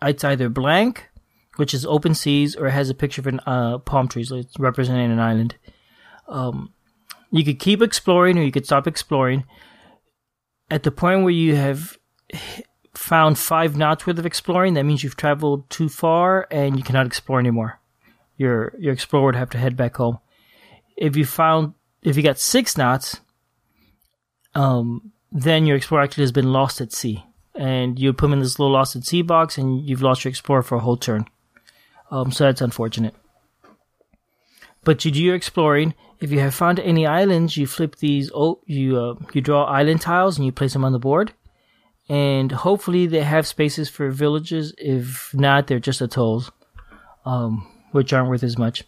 it's 0.00 0.24
either 0.24 0.48
blank, 0.48 1.08
which 1.56 1.74
is 1.74 1.84
open 1.84 2.14
seas, 2.14 2.56
or 2.56 2.68
it 2.68 2.72
has 2.72 2.88
a 2.88 2.94
picture 2.94 3.20
of 3.20 3.26
an 3.26 3.40
uh, 3.46 3.78
palm 3.78 4.08
tree, 4.08 4.24
it's 4.30 4.58
representing 4.58 5.10
an 5.10 5.20
island. 5.20 5.56
Um, 6.28 6.72
you 7.30 7.44
could 7.44 7.58
keep 7.58 7.82
exploring, 7.82 8.38
or 8.38 8.42
you 8.42 8.52
could 8.52 8.66
stop 8.66 8.86
exploring. 8.86 9.44
At 10.70 10.82
the 10.82 10.90
point 10.90 11.22
where 11.22 11.30
you 11.30 11.56
have 11.56 11.98
found 12.96 13.38
five 13.38 13.76
knots 13.76 14.06
worth 14.06 14.18
of 14.18 14.26
exploring, 14.26 14.74
that 14.74 14.84
means 14.84 15.02
you've 15.02 15.16
traveled 15.16 15.68
too 15.70 15.88
far 15.88 16.46
and 16.50 16.76
you 16.76 16.82
cannot 16.82 17.06
explore 17.06 17.38
anymore. 17.38 17.80
Your 18.36 18.74
your 18.78 18.92
explorer 18.92 19.26
would 19.26 19.36
have 19.36 19.50
to 19.50 19.58
head 19.58 19.76
back 19.76 19.96
home. 19.96 20.18
If 20.96 21.16
you 21.16 21.24
found 21.24 21.74
if 22.02 22.16
you 22.16 22.22
got 22.22 22.38
six 22.38 22.76
knots, 22.76 23.20
um, 24.54 25.12
then 25.32 25.66
your 25.66 25.76
explorer 25.76 26.02
actually 26.02 26.24
has 26.24 26.32
been 26.32 26.52
lost 26.52 26.80
at 26.80 26.92
sea, 26.92 27.24
and 27.54 27.98
you 27.98 28.12
put 28.12 28.26
him 28.26 28.34
in 28.34 28.40
this 28.40 28.58
little 28.58 28.72
lost 28.72 28.96
at 28.96 29.04
sea 29.04 29.22
box, 29.22 29.56
and 29.56 29.88
you've 29.88 30.02
lost 30.02 30.24
your 30.24 30.30
explorer 30.30 30.62
for 30.62 30.76
a 30.76 30.80
whole 30.80 30.96
turn. 30.96 31.26
Um, 32.10 32.30
so 32.30 32.44
that's 32.44 32.60
unfortunate. 32.60 33.14
But 34.84 35.04
you 35.04 35.10
do 35.10 35.22
your 35.22 35.34
exploring. 35.34 35.94
If 36.20 36.30
you 36.30 36.40
have 36.40 36.54
found 36.54 36.78
any 36.78 37.06
islands, 37.06 37.56
you 37.56 37.66
flip 37.66 37.96
these. 37.96 38.30
Oh, 38.34 38.60
you 38.66 38.98
uh, 38.98 39.14
you 39.32 39.40
draw 39.40 39.64
island 39.64 40.02
tiles 40.02 40.36
and 40.36 40.44
you 40.46 40.52
place 40.52 40.74
them 40.74 40.84
on 40.84 40.92
the 40.92 40.98
board 40.98 41.32
and 42.08 42.52
hopefully 42.52 43.06
they 43.06 43.22
have 43.22 43.46
spaces 43.46 43.88
for 43.88 44.10
villages. 44.10 44.74
If 44.78 45.34
not, 45.34 45.66
they're 45.66 45.80
just 45.80 46.00
atolls, 46.00 46.50
um, 47.24 47.66
which 47.92 48.12
aren't 48.12 48.28
worth 48.28 48.44
as 48.44 48.58
much. 48.58 48.84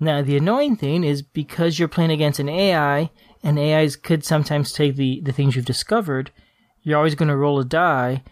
Now, 0.00 0.22
the 0.22 0.36
annoying 0.36 0.76
thing 0.76 1.04
is 1.04 1.22
because 1.22 1.78
you're 1.78 1.88
playing 1.88 2.10
against 2.10 2.40
an 2.40 2.48
AI, 2.48 3.10
and 3.42 3.58
AIs 3.58 3.96
could 3.96 4.24
sometimes 4.24 4.72
take 4.72 4.96
the, 4.96 5.20
the 5.22 5.32
things 5.32 5.54
you've 5.54 5.64
discovered, 5.64 6.30
you're 6.82 6.98
always 6.98 7.14
going 7.14 7.28
to 7.28 7.36
roll 7.36 7.60
a 7.60 7.64
die, 7.64 8.22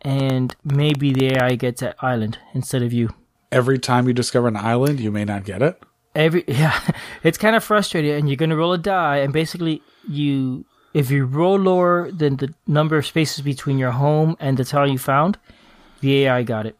and 0.00 0.54
maybe 0.64 1.12
the 1.12 1.34
AI 1.34 1.56
gets 1.56 1.80
that 1.80 1.96
island 2.00 2.38
instead 2.54 2.82
of 2.82 2.92
you. 2.92 3.10
Every 3.50 3.78
time 3.78 4.06
you 4.06 4.14
discover 4.14 4.48
an 4.48 4.56
island, 4.56 5.00
you 5.00 5.10
may 5.10 5.24
not 5.24 5.44
get 5.44 5.62
it. 5.62 5.82
Every 6.14 6.44
yeah, 6.48 6.78
it's 7.22 7.38
kind 7.38 7.56
of 7.56 7.64
frustrating, 7.64 8.12
and 8.12 8.28
you're 8.28 8.36
gonna 8.36 8.56
roll 8.56 8.72
a 8.72 8.78
die, 8.78 9.18
and 9.18 9.32
basically 9.32 9.82
you 10.08 10.64
if 10.94 11.10
you 11.10 11.24
roll 11.24 11.58
lower 11.58 12.10
than 12.10 12.36
the 12.36 12.54
number 12.66 12.96
of 12.98 13.06
spaces 13.06 13.42
between 13.42 13.78
your 13.78 13.92
home 13.92 14.36
and 14.40 14.56
the 14.56 14.64
town 14.64 14.92
you 14.92 14.98
found, 14.98 15.38
the 16.00 16.24
AI 16.24 16.42
got 16.42 16.66
it. 16.66 16.76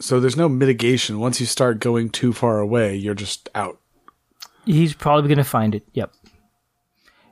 So 0.00 0.20
there's 0.20 0.36
no 0.36 0.48
mitigation. 0.48 1.18
Once 1.18 1.40
you 1.40 1.46
start 1.46 1.80
going 1.80 2.10
too 2.10 2.32
far 2.32 2.60
away, 2.60 2.94
you're 2.94 3.14
just 3.14 3.48
out. 3.54 3.80
He's 4.64 4.94
probably 4.94 5.28
gonna 5.28 5.44
find 5.44 5.74
it. 5.74 5.84
Yep. 5.92 6.12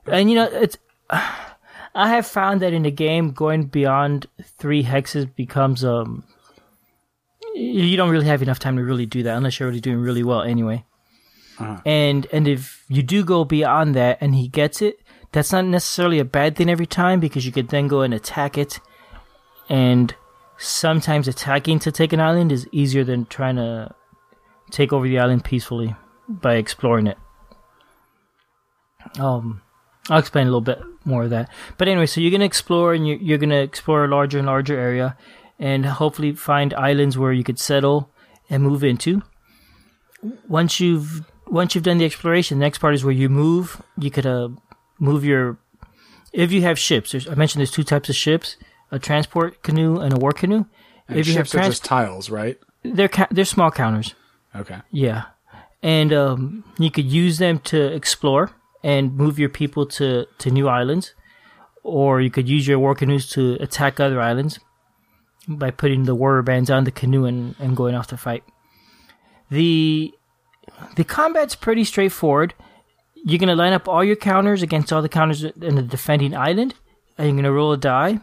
And 0.06 0.30
you 0.30 0.36
know 0.36 0.48
it's. 0.50 0.78
I 1.10 2.10
have 2.10 2.26
found 2.26 2.60
that 2.60 2.74
in 2.74 2.82
the 2.82 2.90
game, 2.90 3.30
going 3.30 3.64
beyond 3.66 4.26
three 4.58 4.82
hexes 4.82 5.34
becomes 5.34 5.84
um. 5.84 6.24
You 7.54 7.96
don't 7.96 8.10
really 8.10 8.26
have 8.26 8.42
enough 8.42 8.58
time 8.58 8.76
to 8.76 8.84
really 8.84 9.06
do 9.06 9.22
that 9.22 9.34
unless 9.34 9.58
you're 9.58 9.66
already 9.66 9.80
doing 9.80 9.98
really 9.98 10.22
well 10.22 10.42
anyway. 10.42 10.84
Uh-huh. 11.58 11.80
And 11.86 12.26
and 12.32 12.46
if 12.46 12.84
you 12.88 13.02
do 13.02 13.24
go 13.24 13.44
beyond 13.44 13.94
that 13.94 14.18
and 14.20 14.34
he 14.34 14.48
gets 14.48 14.82
it, 14.82 15.00
that's 15.32 15.52
not 15.52 15.64
necessarily 15.64 16.18
a 16.18 16.24
bad 16.24 16.56
thing 16.56 16.70
every 16.70 16.86
time 16.86 17.20
because 17.20 17.46
you 17.46 17.52
could 17.52 17.68
then 17.68 17.88
go 17.88 18.02
and 18.02 18.14
attack 18.14 18.56
it. 18.56 18.80
And 19.68 20.14
sometimes 20.58 21.28
attacking 21.28 21.78
to 21.80 21.92
take 21.92 22.12
an 22.12 22.20
island 22.20 22.52
is 22.52 22.68
easier 22.72 23.04
than 23.04 23.26
trying 23.26 23.56
to 23.56 23.94
take 24.70 24.92
over 24.92 25.06
the 25.06 25.18
island 25.18 25.44
peacefully 25.44 25.94
by 26.28 26.54
exploring 26.54 27.06
it. 27.06 27.18
Um, 29.18 29.62
I'll 30.08 30.18
explain 30.18 30.46
a 30.46 30.50
little 30.50 30.60
bit 30.60 30.80
more 31.04 31.24
of 31.24 31.30
that. 31.30 31.50
But 31.78 31.88
anyway, 31.88 32.06
so 32.06 32.20
you're 32.20 32.30
gonna 32.30 32.44
explore 32.44 32.94
and 32.94 33.06
you're, 33.06 33.18
you're 33.18 33.38
gonna 33.38 33.60
explore 33.60 34.04
a 34.04 34.08
larger 34.08 34.38
and 34.38 34.46
larger 34.46 34.78
area, 34.78 35.16
and 35.58 35.86
hopefully 35.86 36.32
find 36.32 36.74
islands 36.74 37.16
where 37.16 37.32
you 37.32 37.44
could 37.44 37.58
settle 37.58 38.10
and 38.50 38.62
move 38.62 38.84
into. 38.84 39.22
Once 40.48 40.80
you've 40.80 41.24
once 41.46 41.74
you've 41.74 41.84
done 41.84 41.98
the 41.98 42.04
exploration, 42.04 42.58
the 42.58 42.64
next 42.64 42.78
part 42.78 42.94
is 42.94 43.04
where 43.04 43.14
you 43.14 43.28
move. 43.28 43.80
You 43.96 44.10
could 44.10 44.26
uh, 44.26 44.48
move 44.98 45.24
your 45.24 45.58
if 46.32 46.52
you 46.52 46.62
have 46.62 46.78
ships. 46.78 47.12
There's, 47.12 47.28
I 47.28 47.34
mentioned 47.34 47.60
there's 47.60 47.70
two 47.70 47.84
types 47.84 48.08
of 48.08 48.16
ships: 48.16 48.56
a 48.90 48.98
transport 48.98 49.62
canoe 49.62 49.98
and 49.98 50.12
a 50.12 50.16
war 50.16 50.32
canoe. 50.32 50.66
And 51.08 51.18
if 51.18 51.26
you 51.28 51.34
have 51.34 51.46
ships 51.46 51.54
are 51.54 51.68
just 51.68 51.84
tiles, 51.84 52.30
right? 52.30 52.58
they're 52.82 53.08
ca- 53.08 53.28
they're 53.30 53.44
small 53.44 53.70
counters. 53.70 54.14
Okay. 54.54 54.78
Yeah, 54.90 55.24
and 55.82 56.12
um, 56.12 56.64
you 56.78 56.90
could 56.90 57.06
use 57.06 57.38
them 57.38 57.58
to 57.60 57.80
explore 57.80 58.50
and 58.82 59.14
move 59.14 59.38
your 59.38 59.48
people 59.48 59.86
to 59.86 60.26
to 60.38 60.50
new 60.50 60.68
islands, 60.68 61.14
or 61.82 62.20
you 62.20 62.30
could 62.30 62.48
use 62.48 62.66
your 62.66 62.78
war 62.78 62.94
canoes 62.94 63.28
to 63.30 63.56
attack 63.60 64.00
other 64.00 64.20
islands 64.20 64.60
by 65.48 65.70
putting 65.70 66.04
the 66.04 66.14
warrior 66.14 66.42
bands 66.42 66.70
on 66.70 66.84
the 66.84 66.90
canoe 66.90 67.24
and, 67.24 67.54
and 67.58 67.76
going 67.76 67.94
off 67.94 68.08
to 68.08 68.16
fight. 68.16 68.42
The 69.50 70.12
the 70.96 71.04
combat's 71.04 71.54
pretty 71.54 71.84
straightforward. 71.84 72.54
You're 73.28 73.40
gonna 73.40 73.56
line 73.56 73.72
up 73.72 73.88
all 73.88 74.04
your 74.04 74.14
counters 74.16 74.62
against 74.62 74.92
all 74.92 75.02
the 75.02 75.08
counters 75.08 75.42
in 75.42 75.74
the 75.74 75.82
defending 75.82 76.34
island, 76.34 76.74
and 77.18 77.26
you're 77.26 77.36
gonna 77.36 77.50
roll 77.52 77.72
a 77.72 77.76
die. 77.76 78.20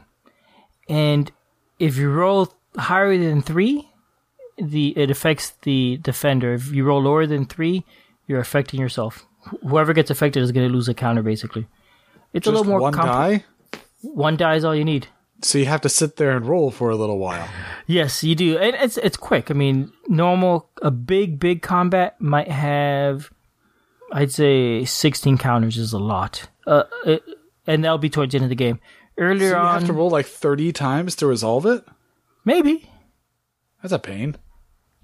And 0.87 1.29
if 1.77 1.97
you 1.97 2.09
roll 2.09 2.53
higher 2.77 3.17
than 3.17 3.41
three, 3.41 3.89
the 4.57 4.93
it 4.97 5.11
affects 5.11 5.51
the 5.63 5.97
defender. 5.97 6.53
If 6.53 6.71
you 6.71 6.85
roll 6.85 7.01
lower 7.01 7.25
than 7.25 7.45
three, 7.45 7.83
you're 8.27 8.39
affecting 8.39 8.79
yourself. 8.79 9.25
Wh- 9.43 9.67
Whoever 9.69 9.91
gets 9.93 10.09
affected 10.09 10.41
is 10.41 10.51
going 10.53 10.67
to 10.67 10.73
lose 10.73 10.87
a 10.87 10.93
counter. 10.93 11.21
Basically, 11.21 11.67
it's 12.31 12.47
a 12.47 12.51
little 12.51 12.65
more 12.65 12.79
one 12.79 12.93
compli- 12.93 13.03
die? 13.05 13.45
One 14.01 14.37
die 14.37 14.55
is 14.55 14.63
all 14.63 14.75
you 14.75 14.85
need. 14.85 15.07
So 15.41 15.57
you 15.57 15.65
have 15.65 15.81
to 15.81 15.89
sit 15.89 16.15
there 16.15 16.31
and 16.31 16.45
roll 16.45 16.71
for 16.71 16.89
a 16.89 16.95
little 16.95 17.17
while. 17.19 17.49
Yes, 17.87 18.23
you 18.23 18.35
do, 18.35 18.57
and 18.57 18.73
it's 18.79 18.95
it's 18.97 19.17
quick. 19.17 19.51
I 19.51 19.53
mean, 19.53 19.91
normal 20.07 20.69
a 20.81 20.91
big 20.91 21.39
big 21.39 21.61
combat 21.61 22.15
might 22.21 22.47
have, 22.49 23.29
I'd 24.13 24.31
say, 24.31 24.85
sixteen 24.85 25.37
counters 25.37 25.77
is 25.77 25.91
a 25.91 25.99
lot. 25.99 26.47
Uh, 26.67 26.83
uh, 27.05 27.17
and 27.67 27.83
that'll 27.83 27.97
be 27.97 28.09
towards 28.09 28.31
the 28.31 28.37
end 28.37 28.45
of 28.45 28.49
the 28.49 28.55
game. 28.55 28.79
Earlier 29.17 29.49
So 29.51 29.55
you 29.57 29.61
on, 29.63 29.73
have 29.79 29.85
to 29.87 29.93
roll 29.93 30.09
like 30.09 30.25
30 30.25 30.71
times 30.71 31.15
to 31.17 31.27
resolve 31.27 31.65
it? 31.65 31.83
maybe 32.45 32.89
That's 33.81 33.91
a 33.93 33.99
pain. 33.99 34.35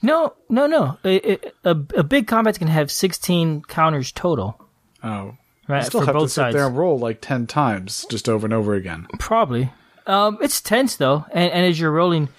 no, 0.02 0.34
no, 0.50 0.68
no. 0.68 0.98
A, 1.04 1.34
a, 1.34 1.40
a 1.66 1.72
a 1.98 2.04
big 2.04 2.28
combat's 2.28 2.58
gonna 2.58 2.72
have 2.72 2.92
sixteen 2.92 3.62
counters 3.64 4.12
total, 4.12 4.60
Oh. 5.04 5.36
right? 5.68 5.80
You 5.80 5.86
still 5.86 6.02
for 6.02 6.06
have 6.08 6.16
to 6.16 6.20
both 6.20 6.32
sit 6.32 6.36
sides. 6.36 6.56
there 6.56 6.68
and 6.68 6.78
roll 6.78 6.98
like 7.00 7.20
10 7.22 7.48
times 7.48 8.06
just 8.10 8.30
over 8.30 8.46
and 8.46 8.54
over 8.54 8.74
again. 8.76 9.08
Probably. 9.20 9.72
Um, 10.08 10.38
it's 10.42 10.62
tense 10.62 10.96
though, 10.96 11.26
and, 11.32 11.52
and 11.52 11.66
as 11.66 11.80
you're 11.80 11.92
rolling, 11.92 12.30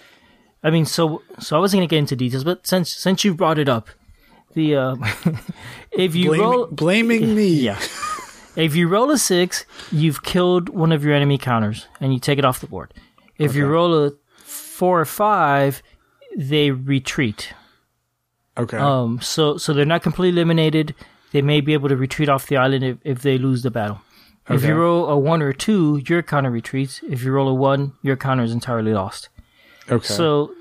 I 0.62 0.70
mean, 0.70 0.84
so 0.86 1.22
so 1.38 1.56
I 1.56 1.60
wasn't 1.60 1.78
gonna 1.80 1.86
get 1.88 1.98
into 1.98 2.16
details, 2.16 2.44
but 2.44 2.66
since 2.66 2.90
since 2.90 3.24
you 3.24 3.34
brought 3.34 3.58
it 3.58 3.68
up, 3.68 3.88
the 4.54 4.76
uh, 4.76 4.96
if 5.92 6.14
you 6.14 6.34
roll, 6.34 6.66
blaming 6.66 7.34
me. 7.34 7.48
yeah, 7.68 7.78
if 8.56 8.74
you 8.74 8.88
roll 8.88 9.10
a 9.10 9.18
six, 9.18 9.64
you've 9.90 10.22
killed 10.22 10.68
one 10.68 10.92
of 10.92 11.04
your 11.04 11.14
enemy 11.14 11.38
counters, 11.38 11.86
and 12.00 12.12
you 12.12 12.20
take 12.20 12.38
it 12.38 12.44
off 12.44 12.60
the 12.60 12.66
board. 12.66 12.94
If 13.38 13.54
you 13.54 13.66
roll 13.66 14.06
a 14.06 14.12
four 14.36 15.00
or 15.00 15.06
five, 15.06 15.82
they 16.36 16.70
retreat. 16.70 17.54
Okay. 18.56 18.76
Um, 18.76 19.20
so 19.22 19.56
so 19.56 19.72
they're 19.72 19.84
not 19.84 20.02
completely 20.02 20.40
eliminated. 20.40 20.94
They 21.32 21.42
may 21.42 21.60
be 21.60 21.72
able 21.72 21.88
to 21.88 21.96
retreat 21.96 22.28
off 22.28 22.48
the 22.48 22.56
island 22.56 22.84
if, 22.84 22.98
if 23.04 23.22
they 23.22 23.38
lose 23.38 23.62
the 23.62 23.70
battle. 23.70 24.00
If 24.48 24.64
you 24.64 24.74
roll 24.74 25.06
a 25.08 25.16
one 25.16 25.42
or 25.42 25.52
two, 25.52 26.02
your 26.08 26.22
counter 26.22 26.50
retreats. 26.50 27.00
If 27.08 27.22
you 27.22 27.30
roll 27.30 27.48
a 27.48 27.54
one, 27.54 27.92
your 28.02 28.16
counter 28.16 28.42
is 28.42 28.52
entirely 28.52 28.92
lost. 28.92 29.28
okay. 29.88 30.04
So, 30.04 30.52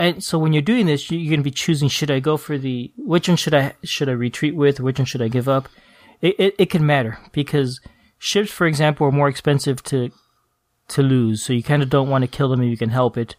and 0.00 0.24
so 0.24 0.38
when 0.38 0.52
you're 0.52 0.62
doing 0.62 0.86
this, 0.86 1.10
you- 1.10 1.18
you're 1.18 1.30
going 1.30 1.40
to 1.40 1.44
be 1.44 1.50
choosing: 1.64 1.88
should 1.88 2.10
I 2.10 2.18
go 2.20 2.36
for 2.36 2.58
the 2.58 2.92
which 2.96 3.28
one 3.28 3.36
should 3.36 3.54
I 3.54 3.74
should 3.84 4.08
I 4.08 4.12
retreat 4.12 4.54
with? 4.56 4.80
Which 4.80 4.98
one 4.98 5.06
should 5.06 5.22
I 5.22 5.28
give 5.28 5.48
up? 5.48 5.68
It 6.20 6.34
it, 6.38 6.54
it 6.58 6.70
can 6.70 6.84
matter 6.84 7.18
because 7.32 7.80
ships, 8.18 8.50
for 8.50 8.66
example, 8.66 9.06
are 9.06 9.12
more 9.12 9.28
expensive 9.28 9.82
to 9.84 10.10
to 10.88 11.02
lose. 11.02 11.42
So 11.42 11.52
you 11.52 11.62
kind 11.62 11.82
of 11.82 11.88
don't 11.90 12.08
want 12.10 12.22
to 12.22 12.28
kill 12.36 12.48
them 12.48 12.62
if 12.62 12.68
you 12.70 12.76
can 12.76 12.90
help 12.90 13.16
it. 13.16 13.36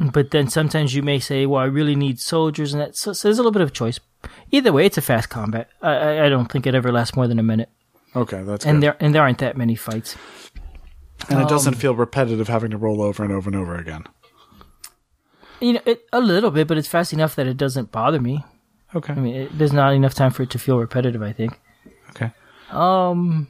But 0.00 0.30
then 0.30 0.48
sometimes 0.48 0.94
you 0.94 1.02
may 1.02 1.18
say, 1.18 1.44
"Well, 1.44 1.60
I 1.60 1.66
really 1.66 1.96
need 1.96 2.20
soldiers," 2.20 2.72
and 2.72 2.80
that 2.80 2.96
so, 2.96 3.12
so 3.12 3.26
there's 3.28 3.38
a 3.38 3.42
little 3.42 3.52
bit 3.52 3.62
of 3.62 3.72
choice. 3.72 3.98
Either 4.52 4.72
way, 4.72 4.86
it's 4.86 4.96
a 4.98 5.02
fast 5.02 5.28
combat. 5.28 5.68
I 5.82 5.90
I, 5.92 6.26
I 6.26 6.28
don't 6.28 6.50
think 6.50 6.66
it 6.66 6.74
ever 6.74 6.92
lasts 6.92 7.16
more 7.16 7.26
than 7.26 7.38
a 7.40 7.42
minute, 7.42 7.68
okay, 8.14 8.42
that's 8.44 8.64
and 8.64 8.76
good. 8.76 8.82
there 8.82 8.96
and 9.00 9.12
there 9.14 9.22
aren't 9.22 9.38
that 9.38 9.56
many 9.56 9.74
fights. 9.74 10.16
And 11.28 11.40
it 11.40 11.48
doesn't 11.48 11.74
um, 11.74 11.80
feel 11.80 11.96
repetitive 11.96 12.46
having 12.46 12.70
to 12.70 12.76
roll 12.76 13.02
over 13.02 13.24
and 13.24 13.32
over 13.32 13.50
and 13.50 13.56
over 13.58 13.74
again. 13.74 14.04
You 15.60 15.74
know, 15.74 15.80
it, 15.86 16.06
a 16.12 16.20
little 16.20 16.50
bit, 16.50 16.68
but 16.68 16.78
it's 16.78 16.88
fast 16.88 17.12
enough 17.12 17.34
that 17.36 17.46
it 17.46 17.56
doesn't 17.56 17.90
bother 17.90 18.20
me. 18.20 18.44
Okay. 18.94 19.12
I 19.12 19.16
mean, 19.16 19.34
it, 19.34 19.58
there's 19.58 19.72
not 19.72 19.92
enough 19.92 20.14
time 20.14 20.30
for 20.30 20.42
it 20.44 20.50
to 20.50 20.58
feel 20.58 20.78
repetitive. 20.78 21.22
I 21.22 21.32
think. 21.32 21.60
okay. 22.10 22.32
Um, 22.70 23.48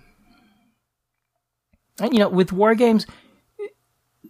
and, 2.01 2.13
you 2.13 2.21
know, 2.21 2.29
with 2.29 2.53
war 2.53 2.75
games, 2.75 3.07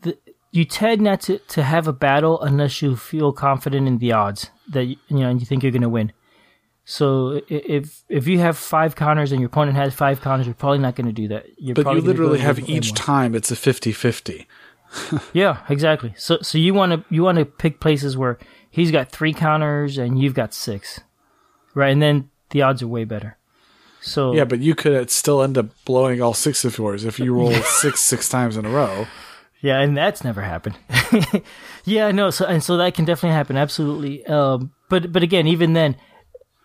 the, 0.02 0.18
you 0.50 0.64
tend 0.64 1.02
not 1.02 1.20
to, 1.22 1.38
to 1.38 1.62
have 1.62 1.86
a 1.86 1.92
battle 1.92 2.40
unless 2.42 2.82
you 2.82 2.96
feel 2.96 3.32
confident 3.32 3.86
in 3.86 3.98
the 3.98 4.12
odds 4.12 4.50
that 4.70 4.84
you, 4.84 4.96
you 5.08 5.18
know 5.18 5.28
and 5.28 5.40
you 5.40 5.46
think 5.46 5.62
you're 5.62 5.72
going 5.72 5.82
to 5.82 5.88
win. 5.88 6.12
So 6.84 7.42
if 7.48 8.02
if 8.08 8.26
you 8.26 8.38
have 8.38 8.56
five 8.56 8.96
counters 8.96 9.30
and 9.30 9.42
your 9.42 9.48
opponent 9.48 9.76
has 9.76 9.92
five 9.92 10.22
counters, 10.22 10.46
you're 10.46 10.54
probably 10.54 10.78
not 10.78 10.96
going 10.96 11.06
to 11.06 11.12
do 11.12 11.28
that. 11.28 11.44
You're 11.58 11.74
But 11.74 11.82
probably 11.82 12.00
you 12.00 12.06
gonna 12.06 12.16
go 12.16 12.22
literally 12.22 12.40
have 12.40 12.66
each 12.66 12.94
time 12.94 13.34
it's 13.34 13.50
a 13.50 13.54
50-50. 13.54 14.46
Yeah, 15.32 15.60
exactly. 15.68 16.14
So 16.16 16.38
so 16.42 16.58
you 16.58 16.74
want 16.74 16.92
to 16.92 17.14
you 17.14 17.22
want 17.22 17.38
to 17.38 17.44
pick 17.44 17.80
places 17.80 18.16
where 18.16 18.38
he's 18.70 18.90
got 18.90 19.10
three 19.10 19.32
counters 19.32 19.98
and 19.98 20.20
you've 20.20 20.34
got 20.34 20.54
six, 20.54 21.00
right? 21.74 21.90
And 21.90 22.02
then 22.02 22.30
the 22.50 22.62
odds 22.62 22.82
are 22.82 22.88
way 22.88 23.04
better. 23.04 23.36
So 24.00 24.32
Yeah, 24.32 24.44
but 24.44 24.60
you 24.60 24.74
could 24.74 25.10
still 25.10 25.42
end 25.42 25.58
up 25.58 25.66
blowing 25.84 26.22
all 26.22 26.34
six 26.34 26.64
of 26.64 26.78
yours 26.78 27.04
if 27.04 27.18
you 27.18 27.34
roll 27.34 27.52
six 27.64 28.00
six 28.00 28.28
times 28.28 28.56
in 28.56 28.64
a 28.64 28.70
row. 28.70 29.06
Yeah, 29.60 29.80
and 29.80 29.96
that's 29.96 30.22
never 30.22 30.40
happened. 30.40 30.78
yeah, 31.84 32.12
no, 32.12 32.30
so 32.30 32.46
and 32.46 32.62
so 32.62 32.76
that 32.76 32.94
can 32.94 33.04
definitely 33.04 33.34
happen, 33.34 33.56
absolutely. 33.56 34.24
Um, 34.26 34.72
but 34.88 35.12
but 35.12 35.22
again, 35.22 35.48
even 35.48 35.72
then, 35.72 35.96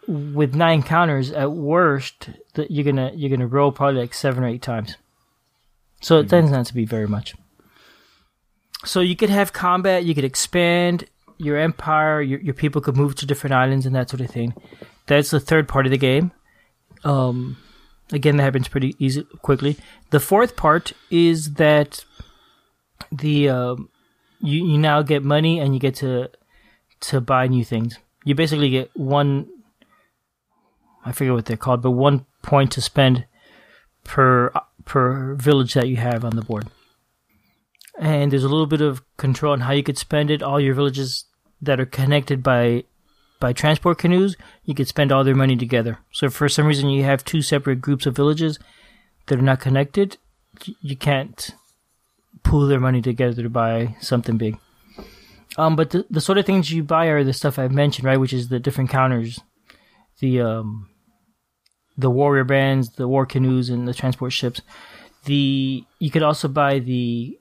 with 0.08 0.54
nine 0.54 0.84
counters, 0.84 1.32
at 1.32 1.52
worst, 1.52 2.30
that 2.54 2.70
you're 2.70 2.86
gonna 2.86 3.12
you're 3.16 3.32
gonna 3.32 3.48
roll 3.48 3.72
probably 3.72 4.02
like 4.02 4.14
seven 4.14 4.44
or 4.44 4.48
eight 4.48 4.62
times. 4.62 4.96
So 6.02 6.20
it 6.20 6.30
tends 6.30 6.52
not 6.52 6.66
to 6.68 6.74
be 6.74 6.86
very 6.86 7.08
much. 7.08 7.34
So 8.86 9.00
you 9.00 9.16
could 9.16 9.30
have 9.30 9.54
combat, 9.54 10.04
you 10.04 10.14
could 10.14 10.26
expand 10.26 11.06
your 11.38 11.58
empire, 11.58 12.22
your 12.22 12.40
your 12.40 12.54
people 12.54 12.82
could 12.82 12.98
move 12.98 13.16
to 13.16 13.26
different 13.26 13.54
islands 13.54 13.86
and 13.86 13.96
that 13.96 14.10
sort 14.10 14.22
of 14.22 14.30
thing. 14.30 14.54
That's 15.08 15.32
the 15.32 15.40
third 15.40 15.68
part 15.68 15.86
of 15.86 15.92
the 15.92 15.98
game. 15.98 16.32
Um, 17.04 17.58
again, 18.12 18.38
that 18.38 18.44
happens 18.44 18.68
pretty 18.68 18.96
easy 19.00 19.24
quickly. 19.42 19.78
The 20.12 20.20
fourth 20.20 20.56
part 20.56 20.94
is 21.10 21.56
that 21.56 22.06
the 23.12 23.50
um, 23.50 23.90
you 24.40 24.66
you 24.66 24.78
now 24.78 25.02
get 25.02 25.24
money 25.24 25.60
and 25.60 25.74
you 25.74 25.80
get 25.80 25.96
to 25.96 26.30
to 27.02 27.22
buy 27.22 27.48
new 27.48 27.64
things. 27.64 27.98
You 28.26 28.36
basically 28.36 28.70
get 28.70 28.96
one. 28.96 29.50
I 31.06 31.12
forget 31.12 31.34
what 31.34 31.46
they're 31.46 31.58
called, 31.58 31.82
but 31.82 31.92
one 31.92 32.26
point 32.42 32.72
to 32.74 32.82
spend 32.82 33.26
per 34.04 34.52
per 34.86 35.36
village 35.36 35.74
that 35.74 35.88
you 35.88 35.98
have 35.98 36.24
on 36.24 36.36
the 36.36 36.42
board. 36.42 36.68
And 38.00 38.32
there's 38.32 38.44
a 38.44 38.50
little 38.50 38.66
bit 38.66 38.82
of 38.82 39.02
control 39.18 39.54
on 39.54 39.62
how 39.62 39.72
you 39.72 39.84
could 39.84 39.98
spend 39.98 40.32
it. 40.32 40.42
All 40.42 40.60
your 40.60 40.74
villages 40.74 41.26
that 41.62 41.80
are 41.80 41.86
connected 41.86 42.44
by 42.44 42.84
by 43.40 43.52
transport 43.52 43.98
canoes, 43.98 44.38
you 44.64 44.74
could 44.74 44.88
spend 44.88 45.12
all 45.12 45.24
their 45.24 45.36
money 45.36 45.58
together. 45.58 46.00
So 46.12 46.30
for 46.30 46.48
some 46.48 46.66
reason 46.66 46.90
you 46.90 47.04
have 47.04 47.26
two 47.26 47.42
separate 47.42 47.82
groups 47.82 48.06
of 48.06 48.16
villages 48.16 48.58
that 49.26 49.38
are 49.38 49.42
not 49.42 49.60
connected, 49.60 50.18
you 50.82 50.96
can't 50.96 51.52
pool 52.44 52.68
their 52.68 52.80
money 52.80 53.02
together 53.02 53.44
to 53.44 53.50
buy 53.50 53.96
something 54.00 54.38
big. 54.38 54.58
Um, 55.58 55.76
but 55.76 55.92
the, 55.92 56.06
the 56.10 56.22
sort 56.22 56.38
of 56.38 56.46
things 56.46 56.72
you 56.72 56.84
buy 56.84 57.08
are 57.08 57.24
the 57.24 57.34
stuff 57.34 57.60
I've 57.60 57.72
mentioned, 57.72 58.06
right? 58.06 58.20
Which 58.20 58.34
is 58.34 58.48
the 58.48 58.60
different 58.60 58.90
counters, 58.90 59.40
the 60.20 60.42
um, 60.42 60.90
the 61.98 62.10
warrior 62.10 62.44
bands, 62.44 62.96
the 62.96 63.08
war 63.08 63.26
canoes, 63.26 63.70
and 63.70 63.88
the 63.88 63.94
transport 63.94 64.34
ships. 64.34 64.62
The 65.26 65.84
you 66.00 66.12
could 66.12 66.24
also 66.24 66.48
buy 66.48 66.80
the 66.80 67.38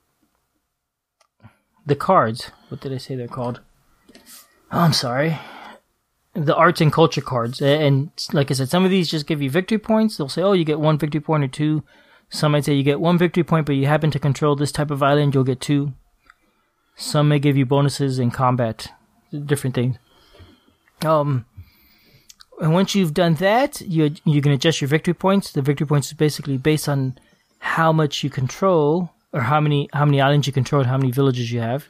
the 1.86 1.96
cards. 1.96 2.50
What 2.68 2.80
did 2.80 2.92
I 2.92 2.98
say 2.98 3.14
they're 3.14 3.28
called? 3.28 3.60
Oh, 4.70 4.80
I'm 4.80 4.92
sorry. 4.92 5.38
The 6.34 6.54
arts 6.54 6.80
and 6.80 6.92
culture 6.92 7.20
cards, 7.20 7.60
and 7.60 8.10
like 8.32 8.50
I 8.50 8.54
said, 8.54 8.70
some 8.70 8.84
of 8.84 8.90
these 8.90 9.10
just 9.10 9.26
give 9.26 9.42
you 9.42 9.50
victory 9.50 9.78
points. 9.78 10.16
They'll 10.16 10.30
say, 10.30 10.42
"Oh, 10.42 10.54
you 10.54 10.64
get 10.64 10.80
one 10.80 10.96
victory 10.96 11.20
point 11.20 11.44
or 11.44 11.48
two. 11.48 11.82
Some 12.30 12.52
might 12.52 12.64
say 12.64 12.72
you 12.72 12.82
get 12.82 13.00
one 13.00 13.18
victory 13.18 13.44
point, 13.44 13.66
but 13.66 13.76
you 13.76 13.86
happen 13.86 14.10
to 14.10 14.18
control 14.18 14.56
this 14.56 14.72
type 14.72 14.90
of 14.90 15.02
island, 15.02 15.34
you'll 15.34 15.44
get 15.44 15.60
two. 15.60 15.92
Some 16.96 17.28
may 17.28 17.38
give 17.38 17.58
you 17.58 17.66
bonuses 17.66 18.18
in 18.18 18.30
combat, 18.30 18.90
different 19.44 19.74
things. 19.74 19.98
Um, 21.04 21.44
and 22.60 22.72
once 22.72 22.94
you've 22.94 23.12
done 23.12 23.34
that, 23.34 23.82
you 23.82 24.14
you 24.24 24.40
can 24.40 24.52
adjust 24.52 24.80
your 24.80 24.88
victory 24.88 25.14
points. 25.14 25.52
The 25.52 25.60
victory 25.60 25.86
points 25.86 26.06
is 26.08 26.14
basically 26.14 26.56
based 26.56 26.88
on 26.88 27.18
how 27.58 27.92
much 27.92 28.24
you 28.24 28.30
control, 28.30 29.10
or 29.32 29.40
how 29.40 29.60
many 29.60 29.88
how 29.92 30.04
many 30.04 30.20
islands 30.20 30.46
you 30.46 30.52
control, 30.52 30.84
how 30.84 30.98
many 30.98 31.10
villages 31.10 31.52
you 31.52 31.60
have. 31.60 31.86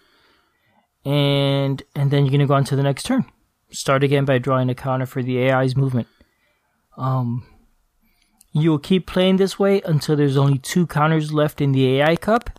And 1.04 1.82
and 1.94 2.10
then 2.10 2.24
you're 2.24 2.32
gonna 2.32 2.46
go 2.46 2.54
on 2.54 2.64
to 2.64 2.76
the 2.76 2.82
next 2.82 3.04
turn. 3.04 3.24
Start 3.70 4.04
again 4.04 4.24
by 4.24 4.38
drawing 4.38 4.68
a 4.70 4.74
counter 4.74 5.06
for 5.06 5.22
the 5.22 5.50
AI's 5.50 5.76
movement. 5.76 6.08
Um, 6.96 7.46
You'll 8.52 8.78
keep 8.78 9.06
playing 9.06 9.38
this 9.38 9.58
way 9.58 9.80
until 9.82 10.14
there's 10.14 10.36
only 10.36 10.58
two 10.58 10.86
counters 10.86 11.32
left 11.32 11.62
in 11.62 11.72
the 11.72 12.00
AI 12.00 12.16
Cup, 12.16 12.50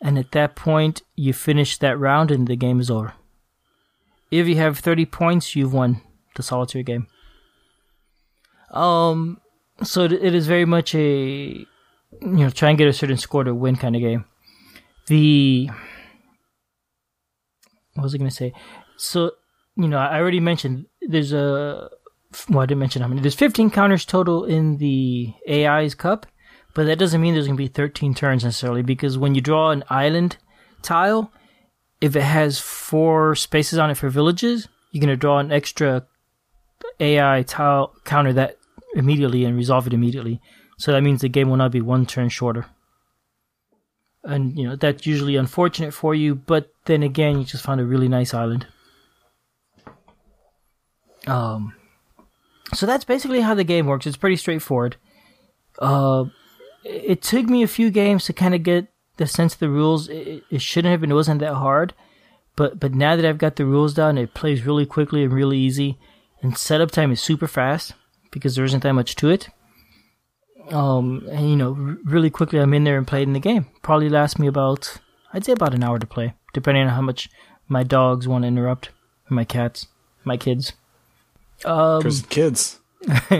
and 0.00 0.18
at 0.18 0.32
that 0.32 0.54
point, 0.54 1.02
you 1.16 1.32
finish 1.32 1.78
that 1.78 1.98
round 1.98 2.30
and 2.30 2.46
the 2.46 2.56
game 2.56 2.80
is 2.80 2.90
over. 2.90 3.14
If 4.30 4.46
you 4.46 4.56
have 4.56 4.78
30 4.78 5.06
points, 5.06 5.56
you've 5.56 5.72
won 5.72 6.02
the 6.36 6.42
solitaire 6.42 6.82
game. 6.82 7.06
Um, 8.70 9.40
so 9.82 10.04
it 10.04 10.34
is 10.34 10.46
very 10.46 10.66
much 10.66 10.94
a, 10.94 11.64
you 12.22 12.44
know, 12.44 12.50
try 12.50 12.70
and 12.70 12.78
get 12.78 12.88
a 12.88 12.92
certain 12.92 13.16
score 13.16 13.44
to 13.44 13.54
win 13.54 13.76
kind 13.76 13.96
of 13.96 14.02
game. 14.02 14.24
The, 15.08 15.68
what 17.94 18.04
was 18.04 18.14
I 18.14 18.18
going 18.18 18.30
to 18.30 18.36
say? 18.36 18.52
So, 18.96 19.32
you 19.76 19.88
know, 19.88 19.98
I 19.98 20.18
already 20.18 20.40
mentioned 20.40 20.86
there's 21.02 21.32
a 21.32 21.90
well, 22.48 22.60
I 22.60 22.66
didn't 22.66 22.80
mention 22.80 23.02
how 23.02 23.08
many. 23.08 23.20
There's 23.20 23.34
15 23.34 23.70
counters 23.70 24.04
total 24.04 24.44
in 24.44 24.78
the 24.78 25.34
AI's 25.48 25.94
cup, 25.94 26.26
but 26.74 26.84
that 26.84 26.98
doesn't 26.98 27.20
mean 27.20 27.34
there's 27.34 27.46
going 27.46 27.56
to 27.56 27.62
be 27.62 27.68
13 27.68 28.14
turns 28.14 28.44
necessarily 28.44 28.82
because 28.82 29.18
when 29.18 29.34
you 29.34 29.40
draw 29.40 29.70
an 29.70 29.84
island 29.90 30.38
tile, 30.82 31.30
if 32.00 32.16
it 32.16 32.22
has 32.22 32.58
four 32.58 33.34
spaces 33.34 33.78
on 33.78 33.90
it 33.90 33.96
for 33.96 34.08
villages, 34.08 34.68
you're 34.90 35.00
going 35.00 35.08
to 35.08 35.16
draw 35.16 35.38
an 35.38 35.52
extra 35.52 36.06
AI 37.00 37.42
tile 37.42 37.94
counter 38.04 38.32
that 38.32 38.56
immediately 38.94 39.44
and 39.44 39.56
resolve 39.56 39.86
it 39.86 39.92
immediately. 39.92 40.40
So 40.78 40.92
that 40.92 41.02
means 41.02 41.20
the 41.20 41.28
game 41.28 41.48
will 41.48 41.56
not 41.56 41.72
be 41.72 41.80
one 41.80 42.06
turn 42.06 42.28
shorter. 42.28 42.66
And, 44.24 44.56
you 44.56 44.68
know, 44.68 44.76
that's 44.76 45.06
usually 45.06 45.36
unfortunate 45.36 45.92
for 45.92 46.14
you, 46.14 46.34
but 46.34 46.72
then 46.84 47.02
again, 47.02 47.38
you 47.38 47.44
just 47.44 47.64
found 47.64 47.80
a 47.80 47.84
really 47.84 48.08
nice 48.08 48.34
island. 48.34 48.66
Um, 51.26 51.74
so 52.74 52.86
that's 52.86 53.04
basically 53.04 53.40
how 53.40 53.54
the 53.54 53.64
game 53.64 53.86
works. 53.86 54.06
It's 54.06 54.16
pretty 54.16 54.36
straightforward. 54.36 54.96
Uh, 55.78 56.26
it 56.84 57.22
took 57.22 57.46
me 57.46 57.62
a 57.62 57.68
few 57.68 57.90
games 57.90 58.24
to 58.26 58.32
kind 58.32 58.54
of 58.54 58.62
get 58.62 58.88
the 59.16 59.26
sense 59.26 59.54
of 59.54 59.60
the 59.60 59.68
rules. 59.68 60.08
It, 60.08 60.44
it, 60.50 60.62
shouldn't 60.62 60.90
have 60.90 61.00
been. 61.00 61.10
It 61.10 61.14
wasn't 61.14 61.40
that 61.40 61.54
hard, 61.54 61.94
but 62.56 62.80
but 62.80 62.94
now 62.94 63.16
that 63.16 63.24
I've 63.24 63.38
got 63.38 63.56
the 63.56 63.66
rules 63.66 63.94
down, 63.94 64.18
it 64.18 64.34
plays 64.34 64.66
really 64.66 64.86
quickly 64.86 65.22
and 65.22 65.32
really 65.32 65.58
easy. 65.58 65.98
And 66.42 66.56
setup 66.56 66.90
time 66.90 67.12
is 67.12 67.20
super 67.20 67.46
fast 67.46 67.94
because 68.30 68.56
there 68.56 68.64
isn't 68.64 68.82
that 68.82 68.94
much 68.94 69.14
to 69.16 69.28
it. 69.28 69.48
Um, 70.70 71.26
and 71.30 71.50
you 71.50 71.56
know, 71.56 71.76
r- 71.78 71.96
really 72.04 72.30
quickly 72.30 72.58
I'm 72.58 72.74
in 72.74 72.84
there 72.84 72.96
and 72.96 73.06
playing 73.06 73.32
the 73.32 73.40
game. 73.40 73.66
Probably 73.82 74.08
lasts 74.08 74.38
me 74.38 74.46
about, 74.46 74.98
I'd 75.32 75.44
say 75.44 75.52
about 75.52 75.74
an 75.74 75.82
hour 75.82 75.98
to 75.98 76.06
play, 76.06 76.34
depending 76.52 76.84
on 76.84 76.90
how 76.90 77.02
much 77.02 77.28
my 77.68 77.82
dogs 77.82 78.28
want 78.28 78.44
to 78.44 78.48
interrupt, 78.48 78.90
my 79.28 79.44
cats, 79.44 79.88
my 80.24 80.36
kids. 80.36 80.72
Um, 81.64 82.02
kids. 82.28 82.80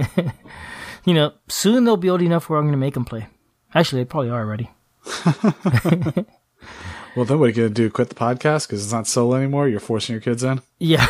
you 1.05 1.15
know, 1.15 1.33
soon 1.49 1.85
they'll 1.85 1.97
be 1.97 2.11
old 2.11 2.23
enough 2.23 2.49
where 2.49 2.59
I'm 2.59 2.65
going 2.65 2.73
to 2.73 2.79
make 2.79 2.95
them 2.95 3.05
play. 3.05 3.27
Actually, 3.75 4.03
they 4.03 4.07
probably 4.07 4.31
are 4.31 4.41
already. 4.41 4.71
well, 7.15 7.25
then 7.25 7.39
what 7.39 7.47
are 7.47 7.49
you 7.49 7.55
going 7.55 7.69
to 7.69 7.75
do? 7.75 7.91
Quit 7.91 8.09
the 8.09 8.15
podcast 8.15 8.67
because 8.67 8.83
it's 8.83 8.93
not 8.93 9.07
solo 9.07 9.37
anymore? 9.37 9.69
You're 9.69 9.81
forcing 9.81 10.15
your 10.15 10.21
kids 10.21 10.43
in? 10.43 10.61
Yeah. 10.79 11.07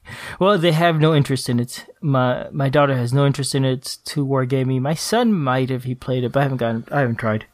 well, 0.40 0.58
they 0.58 0.72
have 0.72 1.00
no 1.00 1.14
interest 1.14 1.48
in 1.48 1.60
it. 1.60 1.86
My 2.00 2.48
my 2.50 2.68
daughter 2.68 2.96
has 2.96 3.12
no 3.12 3.26
interest 3.26 3.54
in 3.54 3.64
it. 3.64 3.72
It's 3.72 3.96
too 3.96 4.24
wargaming. 4.26 4.80
My 4.80 4.94
son 4.94 5.32
might 5.32 5.70
if 5.70 5.84
he 5.84 5.94
played 5.94 6.24
it, 6.24 6.32
but 6.32 6.40
I 6.40 6.42
haven't 6.44 6.58
gotten. 6.58 6.84
I 6.90 7.00
haven't 7.00 7.16
tried. 7.16 7.46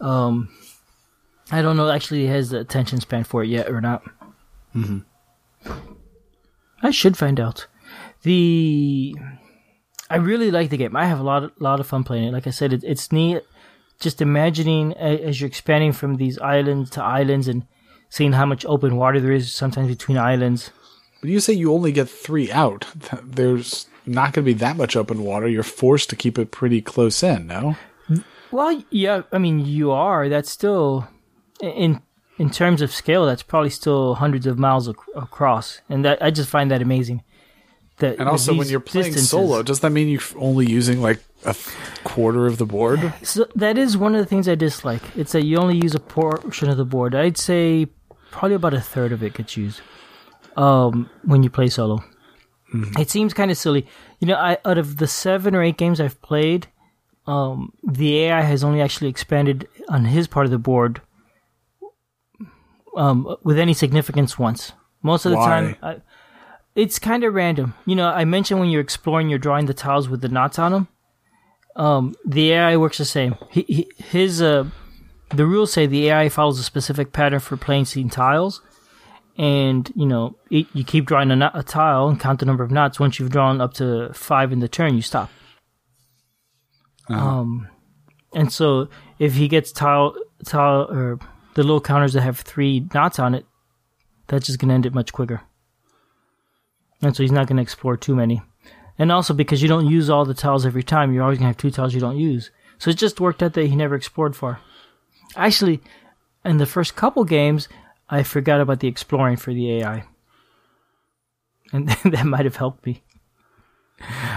Um, 0.00 0.48
I 1.50 1.62
don't 1.62 1.76
know. 1.76 1.90
Actually, 1.90 2.20
he 2.20 2.26
has 2.26 2.50
the 2.50 2.60
attention 2.60 3.00
span 3.00 3.24
for 3.24 3.42
it 3.42 3.48
yet 3.48 3.68
or 3.68 3.80
not. 3.80 4.02
Mm-hmm. 4.74 5.00
I 6.82 6.90
should 6.90 7.16
find 7.16 7.40
out. 7.40 7.66
The 8.22 9.14
I 10.10 10.16
really 10.16 10.50
like 10.50 10.70
the 10.70 10.76
game. 10.76 10.96
I 10.96 11.06
have 11.06 11.20
a 11.20 11.22
lot 11.24 11.44
of, 11.44 11.52
lot 11.58 11.80
of 11.80 11.86
fun 11.86 12.04
playing 12.04 12.28
it. 12.28 12.32
Like 12.32 12.46
I 12.46 12.50
said, 12.50 12.72
it, 12.72 12.82
it's 12.84 13.12
neat. 13.12 13.42
Just 14.00 14.20
imagining 14.20 14.94
as 14.94 15.40
you're 15.40 15.48
expanding 15.48 15.92
from 15.92 16.16
these 16.16 16.38
islands 16.38 16.90
to 16.90 17.02
islands 17.02 17.48
and 17.48 17.66
seeing 18.08 18.32
how 18.32 18.46
much 18.46 18.64
open 18.64 18.96
water 18.96 19.20
there 19.20 19.32
is 19.32 19.52
sometimes 19.54 19.88
between 19.88 20.18
islands. 20.18 20.70
But 21.20 21.30
you 21.30 21.38
say 21.40 21.52
you 21.52 21.72
only 21.72 21.92
get 21.92 22.08
three 22.08 22.50
out. 22.50 22.86
There's 23.22 23.86
not 24.06 24.32
going 24.32 24.44
to 24.44 24.52
be 24.52 24.54
that 24.54 24.76
much 24.76 24.96
open 24.96 25.22
water. 25.22 25.46
You're 25.46 25.62
forced 25.62 26.10
to 26.10 26.16
keep 26.16 26.38
it 26.38 26.50
pretty 26.50 26.80
close 26.80 27.22
in. 27.22 27.46
No. 27.46 27.76
Well, 28.50 28.82
yeah. 28.90 29.22
I 29.30 29.38
mean, 29.38 29.60
you 29.64 29.92
are. 29.92 30.28
That's 30.28 30.50
still 30.50 31.06
in 31.60 32.00
in 32.40 32.48
terms 32.48 32.80
of 32.80 32.90
scale, 32.90 33.26
that's 33.26 33.42
probably 33.42 33.68
still 33.68 34.14
hundreds 34.14 34.46
of 34.46 34.58
miles 34.58 34.88
ac- 34.88 34.96
across, 35.14 35.82
and 35.90 36.02
that 36.06 36.22
I 36.22 36.30
just 36.30 36.48
find 36.48 36.70
that 36.70 36.80
amazing. 36.80 37.22
That 38.00 38.18
and 38.18 38.28
also, 38.28 38.54
when 38.54 38.68
you're 38.68 38.80
playing 38.80 39.12
distances, 39.12 39.30
solo, 39.30 39.62
does 39.62 39.80
that 39.80 39.90
mean 39.90 40.08
you're 40.08 40.20
only 40.36 40.66
using 40.66 41.00
like 41.00 41.20
a 41.44 41.54
quarter 42.04 42.46
of 42.46 42.58
the 42.58 42.66
board? 42.66 43.12
So 43.22 43.46
that 43.54 43.78
is 43.78 43.96
one 43.96 44.14
of 44.14 44.20
the 44.20 44.26
things 44.26 44.48
I 44.48 44.54
dislike. 44.54 45.02
It's 45.16 45.32
that 45.32 45.44
you 45.44 45.56
only 45.58 45.76
use 45.76 45.94
a 45.94 46.00
portion 46.00 46.68
of 46.68 46.76
the 46.76 46.84
board. 46.84 47.14
I'd 47.14 47.38
say 47.38 47.86
probably 48.30 48.54
about 48.54 48.74
a 48.74 48.80
third 48.80 49.12
of 49.12 49.22
it 49.22 49.34
gets 49.34 49.56
used 49.56 49.80
um, 50.56 51.08
when 51.24 51.42
you 51.42 51.50
play 51.50 51.68
solo. 51.68 52.02
Mm-hmm. 52.74 53.00
It 53.00 53.10
seems 53.10 53.34
kind 53.34 53.50
of 53.50 53.56
silly. 53.56 53.86
You 54.20 54.28
know, 54.28 54.36
I, 54.36 54.58
out 54.64 54.78
of 54.78 54.98
the 54.98 55.06
seven 55.06 55.54
or 55.54 55.62
eight 55.62 55.76
games 55.76 56.00
I've 56.00 56.20
played, 56.22 56.68
um, 57.26 57.72
the 57.82 58.18
AI 58.20 58.42
has 58.42 58.62
only 58.64 58.80
actually 58.80 59.10
expanded 59.10 59.68
on 59.88 60.04
his 60.04 60.26
part 60.28 60.46
of 60.46 60.52
the 60.52 60.58
board 60.58 61.00
um, 62.96 63.36
with 63.42 63.58
any 63.58 63.74
significance 63.74 64.38
once. 64.38 64.72
Most 65.02 65.24
of 65.24 65.32
the 65.32 65.38
Why? 65.38 65.46
time, 65.46 65.76
I, 65.82 65.96
it's 66.74 66.98
kind 66.98 67.24
of 67.24 67.34
random. 67.34 67.74
You 67.86 67.96
know, 67.96 68.08
I 68.08 68.24
mentioned 68.24 68.60
when 68.60 68.70
you're 68.70 68.80
exploring, 68.80 69.28
you're 69.28 69.38
drawing 69.38 69.66
the 69.66 69.74
tiles 69.74 70.08
with 70.08 70.20
the 70.20 70.28
knots 70.28 70.58
on 70.58 70.72
them. 70.72 70.88
Um, 71.76 72.14
the 72.26 72.52
AI 72.52 72.76
works 72.76 72.98
the 72.98 73.04
same. 73.04 73.36
He, 73.50 73.62
he, 73.62 73.90
his 73.96 74.42
uh, 74.42 74.64
the 75.34 75.46
rules 75.46 75.72
say 75.72 75.86
the 75.86 76.08
AI 76.08 76.28
follows 76.28 76.58
a 76.58 76.62
specific 76.62 77.12
pattern 77.12 77.40
for 77.40 77.56
playing 77.56 77.84
scene 77.84 78.10
tiles, 78.10 78.60
and 79.38 79.90
you 79.94 80.06
know 80.06 80.36
it, 80.50 80.66
you 80.72 80.84
keep 80.84 81.06
drawing 81.06 81.30
a, 81.30 81.36
knot, 81.36 81.52
a 81.54 81.62
tile 81.62 82.08
and 82.08 82.18
count 82.18 82.40
the 82.40 82.46
number 82.46 82.64
of 82.64 82.70
knots. 82.70 82.98
Once 82.98 83.18
you've 83.18 83.30
drawn 83.30 83.60
up 83.60 83.74
to 83.74 84.12
five 84.12 84.52
in 84.52 84.60
the 84.60 84.68
turn, 84.68 84.94
you 84.94 85.02
stop. 85.02 85.30
Uh-huh. 87.08 87.40
Um, 87.40 87.68
and 88.34 88.52
so 88.52 88.88
if 89.18 89.34
he 89.34 89.48
gets 89.48 89.72
tile 89.72 90.14
tile 90.44 90.90
or 90.90 91.18
the 91.54 91.62
little 91.62 91.80
counters 91.80 92.12
that 92.12 92.22
have 92.22 92.40
three 92.40 92.88
knots 92.94 93.18
on 93.18 93.34
it, 93.34 93.46
that's 94.26 94.46
just 94.46 94.58
going 94.58 94.68
to 94.68 94.74
end 94.74 94.86
it 94.86 94.94
much 94.94 95.12
quicker. 95.12 95.42
And 97.02 97.16
so 97.16 97.22
he's 97.22 97.32
not 97.32 97.46
going 97.46 97.56
to 97.56 97.62
explore 97.62 97.96
too 97.96 98.14
many. 98.14 98.42
And 98.98 99.10
also 99.10 99.32
because 99.32 99.62
you 99.62 99.68
don't 99.68 99.88
use 99.88 100.10
all 100.10 100.24
the 100.24 100.34
tiles 100.34 100.66
every 100.66 100.82
time, 100.82 101.12
you're 101.12 101.22
always 101.22 101.38
going 101.38 101.44
to 101.44 101.48
have 101.48 101.56
two 101.56 101.70
tiles 101.70 101.94
you 101.94 102.00
don't 102.00 102.18
use. 102.18 102.50
So 102.78 102.90
it 102.90 102.98
just 102.98 103.20
worked 103.20 103.42
out 103.42 103.54
that 103.54 103.66
he 103.66 103.76
never 103.76 103.94
explored 103.94 104.36
far. 104.36 104.60
Actually, 105.36 105.80
in 106.44 106.58
the 106.58 106.66
first 106.66 106.96
couple 106.96 107.24
games, 107.24 107.68
I 108.08 108.22
forgot 108.22 108.60
about 108.60 108.80
the 108.80 108.88
exploring 108.88 109.36
for 109.36 109.54
the 109.54 109.80
AI. 109.80 110.04
And 111.72 111.88
that 112.04 112.26
might 112.26 112.44
have 112.44 112.56
helped 112.56 112.84
me. 112.84 113.02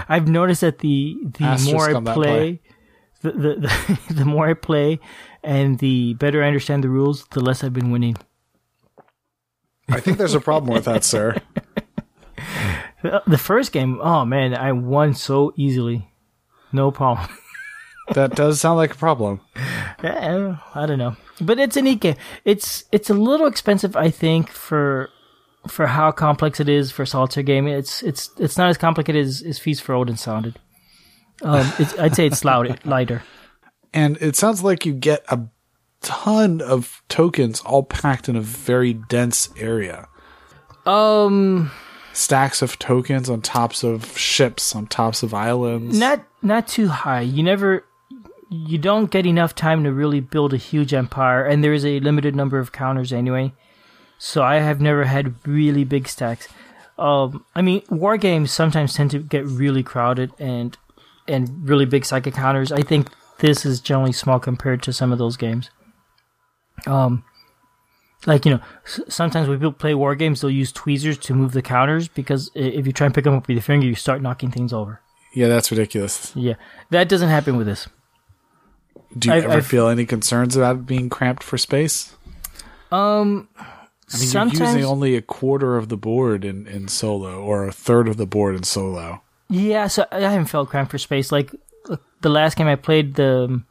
I've 0.08 0.28
noticed 0.28 0.60
that 0.60 0.80
the 0.80 1.16
the 1.38 1.70
more 1.72 1.88
I 1.88 2.00
play, 2.00 2.14
play. 2.14 2.60
The, 3.22 3.32
the, 3.32 3.54
the, 3.54 4.14
the 4.14 4.24
more 4.24 4.46
I 4.46 4.54
play 4.54 5.00
and 5.42 5.78
the 5.78 6.14
better 6.14 6.42
I 6.42 6.46
understand 6.46 6.84
the 6.84 6.90
rules, 6.90 7.26
the 7.28 7.40
less 7.40 7.64
I've 7.64 7.72
been 7.72 7.90
winning. 7.90 8.16
I 9.88 10.00
think 10.00 10.18
there's 10.18 10.34
a 10.34 10.40
problem 10.40 10.72
with 10.74 10.84
that, 10.84 11.04
sir. 11.14 11.36
The 13.04 13.38
first 13.38 13.72
game, 13.72 14.00
oh 14.00 14.24
man, 14.24 14.54
I 14.54 14.72
won 14.72 15.14
so 15.14 15.52
easily, 15.56 16.10
no 16.72 16.90
problem. 16.90 17.28
That 18.12 18.34
does 18.34 18.60
sound 18.60 18.76
like 18.76 18.92
a 18.92 18.96
problem. 18.96 19.40
Yeah, 20.02 20.58
I 20.74 20.84
don't 20.84 20.98
know, 20.98 21.16
but 21.40 21.58
it's 21.58 21.78
a 21.78 21.80
neat 21.80 22.00
game. 22.00 22.16
It's 22.44 22.84
it's 22.92 23.08
a 23.08 23.14
little 23.14 23.46
expensive, 23.46 23.96
I 23.96 24.10
think, 24.10 24.50
for 24.50 25.08
for 25.68 25.86
how 25.86 26.12
complex 26.12 26.60
it 26.60 26.68
is 26.68 26.90
for 26.90 27.04
a 27.04 27.06
solitaire 27.06 27.42
game. 27.42 27.66
It's 27.66 28.02
it's 28.02 28.28
it's 28.38 28.58
not 28.58 28.68
as 28.68 28.76
complicated 28.76 29.24
as, 29.24 29.40
as 29.40 29.58
Feast 29.58 29.82
for 29.82 29.94
Odin 29.94 30.18
sounded. 30.18 30.58
Um, 31.42 31.72
it's, 31.78 31.98
I'd 31.98 32.14
say 32.14 32.26
it's 32.26 32.44
loud, 32.44 32.78
lighter. 32.84 33.22
And 33.92 34.18
it 34.20 34.36
sounds 34.36 34.62
like 34.62 34.84
you 34.84 34.92
get 34.92 35.24
a 35.28 35.40
ton 36.02 36.60
of 36.60 37.02
tokens 37.08 37.60
all 37.62 37.84
packed 37.84 38.28
in 38.28 38.36
a 38.36 38.40
very 38.40 38.92
dense 38.92 39.48
area. 39.58 40.08
Um, 40.84 41.70
Stacks 42.14 42.62
of 42.62 42.78
tokens 42.78 43.28
on 43.28 43.42
tops 43.42 43.82
of 43.82 44.16
ships, 44.16 44.74
on 44.74 44.86
tops 44.86 45.22
of 45.22 45.34
islands. 45.34 45.98
not 45.98 46.24
not 46.42 46.68
too 46.68 46.88
high. 46.88 47.20
You 47.20 47.42
never, 47.42 47.84
you 48.48 48.78
don't 48.78 49.10
get 49.10 49.26
enough 49.26 49.54
time 49.54 49.82
to 49.84 49.92
really 49.92 50.20
build 50.20 50.54
a 50.54 50.56
huge 50.56 50.94
empire, 50.94 51.44
and 51.44 51.62
there 51.62 51.72
is 51.72 51.84
a 51.84 51.98
limited 52.00 52.36
number 52.36 52.58
of 52.58 52.70
counters 52.70 53.12
anyway. 53.12 53.52
So 54.16 54.42
I 54.42 54.56
have 54.60 54.80
never 54.80 55.04
had 55.04 55.34
really 55.46 55.84
big 55.84 56.08
stacks. 56.08 56.48
Um, 56.98 57.44
I 57.56 57.62
mean, 57.62 57.82
war 57.90 58.16
games 58.16 58.52
sometimes 58.52 58.94
tend 58.94 59.10
to 59.10 59.18
get 59.18 59.44
really 59.44 59.82
crowded 59.82 60.30
and 60.38 60.78
and 61.26 61.68
really 61.68 61.84
big 61.84 62.04
psychic 62.04 62.34
counters. 62.34 62.70
I 62.70 62.82
think 62.82 63.08
this 63.40 63.66
is 63.66 63.80
generally 63.80 64.12
small 64.12 64.38
compared 64.38 64.82
to 64.84 64.92
some 64.92 65.12
of 65.12 65.18
those 65.18 65.36
games. 65.36 65.70
Um, 66.86 67.24
like 68.26 68.44
you 68.46 68.52
know, 68.52 68.60
sometimes 69.08 69.48
when 69.48 69.58
people 69.58 69.72
play 69.72 69.94
war 69.94 70.14
games, 70.14 70.40
they'll 70.40 70.50
use 70.50 70.72
tweezers 70.72 71.18
to 71.18 71.34
move 71.34 71.52
the 71.52 71.62
counters 71.62 72.08
because 72.08 72.50
if 72.54 72.86
you 72.86 72.92
try 72.92 73.06
and 73.06 73.14
pick 73.14 73.24
them 73.24 73.34
up 73.34 73.46
with 73.46 73.54
your 73.54 73.62
finger, 73.62 73.86
you 73.86 73.94
start 73.94 74.22
knocking 74.22 74.50
things 74.50 74.72
over. 74.72 75.00
Yeah, 75.34 75.48
that's 75.48 75.70
ridiculous. 75.70 76.32
Yeah, 76.36 76.54
that 76.90 77.08
doesn't 77.08 77.28
happen 77.28 77.56
with 77.56 77.66
this. 77.66 77.88
Do 79.18 79.28
you 79.28 79.34
I've- 79.34 79.44
ever 79.46 79.54
I've- 79.58 79.66
feel 79.66 79.88
any 79.88 80.06
concerns 80.06 80.56
about 80.56 80.76
it 80.76 80.86
being 80.86 81.08
cramped 81.10 81.42
for 81.42 81.58
space? 81.58 82.14
Um, 82.92 83.48
I 83.58 83.62
mean, 84.18 84.26
sometimes, 84.28 84.58
you're 84.60 84.68
using 84.68 84.84
only 84.84 85.16
a 85.16 85.22
quarter 85.22 85.76
of 85.76 85.88
the 85.88 85.96
board 85.96 86.44
in, 86.44 86.66
in 86.68 86.86
solo, 86.88 87.40
or 87.42 87.66
a 87.66 87.72
third 87.72 88.06
of 88.06 88.16
the 88.16 88.26
board 88.26 88.54
in 88.54 88.62
solo. 88.62 89.22
yeah. 89.48 89.86
So 89.88 90.06
I 90.12 90.20
haven't 90.20 90.46
felt 90.46 90.68
cramped 90.70 90.92
for 90.92 90.98
space. 90.98 91.32
Like 91.32 91.50
uh, 91.90 91.96
the 92.20 92.28
last 92.28 92.56
game 92.56 92.68
I 92.68 92.76
played, 92.76 93.14
the 93.16 93.62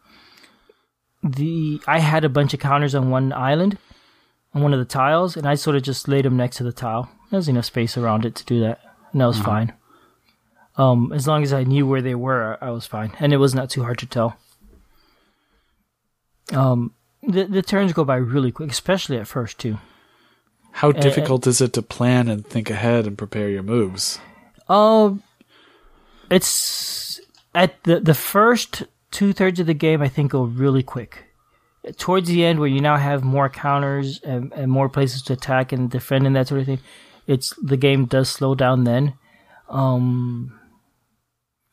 the 1.24 1.82
I 1.88 2.00
had 2.00 2.26
a 2.26 2.30
bunch 2.30 2.54
of 2.54 2.60
counters 2.60 2.96
on 2.96 3.10
one 3.10 3.32
island, 3.32 3.78
on 4.54 4.62
one 4.62 4.74
of 4.74 4.80
the 4.80 4.86
tiles, 4.86 5.36
and 5.36 5.48
I 5.48 5.56
sort 5.56 5.76
of 5.76 5.84
just 5.84 6.08
laid 6.08 6.26
them 6.26 6.38
next 6.38 6.58
to 6.58 6.64
the 6.64 6.72
tile. 6.72 7.10
There's 7.32 7.48
enough 7.48 7.66
space 7.66 7.98
around 7.98 8.26
it 8.26 8.36
to 8.36 8.46
do 8.46 8.60
that, 8.62 8.80
and 9.12 9.22
that 9.22 9.26
was 9.26 9.40
fine. 9.40 9.74
Um, 10.78 11.12
as 11.14 11.28
long 11.28 11.44
as 11.44 11.54
I 11.54 11.64
knew 11.64 11.86
where 11.88 12.02
they 12.02 12.16
were, 12.16 12.58
I 12.62 12.70
was 12.72 12.86
fine, 12.86 13.14
and 13.20 13.34
it 13.34 13.38
was 13.38 13.56
not 13.56 13.70
too 13.70 13.84
hard 13.84 13.98
to 14.00 14.06
tell. 14.06 14.38
Um, 16.52 16.94
the 17.22 17.46
the 17.46 17.62
turns 17.62 17.94
go 17.94 18.04
by 18.04 18.18
really 18.18 18.52
quick, 18.52 18.72
especially 18.72 19.18
at 19.18 19.28
first 19.28 19.60
too. 19.60 19.78
How 20.72 20.92
difficult 20.92 21.46
is 21.46 21.62
it 21.62 21.74
to 21.74 21.82
plan 21.84 22.28
and 22.28 22.46
think 22.46 22.70
ahead 22.70 23.06
and 23.06 23.18
prepare 23.18 23.50
your 23.50 23.62
moves? 23.62 24.20
Um, 24.68 25.22
it's 26.30 27.22
at 27.54 27.84
the 27.84 28.00
the 28.00 28.16
first 28.16 28.84
two 29.12 29.34
thirds 29.34 29.60
of 29.60 29.68
the 29.68 29.76
game. 29.76 30.02
I 30.02 30.10
think 30.10 30.32
go 30.32 30.44
really 30.44 30.84
quick. 30.84 31.26
Towards 31.98 32.30
the 32.30 32.46
end, 32.46 32.60
where 32.60 32.70
you 32.70 32.80
now 32.80 32.96
have 32.98 33.24
more 33.24 33.50
counters 33.50 34.22
and, 34.24 34.54
and 34.54 34.72
more 34.72 34.88
places 34.88 35.22
to 35.24 35.34
attack 35.34 35.72
and 35.74 35.90
defend 35.92 36.26
and 36.26 36.36
that 36.36 36.48
sort 36.48 36.62
of 36.62 36.66
thing, 36.68 36.80
it's 37.28 37.54
the 37.62 37.76
game 37.78 38.06
does 38.06 38.30
slow 38.30 38.56
down. 38.56 38.86
Then, 38.86 39.14
um, 39.70 40.58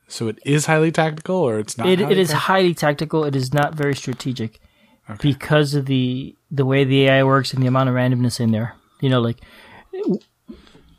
So 0.09 0.27
it 0.29 0.39
is 0.45 0.67
highly 0.67 0.91
tactical, 0.91 1.37
or 1.37 1.59
it's 1.61 1.79
not. 1.79 1.87
it 1.87 2.01
it 2.01 2.19
is 2.19 2.29
tactical? 2.31 2.41
highly 2.41 2.75
tactical. 2.75 3.25
It 3.25 3.37
is 3.37 3.55
not 3.55 3.75
very 3.75 3.95
strategic 3.95 4.61
Okay. 5.09 5.19
because 5.33 5.75
of 5.75 5.87
the 5.87 6.35
the 6.51 6.65
way 6.67 6.83
the 6.85 7.03
AI 7.07 7.23
works 7.25 7.53
and 7.55 7.63
the 7.63 7.67
amount 7.69 7.89
of 7.89 7.95
randomness 7.95 8.41
in 8.41 8.51
there. 8.51 8.75
You 9.01 9.11
know, 9.11 9.21
like 9.21 9.39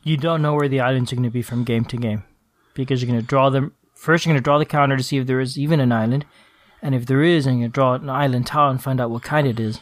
you 0.03 0.17
don't 0.17 0.41
know 0.41 0.53
where 0.53 0.67
the 0.69 0.79
islands 0.79 1.11
are 1.11 1.15
going 1.15 1.23
to 1.23 1.29
be 1.29 1.41
from 1.41 1.63
game 1.63 1.85
to 1.85 1.97
game 1.97 2.23
because 2.73 3.01
you're 3.01 3.11
going 3.11 3.21
to 3.21 3.27
draw 3.27 3.49
them 3.49 3.73
first. 3.93 4.25
You're 4.25 4.33
going 4.33 4.41
to 4.41 4.43
draw 4.43 4.57
the 4.57 4.65
counter 4.65 4.97
to 4.97 5.03
see 5.03 5.17
if 5.17 5.27
there 5.27 5.39
is 5.39 5.57
even 5.57 5.79
an 5.79 5.91
island, 5.91 6.25
and 6.81 6.95
if 6.95 7.05
there 7.05 7.23
is, 7.23 7.45
going 7.45 7.61
to 7.61 7.67
draw 7.67 7.93
an 7.93 8.09
island 8.09 8.47
tile 8.47 8.69
and 8.69 8.81
find 8.81 8.99
out 8.99 9.11
what 9.11 9.23
kind 9.23 9.47
it 9.47 9.59
is. 9.59 9.79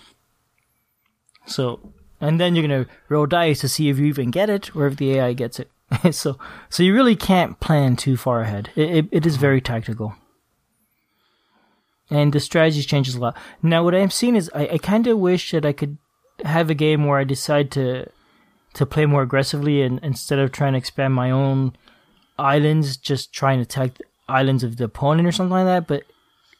So, 1.45 1.93
and 2.21 2.39
then 2.39 2.55
you're 2.55 2.67
to 2.67 2.85
roll 3.07 3.25
dice 3.25 3.61
to 3.61 3.69
see 3.69 3.89
if 3.89 3.97
you 3.97 4.05
even 4.05 4.31
get 4.31 4.49
it 4.49 4.75
or 4.75 4.87
if 4.87 4.97
the 4.97 5.13
AI 5.13 5.33
gets 5.33 5.59
it. 5.59 5.71
so, 6.11 6.37
so 6.69 6.83
you 6.83 6.93
really 6.93 7.15
can't 7.15 7.59
plan 7.59 7.95
too 7.95 8.17
far 8.17 8.41
ahead. 8.41 8.69
It, 8.75 8.89
it, 8.89 9.07
it 9.11 9.25
is 9.25 9.37
very 9.37 9.61
tactical 9.61 10.15
and 12.09 12.33
the 12.33 12.39
strategy 12.39 12.81
changes 12.81 13.15
a 13.15 13.19
lot. 13.19 13.37
Now, 13.61 13.83
what 13.83 13.95
I'm 13.95 14.09
seeing 14.09 14.35
is 14.35 14.49
I, 14.53 14.67
I 14.73 14.77
kind 14.77 15.07
of 15.07 15.19
wish 15.19 15.51
that 15.51 15.65
I 15.65 15.73
could 15.73 15.97
have 16.43 16.69
a 16.69 16.75
game 16.75 17.05
where 17.05 17.19
I 17.19 17.23
decide 17.23 17.71
to 17.71 18.09
to 18.75 18.85
play 18.85 19.05
more 19.05 19.23
aggressively 19.23 19.81
and 19.81 19.99
instead 20.03 20.37
of 20.37 20.51
trying 20.51 20.73
to 20.73 20.77
expand 20.77 21.13
my 21.13 21.31
own 21.31 21.75
islands, 22.37 22.97
just 22.97 23.33
trying 23.33 23.57
to 23.57 23.63
attack 23.63 23.95
the 23.97 24.03
islands 24.27 24.63
of 24.63 24.77
the 24.77 24.83
opponent 24.83 25.27
or 25.27 25.31
something 25.31 25.51
like 25.51 25.65
that. 25.65 25.87
But 25.87 26.03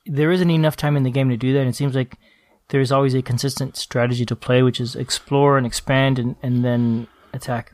there 0.10 0.32
isn't 0.32 0.50
enough 0.50 0.76
time 0.76 0.98
in 0.98 1.04
the 1.04 1.12
game 1.12 1.30
to 1.30 1.38
do 1.38 1.54
that. 1.54 1.60
And 1.60 1.70
it 1.70 1.76
seems 1.76 1.96
like 1.96 2.18
there's 2.70 2.92
always 2.92 3.14
a 3.14 3.22
consistent 3.22 3.78
strategy 3.78 4.26
to 4.26 4.36
play, 4.36 4.62
which 4.64 4.80
is 4.82 4.96
explore 4.96 5.58
and 5.58 5.66
expand 5.66 6.20
and, 6.20 6.36
and 6.44 6.64
then 6.66 7.08
attack. 7.34 7.74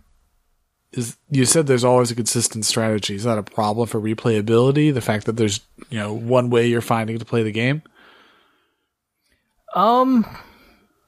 Is 0.92 1.18
you 1.30 1.46
said 1.46 1.68
there's 1.68 1.84
always 1.84 2.12
a 2.12 2.16
consistent 2.16 2.66
strategy? 2.66 3.16
Is 3.16 3.24
that 3.26 3.38
a 3.38 3.44
problem 3.44 3.88
for 3.88 4.00
replayability? 4.00 4.94
The 4.94 5.02
fact 5.02 5.26
that 5.26 5.36
there's 5.36 5.60
you 5.90 5.98
know 6.00 6.14
one 6.14 6.50
way 6.50 6.68
you're 6.68 6.80
finding 6.82 7.18
to 7.20 7.26
play 7.26 7.44
the 7.44 7.52
game. 7.52 7.82
Um, 9.76 10.26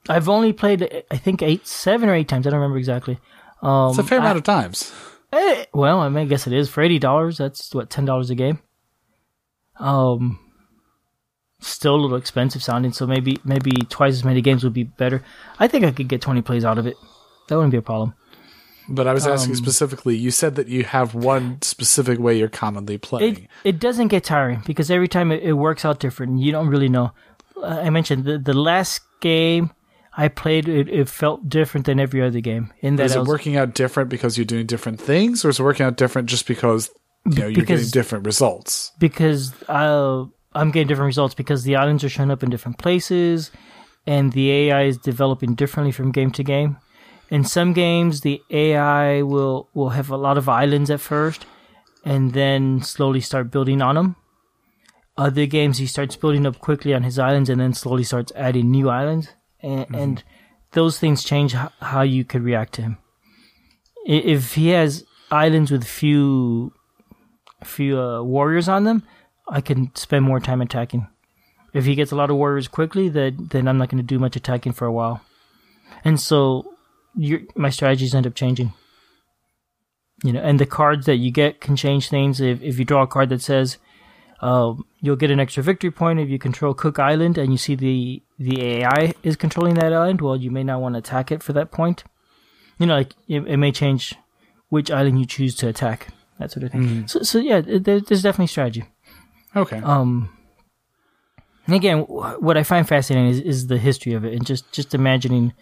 I've 0.08 0.28
only 0.28 0.52
played 0.52 1.04
I 1.10 1.16
think 1.16 1.42
eight, 1.42 1.66
seven 1.66 2.08
or 2.08 2.14
eight 2.14 2.28
times. 2.28 2.46
I 2.46 2.50
don't 2.50 2.60
remember 2.60 2.78
exactly. 2.78 3.18
Um, 3.62 3.90
It's 3.90 3.98
a 3.98 4.02
fair 4.04 4.18
I- 4.18 4.22
amount 4.22 4.38
of 4.38 4.44
times. 4.44 4.92
Eh, 5.32 5.64
well, 5.74 6.00
I 6.00 6.08
mean, 6.08 6.24
I 6.24 6.24
guess 6.24 6.46
it 6.46 6.52
is 6.54 6.68
for 6.70 6.82
eighty 6.82 6.98
dollars. 6.98 7.36
That's 7.38 7.74
what 7.74 7.90
ten 7.90 8.04
dollars 8.04 8.30
a 8.30 8.34
game. 8.34 8.60
Um, 9.78 10.38
still 11.60 11.94
a 11.94 12.00
little 12.00 12.16
expensive 12.16 12.62
sounding. 12.62 12.92
So 12.92 13.06
maybe 13.06 13.38
maybe 13.44 13.70
twice 13.88 14.14
as 14.14 14.24
many 14.24 14.40
games 14.40 14.64
would 14.64 14.72
be 14.72 14.84
better. 14.84 15.22
I 15.58 15.68
think 15.68 15.84
I 15.84 15.90
could 15.90 16.08
get 16.08 16.20
twenty 16.20 16.42
plays 16.42 16.64
out 16.64 16.78
of 16.78 16.86
it. 16.86 16.96
That 17.48 17.56
wouldn't 17.56 17.72
be 17.72 17.78
a 17.78 17.82
problem. 17.82 18.14
But 18.90 19.06
I 19.06 19.12
was 19.12 19.26
asking 19.26 19.52
Um, 19.52 19.56
specifically. 19.56 20.16
You 20.16 20.30
said 20.30 20.54
that 20.54 20.68
you 20.68 20.84
have 20.84 21.14
one 21.14 21.60
specific 21.60 22.18
way 22.18 22.38
you're 22.38 22.48
commonly 22.48 22.96
playing. 22.96 23.34
It 23.36 23.74
it 23.76 23.78
doesn't 23.80 24.08
get 24.08 24.24
tiring 24.24 24.62
because 24.66 24.90
every 24.90 25.08
time 25.08 25.30
it, 25.30 25.42
it 25.42 25.52
works 25.54 25.84
out 25.84 26.00
different. 26.00 26.38
You 26.40 26.52
don't 26.52 26.68
really 26.68 26.88
know. 26.88 27.12
Uh, 27.56 27.66
I 27.84 27.90
mentioned 27.90 28.24
the 28.24 28.38
the 28.38 28.54
last 28.54 29.00
game 29.20 29.72
I 30.16 30.28
played, 30.28 30.68
it, 30.68 30.88
it 30.88 31.08
felt 31.08 31.48
different 31.48 31.86
than 31.86 32.00
every 32.00 32.22
other 32.22 32.40
game. 32.40 32.72
In 32.80 32.96
that 32.96 33.04
is 33.04 33.14
it 33.14 33.20
was- 33.20 33.28
working 33.28 33.56
out 33.56 33.74
different 33.74 34.08
because 34.08 34.36
you're 34.38 34.44
doing 34.46 34.66
different 34.66 35.00
things, 35.00 35.44
or 35.44 35.50
is 35.50 35.60
it 35.60 35.62
working 35.62 35.84
out 35.86 35.96
different 35.96 36.28
just 36.28 36.46
because 36.48 36.90
you 37.26 37.38
know 37.38 37.46
you're 37.46 37.64
getting 37.66 37.88
different 37.88 38.24
results? 38.26 38.90
because 38.98 39.52
uh, 39.68 40.24
I'm 40.58 40.72
getting 40.72 40.88
different 40.88 41.06
results 41.06 41.34
because 41.34 41.62
the 41.62 41.76
islands 41.76 42.02
are 42.02 42.08
showing 42.08 42.32
up 42.32 42.42
in 42.42 42.50
different 42.50 42.78
places, 42.78 43.52
and 44.06 44.32
the 44.32 44.50
AI 44.50 44.82
is 44.84 44.98
developing 44.98 45.54
differently 45.54 45.92
from 45.92 46.10
game 46.10 46.32
to 46.32 46.42
game. 46.42 46.78
In 47.30 47.44
some 47.44 47.72
games, 47.72 48.22
the 48.22 48.42
AI 48.50 49.22
will 49.22 49.68
will 49.72 49.90
have 49.90 50.10
a 50.10 50.16
lot 50.16 50.36
of 50.36 50.48
islands 50.48 50.90
at 50.90 51.00
first, 51.00 51.46
and 52.04 52.32
then 52.32 52.82
slowly 52.82 53.20
start 53.20 53.52
building 53.52 53.80
on 53.80 53.94
them. 53.94 54.16
Other 55.16 55.46
games, 55.46 55.78
he 55.78 55.86
starts 55.86 56.16
building 56.16 56.44
up 56.44 56.58
quickly 56.58 56.92
on 56.92 57.04
his 57.04 57.18
islands, 57.18 57.48
and 57.48 57.60
then 57.60 57.72
slowly 57.72 58.02
starts 58.02 58.32
adding 58.34 58.70
new 58.70 58.90
islands, 58.90 59.28
and, 59.60 59.86
and 59.94 60.24
those 60.72 60.98
things 60.98 61.22
change 61.22 61.52
how 61.52 62.02
you 62.02 62.24
could 62.24 62.42
react 62.42 62.72
to 62.74 62.82
him. 62.82 62.98
If 64.04 64.54
he 64.54 64.68
has 64.70 65.04
islands 65.30 65.70
with 65.70 65.84
few 65.84 66.72
few 67.62 68.00
uh, 68.00 68.22
warriors 68.22 68.68
on 68.68 68.84
them, 68.84 69.02
I 69.50 69.60
can 69.60 69.94
spend 69.94 70.24
more 70.24 70.40
time 70.40 70.60
attacking. 70.60 71.06
If 71.72 71.84
he 71.84 71.94
gets 71.94 72.12
a 72.12 72.16
lot 72.16 72.30
of 72.30 72.36
warriors 72.36 72.68
quickly, 72.68 73.08
then 73.08 73.48
then 73.50 73.68
I'm 73.68 73.78
not 73.78 73.88
going 73.88 74.02
to 74.02 74.06
do 74.06 74.18
much 74.18 74.36
attacking 74.36 74.72
for 74.72 74.86
a 74.86 74.92
while, 74.92 75.20
and 76.04 76.20
so 76.20 76.74
your 77.14 77.40
my 77.54 77.70
strategies 77.70 78.14
end 78.14 78.26
up 78.26 78.34
changing. 78.34 78.72
You 80.24 80.32
know, 80.32 80.40
and 80.40 80.58
the 80.58 80.66
cards 80.66 81.06
that 81.06 81.16
you 81.16 81.30
get 81.30 81.60
can 81.60 81.76
change 81.76 82.08
things. 82.08 82.40
If 82.40 82.62
if 82.62 82.78
you 82.78 82.84
draw 82.84 83.02
a 83.02 83.06
card 83.06 83.28
that 83.28 83.42
says 83.42 83.78
um, 84.40 84.86
you'll 85.00 85.16
get 85.16 85.30
an 85.30 85.40
extra 85.40 85.62
victory 85.62 85.90
point 85.90 86.20
if 86.20 86.28
you 86.28 86.38
control 86.38 86.74
Cook 86.74 86.98
Island, 86.98 87.38
and 87.38 87.52
you 87.52 87.58
see 87.58 87.74
the 87.74 88.22
the 88.38 88.64
AI 88.64 89.14
is 89.22 89.36
controlling 89.36 89.74
that 89.74 89.92
island, 89.92 90.20
well, 90.20 90.36
you 90.36 90.50
may 90.50 90.62
not 90.62 90.80
want 90.80 90.94
to 90.94 91.00
attack 91.00 91.32
it 91.32 91.42
for 91.42 91.52
that 91.54 91.70
point. 91.70 92.04
You 92.78 92.86
know, 92.86 92.94
like 92.94 93.14
it, 93.26 93.46
it 93.46 93.56
may 93.56 93.72
change 93.72 94.14
which 94.68 94.90
island 94.90 95.18
you 95.18 95.26
choose 95.26 95.54
to 95.56 95.68
attack, 95.68 96.08
that 96.38 96.52
sort 96.52 96.64
of 96.64 96.72
thing. 96.72 97.08
So, 97.08 97.22
so 97.22 97.38
yeah, 97.38 97.60
there, 97.60 98.00
there's 98.00 98.22
definitely 98.22 98.46
strategy. 98.46 98.84
Okay. 99.56 99.78
Um, 99.78 100.30
And 101.66 101.76
again, 101.76 102.00
what 102.00 102.56
I 102.56 102.62
find 102.62 102.88
fascinating 102.88 103.30
is, 103.30 103.40
is 103.40 103.66
the 103.66 103.76
history 103.76 104.14
of 104.14 104.24
it, 104.24 104.32
and 104.32 104.46
just 104.46 104.72
just 104.72 104.94
imagining 104.94 105.52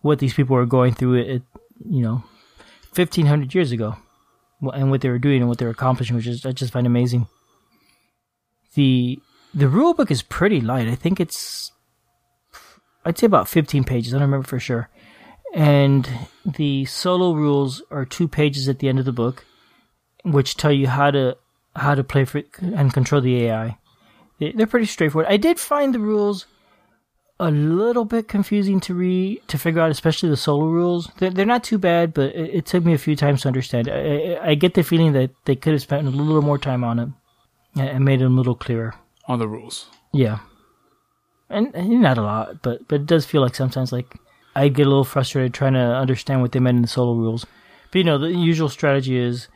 what 0.00 0.18
these 0.18 0.34
people 0.34 0.56
were 0.56 0.66
going 0.66 0.92
through 0.92 1.14
it, 1.14 1.42
you 1.88 2.02
know, 2.02 2.24
fifteen 2.92 3.26
hundred 3.26 3.54
years 3.54 3.70
ago, 3.70 3.94
and 4.60 4.90
what 4.90 5.02
they 5.02 5.08
were 5.08 5.20
doing 5.20 5.40
and 5.40 5.48
what 5.48 5.58
they 5.58 5.64
were 5.64 5.70
accomplishing, 5.70 6.16
which 6.16 6.26
is 6.26 6.44
I 6.44 6.50
just 6.50 6.72
find 6.72 6.86
amazing. 6.86 7.28
the 8.74 9.20
The 9.54 9.68
rule 9.68 9.94
book 9.94 10.10
is 10.10 10.22
pretty 10.22 10.60
light. 10.60 10.88
I 10.88 10.96
think 10.96 11.20
it's, 11.20 11.70
I'd 13.04 13.18
say 13.18 13.26
about 13.26 13.48
fifteen 13.48 13.84
pages. 13.84 14.12
I 14.12 14.18
don't 14.18 14.28
remember 14.28 14.48
for 14.48 14.58
sure. 14.58 14.88
And 15.54 16.08
the 16.44 16.86
solo 16.86 17.34
rules 17.34 17.82
are 17.90 18.04
two 18.04 18.26
pages 18.26 18.68
at 18.68 18.78
the 18.80 18.88
end 18.88 18.98
of 18.98 19.04
the 19.04 19.12
book, 19.12 19.44
which 20.24 20.56
tell 20.56 20.72
you 20.72 20.88
how 20.88 21.12
to 21.12 21.36
how 21.76 21.94
to 21.94 22.04
play 22.04 22.24
for 22.24 22.42
and 22.60 22.92
control 22.92 23.20
the 23.20 23.44
AI. 23.46 23.78
They- 24.38 24.52
They're 24.52 24.66
pretty 24.66 24.86
straightforward. 24.86 25.30
I 25.30 25.36
did 25.36 25.58
find 25.60 25.94
the 25.94 25.98
rules 26.00 26.46
a 27.40 27.50
little 27.50 28.04
bit 28.04 28.28
confusing 28.28 28.78
to 28.80 28.94
read 28.94 29.40
to 29.48 29.58
figure 29.58 29.80
out, 29.80 29.90
especially 29.90 30.28
the 30.28 30.36
solo 30.36 30.66
rules. 30.66 31.10
They're, 31.18 31.30
they're 31.30 31.46
not 31.46 31.64
too 31.64 31.78
bad, 31.78 32.14
but 32.14 32.34
it, 32.34 32.54
it 32.54 32.66
took 32.66 32.84
me 32.84 32.92
a 32.94 32.98
few 32.98 33.16
times 33.16 33.42
to 33.42 33.48
understand. 33.48 33.88
I, 33.88 34.36
I, 34.42 34.50
I 34.50 34.54
get 34.54 34.74
the 34.74 34.82
feeling 34.82 35.12
that 35.14 35.30
they 35.46 35.56
could 35.56 35.72
have 35.72 35.82
spent 35.82 36.06
a 36.06 36.10
little 36.10 36.42
more 36.42 36.58
time 36.58 36.84
on 36.84 36.98
it 36.98 37.08
and 37.74 37.88
and 37.88 38.04
made 38.04 38.20
it 38.20 38.26
a 38.26 38.28
little 38.28 38.54
clearer. 38.54 38.94
on 39.26 39.38
the 39.38 39.48
rules. 39.48 39.86
Yeah, 40.12 40.40
and, 41.48 41.74
and 41.74 42.00
not 42.02 42.18
a 42.18 42.22
lot, 42.22 42.62
but 42.62 42.86
but 42.88 43.00
it 43.02 43.06
does 43.06 43.24
feel 43.26 43.40
like 43.42 43.54
sometimes 43.54 43.92
like 43.92 44.14
I 44.54 44.68
get 44.68 44.86
a 44.86 44.90
little 44.90 45.04
frustrated 45.04 45.54
trying 45.54 45.72
to 45.74 45.80
understand 45.80 46.42
what 46.42 46.52
they 46.52 46.60
meant 46.60 46.76
in 46.76 46.82
the 46.82 46.88
solo 46.88 47.14
rules. 47.14 47.46
But 47.90 47.98
you 47.98 48.04
know, 48.04 48.18
the 48.18 48.30
usual 48.30 48.68
strategy 48.68 49.16
is 49.18 49.48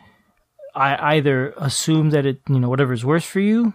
I 0.77 1.17
either 1.17 1.55
assume 1.57 2.11
that 2.11 2.27
it 2.27 2.41
you 2.49 2.61
know 2.61 2.69
whatever's 2.69 3.05
worse 3.05 3.25
for 3.25 3.41
you, 3.41 3.73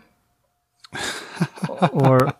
or 1.91 2.33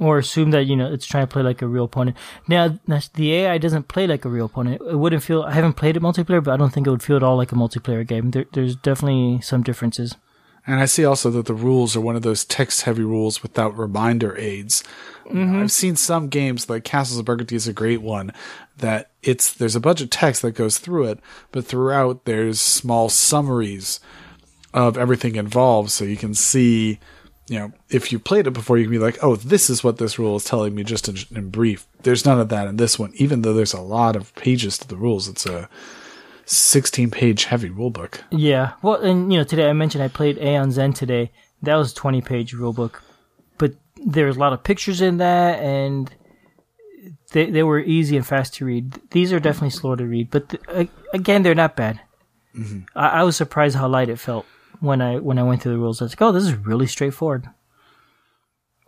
or 0.00 0.18
assume 0.18 0.50
that 0.50 0.64
you 0.64 0.76
know 0.76 0.92
it's 0.92 1.06
trying 1.06 1.26
to 1.26 1.32
play 1.32 1.42
like 1.42 1.62
a 1.62 1.66
real 1.66 1.84
opponent. 1.84 2.16
Now 2.48 2.78
the 3.14 3.34
AI 3.34 3.58
doesn't 3.58 3.88
play 3.88 4.06
like 4.06 4.24
a 4.24 4.28
real 4.28 4.46
opponent. 4.46 4.82
It 4.82 4.96
wouldn't 4.96 5.22
feel. 5.22 5.42
I 5.42 5.52
haven't 5.52 5.74
played 5.74 5.96
it 5.96 6.02
multiplayer, 6.02 6.42
but 6.42 6.52
I 6.52 6.56
don't 6.56 6.72
think 6.72 6.86
it 6.86 6.90
would 6.90 7.02
feel 7.02 7.16
at 7.16 7.22
all 7.22 7.36
like 7.36 7.52
a 7.52 7.56
multiplayer 7.56 8.06
game. 8.06 8.32
There, 8.32 8.46
there's 8.52 8.76
definitely 8.76 9.40
some 9.42 9.62
differences. 9.62 10.16
And 10.68 10.80
I 10.80 10.84
see 10.84 11.06
also 11.06 11.30
that 11.30 11.46
the 11.46 11.54
rules 11.54 11.96
are 11.96 12.00
one 12.02 12.14
of 12.14 12.20
those 12.20 12.44
text 12.44 12.82
heavy 12.82 13.02
rules 13.02 13.42
without 13.42 13.76
reminder 13.76 14.36
aids. 14.36 14.84
Mm-hmm. 15.24 15.62
I've 15.62 15.72
seen 15.72 15.96
some 15.96 16.28
games 16.28 16.68
like 16.68 16.84
Castles 16.84 17.18
of 17.18 17.24
Burgundy 17.24 17.56
is 17.56 17.66
a 17.66 17.72
great 17.72 18.02
one 18.02 18.34
that 18.76 19.10
it's 19.22 19.50
there's 19.54 19.74
a 19.74 19.80
bunch 19.80 20.02
of 20.02 20.10
text 20.10 20.42
that 20.42 20.52
goes 20.52 20.76
through 20.76 21.06
it, 21.06 21.20
but 21.52 21.64
throughout 21.64 22.26
there's 22.26 22.60
small 22.60 23.08
summaries 23.08 23.98
of 24.74 24.98
everything 24.98 25.36
involved 25.36 25.90
so 25.90 26.04
you 26.04 26.18
can 26.18 26.34
see 26.34 27.00
you 27.48 27.58
know, 27.58 27.72
if 27.88 28.12
you 28.12 28.18
played 28.18 28.46
it 28.46 28.52
before, 28.52 28.76
you 28.76 28.84
can 28.84 28.90
be 28.90 28.98
like, 28.98 29.16
oh, 29.22 29.34
this 29.34 29.70
is 29.70 29.82
what 29.82 29.96
this 29.96 30.18
rule 30.18 30.36
is 30.36 30.44
telling 30.44 30.74
me 30.74 30.84
just 30.84 31.08
in, 31.08 31.16
in 31.34 31.48
brief. 31.48 31.86
There's 32.02 32.26
none 32.26 32.38
of 32.38 32.50
that 32.50 32.68
in 32.68 32.76
this 32.76 32.98
one, 32.98 33.12
even 33.14 33.40
though 33.40 33.54
there's 33.54 33.72
a 33.72 33.80
lot 33.80 34.16
of 34.16 34.34
pages 34.34 34.76
to 34.78 34.86
the 34.86 34.96
rules. 34.96 35.28
It's 35.28 35.46
a 35.46 35.66
16 36.50 37.10
page 37.10 37.44
heavy 37.44 37.68
rulebook. 37.70 38.20
Yeah. 38.30 38.72
Well, 38.82 38.96
and 38.96 39.32
you 39.32 39.38
know, 39.38 39.44
today 39.44 39.68
I 39.68 39.72
mentioned 39.72 40.02
I 40.02 40.08
played 40.08 40.38
Aeon's 40.38 40.78
End 40.78 40.96
today. 40.96 41.30
That 41.62 41.76
was 41.76 41.92
a 41.92 41.94
20 41.94 42.22
page 42.22 42.54
rulebook. 42.54 43.00
But 43.58 43.74
there's 43.96 44.36
a 44.36 44.40
lot 44.40 44.52
of 44.52 44.64
pictures 44.64 45.00
in 45.00 45.18
that 45.18 45.60
and 45.60 46.14
they 47.32 47.50
they 47.50 47.62
were 47.62 47.78
easy 47.78 48.16
and 48.16 48.26
fast 48.26 48.54
to 48.54 48.64
read. 48.64 48.98
These 49.10 49.32
are 49.32 49.40
definitely 49.40 49.70
slower 49.70 49.96
to 49.96 50.04
read, 50.06 50.30
but 50.30 50.48
th- 50.48 50.88
again, 51.12 51.42
they're 51.42 51.54
not 51.54 51.76
bad. 51.76 52.00
I, 52.96 53.08
I 53.08 53.22
was 53.22 53.36
surprised 53.36 53.76
how 53.76 53.86
light 53.88 54.08
it 54.08 54.18
felt 54.18 54.46
when 54.80 55.00
I 55.00 55.18
when 55.18 55.38
I 55.38 55.42
went 55.42 55.62
through 55.62 55.72
the 55.72 55.78
rules. 55.78 56.00
I 56.00 56.06
was 56.06 56.12
like, 56.12 56.22
"Oh, 56.22 56.32
this 56.32 56.44
is 56.44 56.54
really 56.54 56.86
straightforward." 56.86 57.48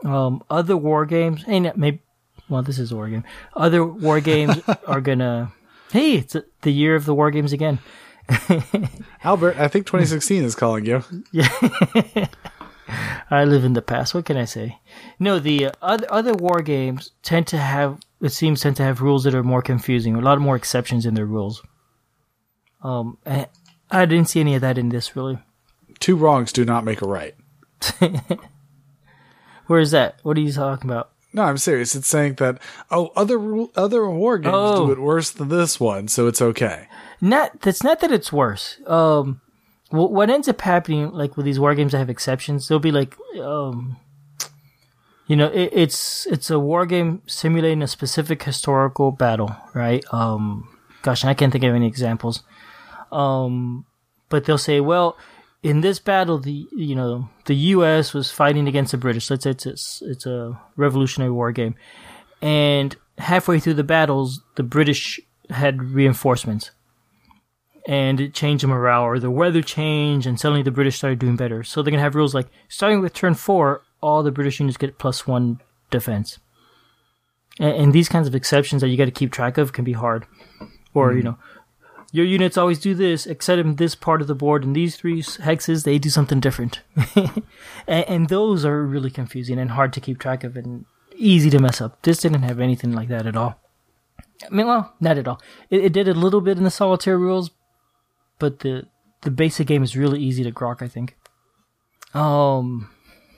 Um, 0.05 0.43
other 0.49 0.77
war 0.77 1.05
games, 1.05 1.45
and 1.47 1.71
maybe, 1.77 2.01
well, 2.49 2.63
this 2.63 2.79
is 2.79 2.91
a 2.91 2.97
war 2.97 3.09
game. 3.09 3.25
Other 3.55 3.85
war 3.85 4.21
games 4.21 4.59
are 4.87 5.01
gonna. 5.01 5.53
Hey, 5.93 6.15
it's 6.15 6.37
the 6.63 6.71
year 6.71 6.95
of 6.95 7.05
the 7.05 7.15
war 7.15 7.31
games 7.31 7.53
again. 7.53 7.79
Albert, 9.25 9.57
I 9.59 9.69
think 9.69 9.87
2016 9.87 10.45
is 10.45 10.55
calling 10.55 10.87
you. 10.87 11.03
Yeah. 11.33 11.49
I 13.31 13.45
live 13.45 13.65
in 13.65 13.75
the 13.75 13.83
past. 13.83 14.15
What 14.15 14.25
can 14.25 14.37
I 14.37 14.45
say? 14.45 14.79
No, 15.19 15.39
the 15.39 15.67
uh, 15.67 15.73
other 15.81 16.07
other 16.11 16.35
war 16.35 16.63
games 16.63 17.13
tend 17.23 17.47
to 17.49 17.59
have 17.59 18.01
it 18.21 18.31
seems 18.31 18.61
tend 18.61 18.77
to 18.77 18.83
have 18.83 19.01
rules 19.01 19.25
that 19.25 19.35
are 19.35 19.43
more 19.43 19.63
confusing, 19.63 20.15
a 20.15 20.21
lot 20.21 20.41
more 20.41 20.57
exceptions 20.57 21.07
in 21.07 21.15
their 21.15 21.27
rules. 21.27 21.63
Um, 22.83 23.19
I, 23.25 23.47
I 23.91 24.07
didn't 24.07 24.29
see 24.29 24.41
any 24.41 24.55
of 24.55 24.61
that 24.63 24.79
in 24.79 24.89
this 24.89 25.15
really. 25.15 25.39
Two 26.01 26.17
wrongs 26.17 26.53
do 26.53 26.65
not 26.65 26.85
make 26.85 27.03
a 27.03 27.09
right. 27.09 27.35
Where 29.67 29.81
is 29.81 29.93
that? 29.93 30.19
What 30.23 30.37
are 30.37 30.41
you 30.41 30.53
talking 30.53 30.91
about? 30.91 31.13
No, 31.33 31.43
I'm 31.43 31.59
serious. 31.59 31.95
It's 31.95 32.09
saying 32.09 32.35
that 32.35 32.59
oh, 32.91 33.13
other 33.15 33.39
other 33.77 34.09
war 34.11 34.39
games 34.39 34.55
Oh. 34.57 34.87
do 34.87 34.93
it 34.93 34.99
worse 34.99 35.31
than 35.31 35.49
this 35.49 35.79
one, 35.79 36.09
so 36.09 36.27
it's 36.27 36.43
okay. 36.43 36.89
Not 37.21 37.61
that's 37.61 37.83
not 37.85 38.01
that 38.01 38.11
it's 38.11 38.33
worse. 38.33 38.79
Um, 38.87 39.41
wh- 39.91 40.11
what 40.11 40.29
ends 40.31 40.49
up 40.49 40.61
happening, 40.61 41.13
like 41.13 41.37
with 41.37 41.47
these 41.47 41.61
war 41.61 41.75
games 41.75 41.93
that 41.93 41.99
have 41.99 42.11
exceptions, 42.11 42.67
they'll 42.67 42.79
be 42.81 42.91
like, 42.91 43.17
um, 43.41 43.97
you 45.29 45.37
know, 45.37 45.47
it, 45.49 45.71
it's 45.73 46.27
it's 46.27 46.51
a 46.51 46.59
war 46.59 46.85
game 46.87 47.23
simulating 47.27 47.83
a 47.83 47.87
specific 47.87 48.43
historical 48.43 49.13
battle, 49.13 49.55
right? 49.73 50.05
Um, 50.13 50.69
gosh, 51.03 51.25
I 51.25 51.35
can't 51.35 51.53
think 51.53 51.63
of 51.65 51.75
any 51.75 51.87
examples. 51.87 52.43
Um, 53.13 53.87
but 54.29 54.45
they'll 54.45 54.59
say, 54.59 54.81
well, 54.81 55.17
in 55.63 55.81
this 55.81 55.99
battle, 55.99 56.39
the 56.39 56.67
you 56.75 56.95
know 56.95 57.29
the 57.47 57.55
U.S. 57.55 58.15
was 58.15 58.31
fighting 58.31 58.69
against 58.69 58.93
the 58.93 58.99
British. 58.99 59.31
Let's 59.31 59.45
say 59.45 59.51
it's 59.51 59.67
it's, 59.67 60.03
it's 60.03 60.27
a 60.27 60.61
Revolutionary 60.77 61.33
War 61.33 61.53
game, 61.53 61.75
and 62.41 62.97
halfway 63.19 63.61
through 63.61 63.75
the 63.75 63.85
battles, 63.85 64.43
the 64.57 64.63
British 64.63 65.21
had 65.51 65.83
reinforcements 65.83 66.71
and 67.87 68.21
it 68.21 68.35
changed 68.35 68.63
the 68.63 68.69
morale 68.69 69.03
or 69.03 69.19
the 69.19 69.31
weather 69.31 69.63
changed 69.63 70.27
and 70.27 70.39
suddenly 70.39 70.63
the 70.63 70.71
British 70.71 70.97
started 70.97 71.19
doing 71.19 71.37
better. 71.37 71.63
So 71.65 71.83
they're 71.83 71.91
gonna 71.91 72.03
have 72.03 72.15
rules 72.15 72.35
like 72.35 72.49
starting 72.69 73.01
with 73.01 73.13
turn 73.13 73.35
four, 73.35 73.83
all 74.01 74.23
the 74.23 74.31
British 74.31 74.61
units 74.61 74.77
get 74.77 74.99
plus 74.99 75.27
one 75.27 75.61
defense. 75.91 76.39
And, 77.59 77.75
and 77.75 77.93
these 77.93 78.09
kinds 78.09 78.29
of 78.29 78.35
exceptions 78.35 78.81
that 78.83 78.89
you 78.89 78.97
got 78.97 79.07
to 79.07 79.11
keep 79.11 79.33
track 79.33 79.59
of 79.59 79.73
can 79.73 79.85
be 79.85 79.93
hard. 79.93 80.27
Or 80.95 81.13
you 81.13 81.21
hmm. 81.21 81.27
know, 81.27 81.39
your 82.13 82.25
units 82.25 82.57
always 82.57 82.79
do 82.79 82.95
this, 82.95 83.27
except 83.27 83.61
in 83.61 83.77
this 83.77 83.95
part 83.95 84.21
of 84.21 84.27
the 84.27 84.35
board, 84.35 84.65
and 84.65 84.75
these 84.75 84.97
three 84.97 85.23
hexes 85.23 85.85
they 85.85 85.99
do 85.99 86.11
something 86.11 86.41
different. 86.41 86.81
and, 87.15 87.45
and 87.87 88.29
those 88.29 88.65
are 88.65 88.85
really 88.85 89.11
confusing 89.11 89.59
and 89.59 89.71
hard 89.71 89.93
to 89.93 90.01
keep 90.01 90.19
track 90.19 90.43
of 90.45 90.57
and 90.57 90.87
easy 91.15 91.51
to 91.51 91.59
mess 91.59 91.81
up. 91.81 92.03
This 92.03 92.21
didn't 92.21 92.43
have 92.43 92.61
anything 92.61 92.93
like 92.93 93.09
that 93.09 93.27
at 93.27 93.37
all. 93.37 93.61
I 94.45 94.55
mean, 94.55 94.67
well, 94.67 94.95
not 95.01 95.19
at 95.19 95.29
all. 95.29 95.41
It, 95.69 95.85
it 95.85 95.93
did 95.93 96.09
a 96.09 96.15
little 96.15 96.41
bit 96.41 96.59
in 96.59 96.65
the 96.65 96.71
solitaire 96.71 97.19
rules, 97.19 97.51
but 98.39 98.61
the 98.61 98.87
the 99.23 99.31
basic 99.31 99.67
game 99.67 99.83
is 99.83 99.97
really 99.97 100.21
easy 100.21 100.43
to 100.45 100.53
grok. 100.53 100.83
I 100.83 100.89
think. 100.89 101.17
Um, 102.15 102.91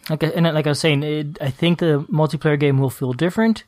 like 0.08 0.24
I, 0.24 0.28
and 0.28 0.46
like 0.46 0.66
I 0.66 0.70
was 0.70 0.80
saying, 0.80 1.02
it, 1.02 1.38
I 1.40 1.50
think 1.50 1.78
the 1.78 2.06
multiplayer 2.10 2.58
game 2.58 2.78
will 2.78 2.90
feel 2.90 3.12
different. 3.12 3.64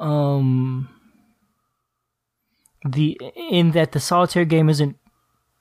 Um, 0.00 0.88
the 2.84 3.18
in 3.34 3.72
that 3.72 3.92
the 3.92 4.00
solitaire 4.00 4.44
game 4.44 4.68
isn't 4.68 4.96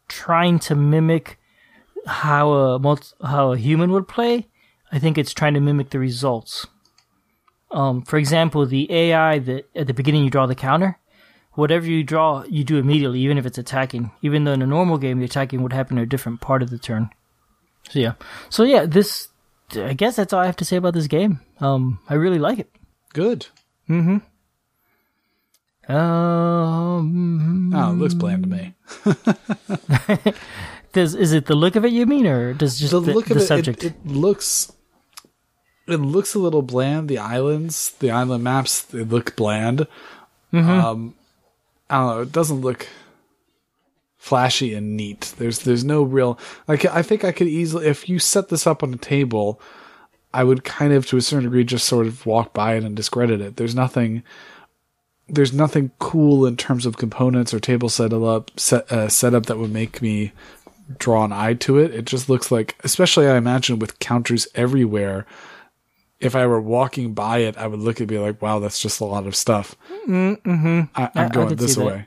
trying 0.07 0.59
to 0.59 0.75
mimic 0.75 1.39
how 2.05 2.51
a 2.51 2.79
multi, 2.79 3.07
how 3.23 3.53
a 3.53 3.57
human 3.57 3.91
would 3.91 4.07
play. 4.07 4.47
I 4.91 4.99
think 4.99 5.17
it's 5.17 5.33
trying 5.33 5.53
to 5.55 5.59
mimic 5.59 5.89
the 5.89 5.99
results. 5.99 6.67
Um, 7.71 8.03
for 8.03 8.17
example, 8.17 8.65
the 8.65 8.91
AI 8.91 9.39
that 9.39 9.69
at 9.75 9.87
the 9.87 9.93
beginning 9.93 10.23
you 10.23 10.29
draw 10.29 10.45
the 10.45 10.53
counter, 10.53 10.99
whatever 11.53 11.85
you 11.85 12.03
draw, 12.03 12.43
you 12.43 12.63
do 12.63 12.77
immediately, 12.77 13.19
even 13.21 13.37
if 13.37 13.45
it's 13.45 13.57
attacking. 13.57 14.11
Even 14.21 14.43
though 14.43 14.53
in 14.53 14.61
a 14.61 14.67
normal 14.67 14.97
game, 14.97 15.19
the 15.19 15.25
attacking 15.25 15.63
would 15.63 15.73
happen 15.73 15.97
at 15.97 16.03
a 16.03 16.07
different 16.07 16.41
part 16.41 16.61
of 16.61 16.69
the 16.69 16.77
turn. 16.77 17.09
So 17.89 17.99
yeah, 17.99 18.13
so 18.49 18.63
yeah, 18.63 18.85
this 18.85 19.29
I 19.75 19.93
guess 19.93 20.15
that's 20.15 20.33
all 20.33 20.41
I 20.41 20.45
have 20.45 20.55
to 20.57 20.65
say 20.65 20.77
about 20.77 20.93
this 20.93 21.07
game. 21.07 21.39
Um, 21.59 21.99
I 22.07 22.15
really 22.15 22.39
like 22.39 22.59
it. 22.59 22.69
Good. 23.13 23.47
Um, 25.89 27.73
Oh, 27.75 27.91
it 27.91 27.95
looks 27.95 28.13
bland 28.13 28.43
to 28.43 28.49
me. 28.49 28.73
does 30.93 31.15
is 31.15 31.33
it 31.33 31.45
the 31.47 31.55
look 31.55 31.75
of 31.75 31.83
it 31.85 31.91
you 31.91 32.05
mean, 32.05 32.25
or 32.27 32.53
does 32.53 32.79
just 32.79 32.91
The 32.91 32.99
the, 32.99 33.13
look 33.13 33.25
the 33.25 33.35
of 33.35 33.41
it, 33.41 33.45
subject? 33.47 33.83
it, 33.83 33.93
it 33.93 34.07
looks. 34.07 34.71
It 35.87 35.97
looks 35.97 36.33
a 36.33 36.39
little 36.39 36.61
bland. 36.61 37.09
The 37.09 37.17
islands, 37.17 37.91
the 37.99 38.09
island 38.11 38.43
maps, 38.43 38.81
they 38.81 39.03
look 39.03 39.35
bland. 39.35 39.85
Um, 40.53 41.15
I 41.89 41.97
don't 41.97 42.07
know. 42.15 42.21
It 42.21 42.31
doesn't 42.31 42.61
look 42.61 42.87
flashy 44.17 44.73
and 44.75 44.95
neat. 44.95 45.33
There's 45.37 45.59
there's 45.59 45.83
no 45.83 46.03
real 46.03 46.39
like. 46.67 46.85
I 46.85 47.01
think 47.01 47.23
I 47.25 47.31
could 47.31 47.47
easily 47.47 47.87
if 47.87 48.07
you 48.07 48.19
set 48.19 48.49
this 48.49 48.65
up 48.67 48.83
on 48.83 48.93
a 48.93 48.97
table, 48.97 49.59
I 50.33 50.43
would 50.43 50.63
kind 50.63 50.93
of 50.93 51.05
to 51.07 51.17
a 51.17 51.21
certain 51.21 51.45
degree 51.45 51.63
just 51.63 51.85
sort 51.87 52.05
of 52.07 52.25
walk 52.25 52.53
by 52.53 52.75
it 52.75 52.83
and 52.83 52.95
discredit 52.95 53.41
it. 53.41 53.57
There's 53.57 53.75
nothing. 53.75 54.23
There's 55.33 55.53
nothing 55.53 55.91
cool 55.99 56.45
in 56.45 56.57
terms 56.57 56.85
of 56.85 56.97
components 56.97 57.53
or 57.53 57.59
table 57.59 57.89
setup 57.89 58.51
set, 58.59 58.91
uh, 58.91 59.09
setup 59.09 59.47
that 59.47 59.57
would 59.57 59.71
make 59.71 60.01
me 60.01 60.31
draw 60.99 61.23
an 61.25 61.31
eye 61.31 61.53
to 61.55 61.77
it. 61.79 61.93
It 61.93 62.05
just 62.05 62.29
looks 62.29 62.51
like, 62.51 62.75
especially 62.83 63.27
I 63.27 63.37
imagine 63.37 63.79
with 63.79 63.99
counters 63.99 64.47
everywhere, 64.53 65.25
if 66.19 66.35
I 66.35 66.45
were 66.45 66.61
walking 66.61 67.13
by 67.13 67.39
it, 67.39 67.57
I 67.57 67.67
would 67.67 67.79
look 67.79 67.99
and 67.99 68.07
be 68.07 68.17
like, 68.19 68.41
"Wow, 68.41 68.59
that's 68.59 68.79
just 68.79 69.01
a 69.01 69.05
lot 69.05 69.27
of 69.27 69.35
stuff." 69.35 69.75
Mm-hmm. 70.07 70.81
I, 70.95 71.03
I- 71.03 71.11
I'm 71.15 71.25
I 71.25 71.29
going 71.29 71.49
could 71.49 71.57
this 71.57 71.75
that. 71.75 71.85
way. 71.85 72.05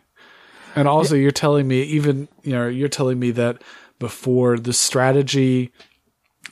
And 0.74 0.87
also, 0.89 1.14
you're 1.14 1.31
telling 1.31 1.66
me 1.68 1.83
even 1.83 2.29
you 2.43 2.53
know 2.53 2.68
you're 2.68 2.89
telling 2.89 3.18
me 3.18 3.31
that 3.33 3.62
before 3.99 4.59
the 4.59 4.72
strategy 4.72 5.72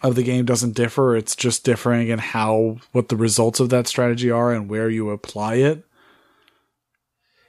of 0.02 0.14
the 0.14 0.22
game 0.22 0.44
doesn't 0.44 0.74
differ; 0.74 1.16
it's 1.16 1.36
just 1.36 1.64
differing 1.64 2.08
in 2.08 2.18
how 2.18 2.78
what 2.92 3.08
the 3.10 3.16
results 3.16 3.60
of 3.60 3.68
that 3.70 3.86
strategy 3.86 4.30
are 4.30 4.52
and 4.52 4.68
where 4.68 4.90
you 4.90 5.10
apply 5.10 5.54
it. 5.56 5.84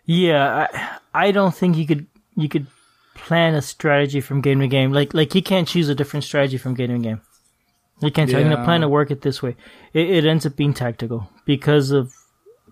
Yeah, 0.05 0.67
I, 1.13 1.27
I 1.27 1.31
don't 1.31 1.53
think 1.55 1.77
you 1.77 1.85
could 1.87 2.07
you 2.35 2.49
could 2.49 2.67
plan 3.15 3.55
a 3.55 3.61
strategy 3.61 4.21
from 4.21 4.41
game 4.41 4.59
to 4.59 4.67
game. 4.67 4.91
Like 4.91 5.13
like 5.13 5.33
you 5.35 5.41
can't 5.41 5.67
choose 5.67 5.89
a 5.89 5.95
different 5.95 6.23
strategy 6.23 6.57
from 6.57 6.73
game 6.75 6.89
to 6.89 6.99
game. 6.99 7.21
You 8.01 8.11
can't 8.11 8.29
I'm 8.33 8.39
Yeah. 8.41 8.49
gonna 8.49 8.63
plan 8.63 8.81
to 8.81 8.89
work 8.89 9.09
it 9.11 9.21
this 9.21 9.41
way. 9.41 9.55
It, 9.93 10.09
it 10.09 10.25
ends 10.25 10.45
up 10.45 10.55
being 10.55 10.73
tactical 10.73 11.29
because 11.45 11.91
of 11.91 12.13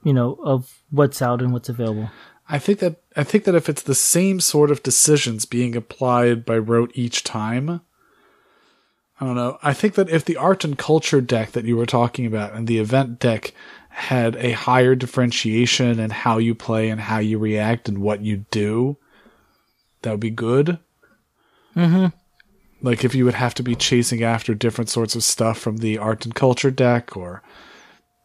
you 0.04 0.14
know 0.14 0.38
of 0.44 0.82
what's 0.92 1.22
out 1.22 1.42
and 1.42 1.54
what's 1.54 1.70
available. 1.70 2.10
I 2.50 2.60
think 2.60 2.80
that 2.80 2.98
I 3.16 3.24
think 3.24 3.46
that 3.46 3.56
if 3.56 3.70
it's 3.70 3.84
the 3.84 3.96
same 3.96 4.40
sort 4.40 4.70
of 4.70 4.84
decisions 4.84 5.46
being 5.46 5.76
applied 5.76 6.46
by 6.46 6.58
rote 6.58 6.92
each 6.94 7.24
time, 7.24 7.82
I 9.20 9.26
don't 9.26 9.36
know. 9.36 9.58
I 9.64 9.74
think 9.74 9.94
that 9.96 10.10
if 10.10 10.26
the 10.26 10.36
art 10.38 10.66
and 10.66 10.78
culture 10.78 11.22
deck 11.22 11.54
that 11.54 11.64
you 11.66 11.78
were 11.78 11.86
talking 11.86 12.26
about 12.26 12.54
and 12.54 12.68
the 12.68 12.80
event 12.80 13.18
deck 13.20 13.54
had 13.94 14.36
a 14.38 14.52
higher 14.52 14.96
differentiation 14.96 16.00
in 16.00 16.10
how 16.10 16.40
you 16.40 16.56
play 16.56 16.90
and 16.90 17.00
how 17.00 17.20
you 17.20 17.38
react 17.38 17.88
and 17.88 18.00
what 18.00 18.22
you 18.22 18.38
do, 18.50 18.98
that 20.02 20.12
would 20.12 20.20
be 20.20 20.32
good. 20.32 20.80
Mm-hmm. 21.76 22.08
Like 22.82 23.06
if 23.06 23.14
you 23.14 23.24
would 23.26 23.36
have 23.36 23.54
to 23.56 23.64
be 23.64 23.76
chasing 23.76 24.24
after 24.24 24.56
different 24.56 24.90
sorts 24.90 25.16
of 25.16 25.24
stuff 25.24 25.60
from 25.60 25.78
the 25.78 26.00
art 26.00 26.26
and 26.26 26.34
culture 26.34 26.72
deck, 26.72 27.16
or 27.16 27.44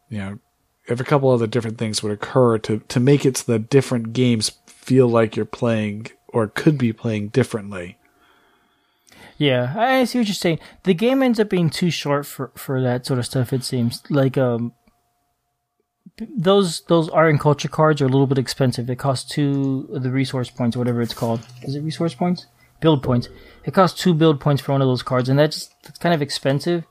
you 0.09 0.17
know, 0.17 0.39
if 0.87 0.99
a 0.99 1.03
couple 1.03 1.29
other 1.29 1.47
different 1.47 1.77
things 1.77 2.01
would 2.01 2.11
occur 2.11 2.57
to 2.57 2.79
to 2.79 2.99
make 2.99 3.25
it 3.25 3.37
so 3.37 3.51
that 3.53 3.69
different 3.69 4.11
games 4.11 4.51
feel 4.65 5.07
like 5.07 5.35
you're 5.35 5.45
playing 5.45 6.07
or 6.27 6.47
could 6.47 6.77
be 6.77 6.91
playing 6.91 7.29
differently. 7.29 7.97
Yeah, 9.37 9.73
I 9.77 10.03
see 10.03 10.17
what 10.17 10.27
you're 10.27 10.35
saying. 10.35 10.59
The 10.83 10.93
game 10.93 11.23
ends 11.23 11.39
up 11.39 11.49
being 11.49 11.69
too 11.69 11.89
short 11.91 12.25
for 12.25 12.51
for 12.55 12.81
that 12.81 13.05
sort 13.05 13.19
of 13.19 13.25
stuff. 13.25 13.53
It 13.53 13.63
seems 13.63 14.03
like 14.09 14.37
um 14.37 14.73
those 16.37 16.81
those 16.81 17.09
art 17.09 17.29
and 17.29 17.39
culture 17.39 17.67
cards 17.67 18.01
are 18.01 18.05
a 18.05 18.09
little 18.09 18.27
bit 18.27 18.37
expensive. 18.37 18.87
They 18.87 18.95
cost 18.95 19.29
two 19.29 19.89
of 19.93 20.03
the 20.03 20.11
resource 20.11 20.49
points, 20.49 20.75
whatever 20.75 21.01
it's 21.01 21.13
called. 21.13 21.41
Is 21.63 21.75
it 21.75 21.81
resource 21.81 22.13
points? 22.13 22.47
Build 22.79 23.03
points. 23.03 23.29
It 23.65 23.73
costs 23.73 24.01
two 24.01 24.13
build 24.13 24.39
points 24.39 24.61
for 24.61 24.71
one 24.71 24.81
of 24.81 24.87
those 24.87 25.03
cards, 25.03 25.29
and 25.29 25.37
that's 25.37 25.69
that's 25.83 25.99
kind 25.99 26.15
of 26.15 26.21
expensive. 26.21 26.83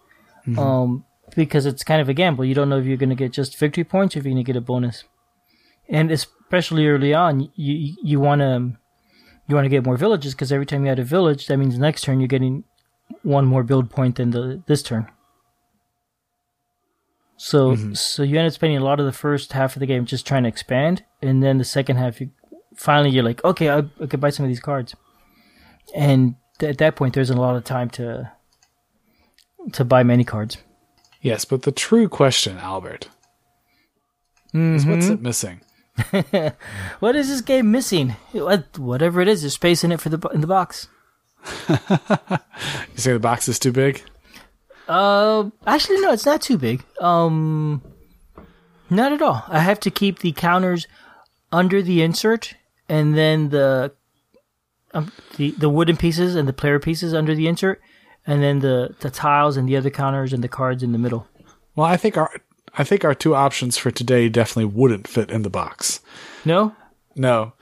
Um, 0.58 1.04
because 1.36 1.66
it's 1.66 1.84
kind 1.84 2.00
of 2.00 2.08
a 2.08 2.14
gamble. 2.14 2.44
You 2.44 2.54
don't 2.54 2.68
know 2.68 2.78
if 2.78 2.86
you're 2.86 2.96
going 2.96 3.10
to 3.10 3.14
get 3.14 3.32
just 3.32 3.58
victory 3.58 3.84
points 3.84 4.16
or 4.16 4.20
if 4.20 4.24
you're 4.24 4.32
going 4.32 4.44
to 4.44 4.52
get 4.52 4.56
a 4.56 4.62
bonus. 4.62 5.04
And 5.88 6.10
especially 6.10 6.86
early 6.86 7.14
on, 7.14 7.50
you 7.54 7.96
you 8.02 8.20
want 8.20 8.40
to 8.40 8.72
you 9.46 9.54
want 9.54 9.64
to 9.64 9.70
get 9.70 9.84
more 9.84 9.96
villages 9.96 10.34
because 10.34 10.52
every 10.52 10.66
time 10.66 10.84
you 10.84 10.92
add 10.92 10.98
a 10.98 11.04
village, 11.04 11.46
that 11.46 11.56
means 11.56 11.78
next 11.78 12.02
turn 12.02 12.20
you're 12.20 12.28
getting 12.28 12.64
one 13.22 13.46
more 13.46 13.62
build 13.62 13.90
point 13.90 14.16
than 14.16 14.30
the 14.30 14.62
this 14.66 14.82
turn. 14.82 15.08
So 17.38 17.76
mm-hmm. 17.76 17.94
so 17.94 18.24
you 18.24 18.36
end 18.36 18.48
up 18.48 18.52
spending 18.52 18.78
a 18.78 18.84
lot 18.84 18.98
of 18.98 19.06
the 19.06 19.12
first 19.12 19.52
half 19.52 19.76
of 19.76 19.80
the 19.80 19.86
game 19.86 20.04
just 20.04 20.26
trying 20.26 20.42
to 20.42 20.48
expand, 20.48 21.04
and 21.22 21.40
then 21.40 21.58
the 21.58 21.64
second 21.64 21.96
half 21.96 22.20
you 22.20 22.30
finally 22.74 23.10
you're 23.10 23.24
like, 23.24 23.42
okay, 23.44 23.70
I, 23.70 23.84
I 24.00 24.06
could 24.06 24.20
buy 24.20 24.30
some 24.30 24.44
of 24.44 24.48
these 24.48 24.60
cards, 24.60 24.96
and 25.94 26.34
th- 26.58 26.70
at 26.70 26.78
that 26.78 26.96
point 26.96 27.14
there's 27.14 27.30
a 27.30 27.36
lot 27.36 27.54
of 27.54 27.62
time 27.62 27.90
to 27.90 28.32
to 29.72 29.84
buy 29.84 30.02
many 30.02 30.24
cards. 30.24 30.56
Yes, 31.22 31.44
but 31.44 31.62
the 31.62 31.70
true 31.70 32.08
question, 32.08 32.58
Albert, 32.58 33.08
is 34.52 34.84
what's 34.84 35.06
mm-hmm. 35.06 35.14
it 35.14 35.22
missing? 35.22 35.60
What 37.00 37.16
is 37.16 37.28
this 37.28 37.40
game 37.40 37.70
missing? 37.70 38.16
What, 38.32 38.78
whatever 38.78 39.20
it 39.20 39.28
is, 39.28 39.42
there's 39.42 39.54
space 39.54 39.84
in 39.84 39.92
it 39.92 40.00
for 40.00 40.08
the 40.08 40.28
in 40.28 40.40
the 40.40 40.46
box. 40.48 40.88
You 42.92 43.02
say 43.02 43.12
the 43.12 43.20
box 43.20 43.48
is 43.48 43.60
too 43.60 43.70
big? 43.70 44.02
Uh, 44.88 45.50
actually, 45.66 46.00
no, 46.00 46.12
it's 46.12 46.26
not 46.26 46.40
too 46.40 46.56
big. 46.58 46.82
Um, 47.00 47.82
not 48.90 49.12
at 49.12 49.20
all. 49.22 49.44
I 49.48 49.60
have 49.60 49.78
to 49.80 49.90
keep 49.90 50.20
the 50.20 50.32
counters 50.32 50.86
under 51.52 51.82
the 51.82 52.02
insert, 52.02 52.54
and 52.88 53.16
then 53.16 53.50
the 53.50 53.92
um, 54.94 55.12
the 55.36 55.50
the 55.52 55.68
wooden 55.68 55.96
pieces 55.96 56.34
and 56.34 56.48
the 56.48 56.52
player 56.54 56.78
pieces 56.78 57.12
under 57.12 57.34
the 57.34 57.46
insert, 57.46 57.80
and 58.26 58.42
then 58.42 58.60
the 58.60 58.94
the 59.00 59.10
tiles 59.10 59.56
and 59.56 59.68
the 59.68 59.76
other 59.76 59.90
counters 59.90 60.32
and 60.32 60.42
the 60.42 60.48
cards 60.48 60.82
in 60.82 60.92
the 60.92 60.98
middle. 60.98 61.26
Well, 61.76 61.86
I 61.86 61.96
think 61.98 62.16
our 62.16 62.30
I 62.76 62.84
think 62.84 63.04
our 63.04 63.14
two 63.14 63.34
options 63.34 63.76
for 63.76 63.90
today 63.90 64.28
definitely 64.28 64.66
wouldn't 64.66 65.06
fit 65.06 65.30
in 65.30 65.42
the 65.42 65.50
box. 65.50 66.00
No, 66.44 66.74
No. 67.14 67.52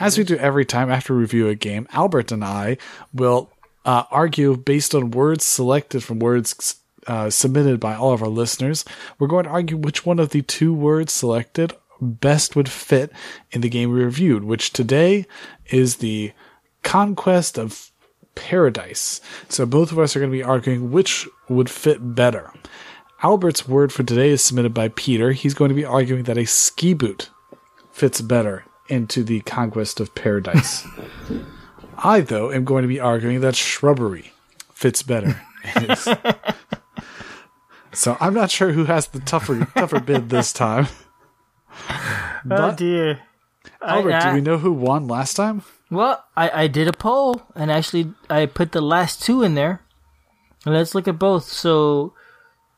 As 0.00 0.16
we 0.16 0.24
do 0.24 0.36
every 0.36 0.64
time 0.64 0.90
after 0.90 1.14
we 1.14 1.20
review 1.20 1.48
a 1.48 1.54
game, 1.54 1.86
Albert 1.92 2.32
and 2.32 2.42
I 2.42 2.78
will 3.12 3.50
uh, 3.84 4.04
argue 4.10 4.56
based 4.56 4.94
on 4.94 5.10
words 5.10 5.44
selected 5.44 6.02
from 6.02 6.18
words 6.18 6.76
uh, 7.06 7.28
submitted 7.28 7.78
by 7.78 7.94
all 7.94 8.12
of 8.12 8.22
our 8.22 8.28
listeners. 8.28 8.84
We're 9.18 9.26
going 9.26 9.44
to 9.44 9.50
argue 9.50 9.76
which 9.76 10.06
one 10.06 10.18
of 10.18 10.30
the 10.30 10.42
two 10.42 10.72
words 10.72 11.12
selected 11.12 11.74
best 12.00 12.56
would 12.56 12.68
fit 12.68 13.12
in 13.50 13.60
the 13.60 13.68
game 13.68 13.92
we 13.92 14.02
reviewed, 14.02 14.44
which 14.44 14.72
today 14.72 15.26
is 15.66 15.96
the 15.96 16.32
Conquest 16.82 17.58
of 17.58 17.90
Paradise. 18.34 19.20
So 19.48 19.66
both 19.66 19.92
of 19.92 19.98
us 19.98 20.16
are 20.16 20.20
going 20.20 20.32
to 20.32 20.36
be 20.36 20.42
arguing 20.42 20.90
which 20.90 21.28
would 21.48 21.68
fit 21.68 22.14
better. 22.14 22.50
Albert's 23.22 23.68
word 23.68 23.92
for 23.92 24.02
today 24.02 24.30
is 24.30 24.42
submitted 24.42 24.72
by 24.72 24.88
Peter. 24.88 25.32
He's 25.32 25.54
going 25.54 25.68
to 25.68 25.74
be 25.74 25.84
arguing 25.84 26.24
that 26.24 26.38
a 26.38 26.46
ski 26.46 26.94
boot 26.94 27.30
fits 27.92 28.20
better 28.20 28.64
into 28.88 29.22
the 29.22 29.40
Conquest 29.40 30.00
of 30.00 30.14
Paradise. 30.14 30.86
I, 31.98 32.20
though, 32.20 32.50
am 32.50 32.64
going 32.64 32.82
to 32.82 32.88
be 32.88 33.00
arguing 33.00 33.40
that 33.40 33.54
shrubbery 33.56 34.32
fits 34.72 35.02
better. 35.02 35.40
so 37.92 38.16
I'm 38.20 38.34
not 38.34 38.50
sure 38.50 38.72
who 38.72 38.84
has 38.86 39.06
the 39.08 39.20
tougher 39.20 39.68
tougher 39.74 40.00
bid 40.00 40.28
this 40.28 40.52
time. 40.52 40.88
oh 42.50 42.74
dear. 42.76 43.20
Albert, 43.80 44.12
I- 44.12 44.28
do 44.28 44.34
we 44.34 44.40
uh, 44.40 44.44
know 44.44 44.58
who 44.58 44.72
won 44.72 45.06
last 45.08 45.34
time? 45.34 45.62
Well, 45.90 46.24
I, 46.36 46.62
I 46.62 46.66
did 46.68 46.88
a 46.88 46.92
poll, 46.92 47.42
and 47.54 47.70
actually 47.70 48.14
I 48.30 48.46
put 48.46 48.72
the 48.72 48.80
last 48.80 49.22
two 49.22 49.42
in 49.42 49.54
there. 49.54 49.82
And 50.64 50.74
let's 50.74 50.94
look 50.94 51.06
at 51.06 51.18
both. 51.18 51.44
So, 51.44 52.14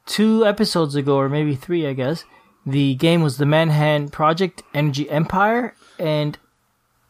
two 0.05 0.45
episodes 0.45 0.97
ago, 0.97 1.17
or 1.17 1.29
maybe 1.29 1.55
three, 1.55 1.87
I 1.87 1.93
guess, 1.93 2.25
the 2.67 2.95
game 2.97 3.23
was 3.23 3.37
the 3.37 3.47
Manhattan 3.47 4.09
Project 4.09 4.63
Energy 4.75 5.09
Empire, 5.09 5.77
and 5.99 6.39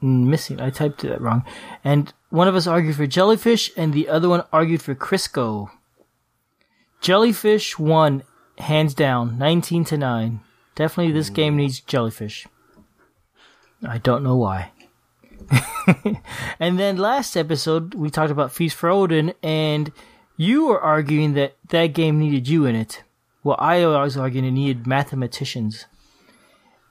missing, 0.00 0.60
I 0.60 0.70
typed 0.70 1.02
that 1.02 1.20
wrong. 1.20 1.44
And 1.82 2.12
one 2.30 2.48
of 2.48 2.54
us 2.54 2.66
argued 2.66 2.96
for 2.96 3.06
Jellyfish, 3.06 3.70
and 3.76 3.92
the 3.92 4.08
other 4.08 4.28
one 4.28 4.44
argued 4.52 4.82
for 4.82 4.94
Crisco. 4.94 5.70
Jellyfish 7.00 7.78
won, 7.78 8.22
hands 8.58 8.94
down, 8.94 9.38
19 9.38 9.84
to 9.86 9.98
9. 9.98 10.40
Definitely 10.74 11.12
this 11.12 11.30
game 11.30 11.56
needs 11.56 11.80
Jellyfish. 11.80 12.46
I 13.86 13.98
don't 13.98 14.24
know 14.24 14.36
why. 14.36 14.72
And 16.58 16.78
then 16.78 16.96
last 16.96 17.36
episode, 17.36 17.94
we 17.94 18.10
talked 18.10 18.30
about 18.30 18.52
Feast 18.52 18.76
for 18.76 18.88
Odin, 18.88 19.34
and 19.42 19.92
you 20.36 20.66
were 20.66 20.80
arguing 20.80 21.34
that 21.34 21.56
that 21.68 21.88
game 21.88 22.18
needed 22.18 22.48
you 22.48 22.64
in 22.64 22.74
it. 22.74 23.02
Well, 23.42 23.56
I 23.58 23.84
was 23.84 24.16
arguing 24.16 24.46
it 24.46 24.52
needed 24.52 24.86
mathematicians. 24.86 25.84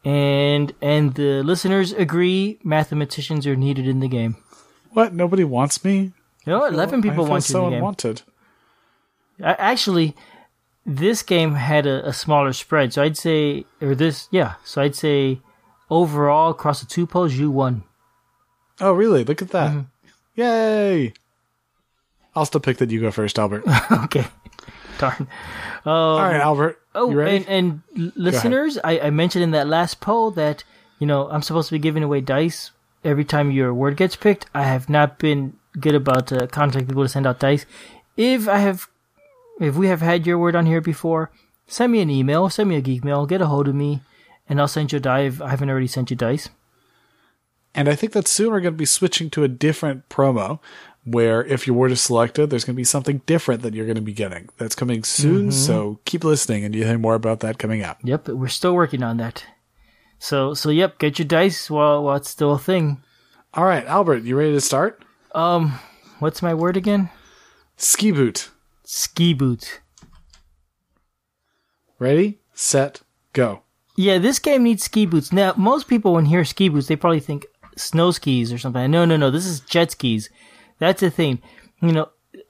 And 0.06 0.74
and 0.82 1.14
the 1.16 1.43
listeners 1.43 1.93
agree 1.93 2.60
mathematicians 2.64 3.47
are 3.47 3.56
needed 3.56 3.88
in 3.88 3.99
the 4.01 4.08
game. 4.10 4.36
What? 4.91 5.14
Nobody 5.14 5.43
wants 5.43 5.84
me? 5.84 6.12
You 6.45 6.51
know, 6.54 6.66
11 6.66 7.01
people 7.01 7.24
I 7.24 7.26
feel 7.26 7.32
want 7.32 7.49
you 7.49 7.54
so 7.54 7.60
in 7.60 7.64
the 7.66 7.70
game. 7.70 7.78
unwanted. 7.80 8.22
A- 9.39 9.62
Actually, 9.62 10.14
this 10.86 11.24
game 11.24 11.54
had 11.56 11.86
a, 11.88 12.06
a 12.10 12.12
smaller 12.14 12.51
spread, 12.51 12.91
so 12.93 13.01
I'd 13.01 13.16
say, 13.18 13.66
or 13.82 13.95
this, 13.95 14.28
yeah, 14.30 14.56
so 14.66 14.82
I'd 14.82 14.95
say 14.95 15.39
overall 15.89 16.51
across 16.51 16.82
the 16.82 16.86
two 16.86 17.08
polls, 17.08 17.34
you 17.36 17.49
won. 17.49 17.84
Oh, 18.82 18.91
really? 18.91 19.24
Look 19.24 19.41
at 19.41 19.49
that. 19.51 19.72
Mm-hmm. 19.72 19.82
Yay! 20.36 21.14
I'll 22.36 22.45
still 22.45 22.60
pick 22.60 22.78
that 22.78 22.91
you 22.91 22.99
go 22.99 23.12
first, 23.12 23.39
Albert. 23.39 23.64
okay. 23.91 24.26
Darn. 25.04 25.28
All 25.86 26.20
right, 26.20 26.39
Albert. 26.39 26.80
Oh, 26.95 27.12
ready? 27.12 27.45
and, 27.47 27.82
and 27.97 28.14
listeners, 28.16 28.78
I, 28.84 28.99
I 28.99 29.10
mentioned 29.10 29.43
in 29.43 29.51
that 29.51 29.68
last 29.68 29.99
poll 29.99 30.32
that, 30.32 30.64
you 30.99 31.08
know, 31.08 31.30
I'm 31.30 31.41
supposed 31.41 31.70
to 31.70 31.76
be 31.76 31.80
giving 31.80 32.04
away 32.04 32.22
dice 32.22 32.72
every 33.04 33.26
time 33.26 33.51
your 33.51 33.74
word 33.74 33.97
gets 33.97 34.16
picked. 34.16 34.45
I 34.54 34.64
have 34.64 34.89
not 34.89 35.20
been 35.20 35.58
good 35.80 35.95
about 35.95 36.32
uh, 36.32 36.47
contacting 36.47 36.88
people 36.88 37.04
to 37.04 37.10
send 37.10 37.28
out 37.28 37.39
dice. 37.39 37.66
If 38.16 38.47
I 38.47 38.58
have, 38.58 38.88
if 39.60 39.76
we 39.76 39.88
have 39.88 40.01
had 40.01 40.26
your 40.26 40.38
word 40.38 40.56
on 40.56 40.66
here 40.66 40.82
before, 40.82 41.32
send 41.68 41.91
me 41.91 42.01
an 42.01 42.10
email, 42.10 42.49
send 42.49 42.70
me 42.70 42.76
a 42.76 42.82
geek 42.82 43.04
mail, 43.04 43.26
get 43.26 43.41
a 43.41 43.47
hold 43.47 43.68
of 43.68 43.76
me, 43.76 44.01
and 44.47 44.60
I'll 44.60 44.68
send 44.68 44.91
you 44.91 44.97
a 44.97 45.01
die 45.01 45.22
if 45.22 45.41
I 45.41 45.49
haven't 45.49 45.70
already 45.70 45.88
sent 45.88 46.12
you 46.12 46.16
dice. 46.16 46.49
And 47.76 47.89
I 47.89 47.95
think 47.95 48.14
that 48.14 48.28
soon 48.28 48.51
we're 48.51 48.62
going 48.62 48.76
to 48.76 48.78
be 48.78 48.86
switching 48.86 49.32
to 49.32 49.43
a 49.43 49.47
different 49.47 50.08
promo 50.08 50.60
where 51.06 51.43
if 51.43 51.68
you 51.68 51.74
were 51.74 51.89
to 51.89 51.95
select 51.95 52.39
it, 52.39 52.49
there's 52.49 52.64
going 52.64 52.76
to 52.76 52.80
be 52.80 52.84
something 52.84 53.22
different 53.26 53.62
that 53.62 53.74
you're 53.74 53.86
going 53.86 53.95
to 53.95 54.01
be 54.01 54.14
getting. 54.14 54.49
That's 54.58 54.76
coming 54.76 55.04
soon, 55.04 55.51
so 55.51 55.99
keep 56.06 56.24
listening 56.24 56.64
and 56.64 56.74
you 56.74 56.86
hear 56.86 56.97
more 56.97 57.16
about 57.16 57.41
that 57.41 57.60
coming 57.60 57.84
up. 57.84 57.99
Yep, 58.04 58.30
we're 58.30 58.47
still 58.47 58.74
working 58.74 59.04
on 59.04 59.18
that. 59.18 59.45
So 60.20 60.54
so 60.54 60.70
yep, 60.70 60.99
get 60.99 61.20
your 61.20 61.28
dice 61.28 61.70
while 61.70 62.04
while 62.04 62.16
it's 62.16 62.30
still 62.30 62.54
a 62.54 62.60
thing. 62.60 63.04
All 63.54 63.66
right, 63.66 63.86
Albert, 63.86 64.24
you 64.24 64.36
ready 64.38 64.54
to 64.54 64.62
start? 64.62 65.04
Um, 65.36 65.80
what's 66.20 66.41
my 66.41 66.54
word 66.54 66.78
again? 66.78 67.10
Ski 67.76 68.12
boot. 68.12 68.49
Ski 68.84 69.34
boot. 69.34 69.82
Ready, 71.99 72.39
set, 72.54 73.01
go. 73.34 73.64
Yeah, 73.95 74.18
this 74.18 74.39
game 74.39 74.64
needs 74.64 74.84
ski 74.84 75.06
boots. 75.06 75.32
Now, 75.32 75.54
most 75.56 75.88
people 75.88 76.14
when 76.14 76.26
hear 76.26 76.43
ski 76.45 76.70
boots, 76.70 76.88
they 76.88 76.95
probably 76.95 77.20
think 77.20 77.45
snow 77.78 78.12
skis 78.12 78.51
or 78.51 78.58
something. 78.58 78.89
No, 78.89 79.06
no, 79.06 79.18
no. 79.18 79.30
This 79.30 79.45
is 79.45 79.60
jet 79.60 79.91
skis. 79.91 80.30
That's 80.84 80.99
the 80.99 81.09
thing. 81.09 81.41
You 81.81 81.93
know, 81.93 82.09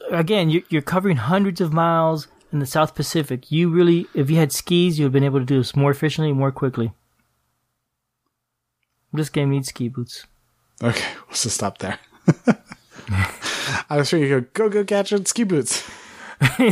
again, 0.09 0.49
you're, 0.49 0.63
you're 0.69 0.81
covering 0.81 1.17
hundreds 1.17 1.61
of 1.61 1.71
miles 1.71 2.27
in 2.51 2.57
the 2.57 2.65
South 2.65 2.95
Pacific. 2.95 3.51
You 3.51 3.69
really, 3.69 4.07
if 4.15 4.31
you 4.31 4.37
had 4.37 4.51
skis, 4.51 4.97
you 4.97 5.05
would 5.05 5.09
have 5.09 5.13
been 5.13 5.23
able 5.23 5.37
to 5.37 5.45
do 5.45 5.59
this 5.59 5.75
more 5.75 5.91
efficiently, 5.91 6.33
more 6.33 6.51
quickly. 6.51 6.93
This 9.13 9.29
game 9.29 9.51
needs 9.51 9.67
ski 9.67 9.87
boots. 9.87 10.25
Okay, 10.81 11.05
we'll 11.27 11.35
just 11.35 11.51
stop 11.51 11.77
there. 11.77 11.99
I 13.87 13.97
was 13.97 14.09
sure 14.09 14.19
you 14.19 14.41
go, 14.41 14.47
go, 14.53 14.69
go, 14.69 14.83
gadget, 14.83 15.27
ski 15.27 15.43
boots. 15.43 15.87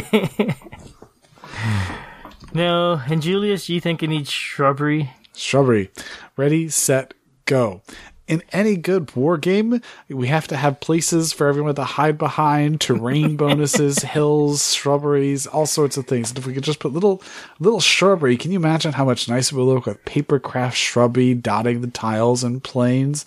No, 2.54 3.02
and 3.08 3.22
Julius, 3.22 3.70
you 3.70 3.80
think 3.80 4.04
it 4.04 4.08
needs 4.08 4.30
shrubbery? 4.30 5.10
Shrubbery. 5.34 5.90
Ready, 6.36 6.68
set, 6.68 7.14
go. 7.46 7.82
In 8.28 8.44
any 8.54 8.78
good 8.78 9.14
war 9.16 9.38
game, 9.38 9.82
we 10.08 10.28
have 10.28 10.48
to 10.48 10.56
have 10.56 10.80
places 10.80 11.34
for 11.34 11.48
everyone 11.48 11.76
to 11.76 11.84
hide 11.84 12.18
behind, 12.18 12.80
terrain 12.80 13.36
bonuses, 13.38 14.00
hills, 14.00 14.74
shrubberies, 14.74 15.48
all 15.48 15.66
sorts 15.66 15.98
of 15.98 16.08
things. 16.08 16.30
And 16.30 16.38
if 16.38 16.46
we 16.46 16.54
could 16.54 16.64
just 16.64 16.80
put 16.80 16.94
little 16.94 17.22
little 17.60 17.82
shrubbery, 17.82 18.38
can 18.38 18.52
you 18.52 18.60
imagine 18.60 18.94
how 18.94 19.06
much 19.06 19.28
nicer 19.28 19.56
it 19.56 19.60
would 19.60 19.66
look 19.66 19.86
with 19.86 20.06
papercraft 20.06 20.74
shrubbery 20.74 21.34
dotting 21.34 21.82
the 21.82 21.88
tiles 21.88 22.44
and 22.44 22.64
plains? 22.64 23.26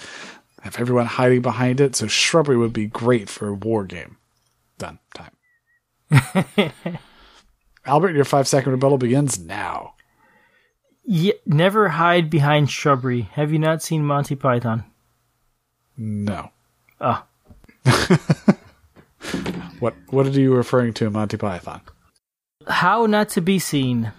Have 0.63 0.81
everyone 0.81 1.07
hiding 1.07 1.43
behind 1.43 1.81
it. 1.81 1.95
So 1.95 2.07
shrubbery 2.07 2.57
would 2.57 2.73
be 2.73 2.87
great 2.87 3.29
for 3.29 3.49
a 3.49 3.55
war 3.55 3.85
game. 3.85 4.17
Done. 4.79 4.99
Time. 5.13 5.33
Albert, 7.87 8.15
your 8.15 8.25
five 8.25 8.49
second 8.49 8.73
rebuttal 8.73 8.97
begins 8.97 9.39
now. 9.39 9.94
Yeah, 11.07 11.35
never 11.47 11.89
hide 11.91 12.31
behind 12.31 12.71
shrubbery. 12.71 13.23
Have 13.33 13.53
you 13.53 13.59
not 13.59 13.83
seen 13.83 14.05
Monty 14.05 14.35
Python? 14.35 14.85
No. 15.97 16.51
Ah, 17.01 17.25
What 19.81 19.95
what 20.09 20.27
are 20.27 20.31
you 20.31 20.55
referring 20.55 20.95
to 20.95 21.07
in 21.07 21.13
Monty 21.13 21.37
Python? 21.37 21.81
how 22.67 23.05
not 23.05 23.29
to 23.29 23.43
be 23.43 23.59
seen. 23.59 24.11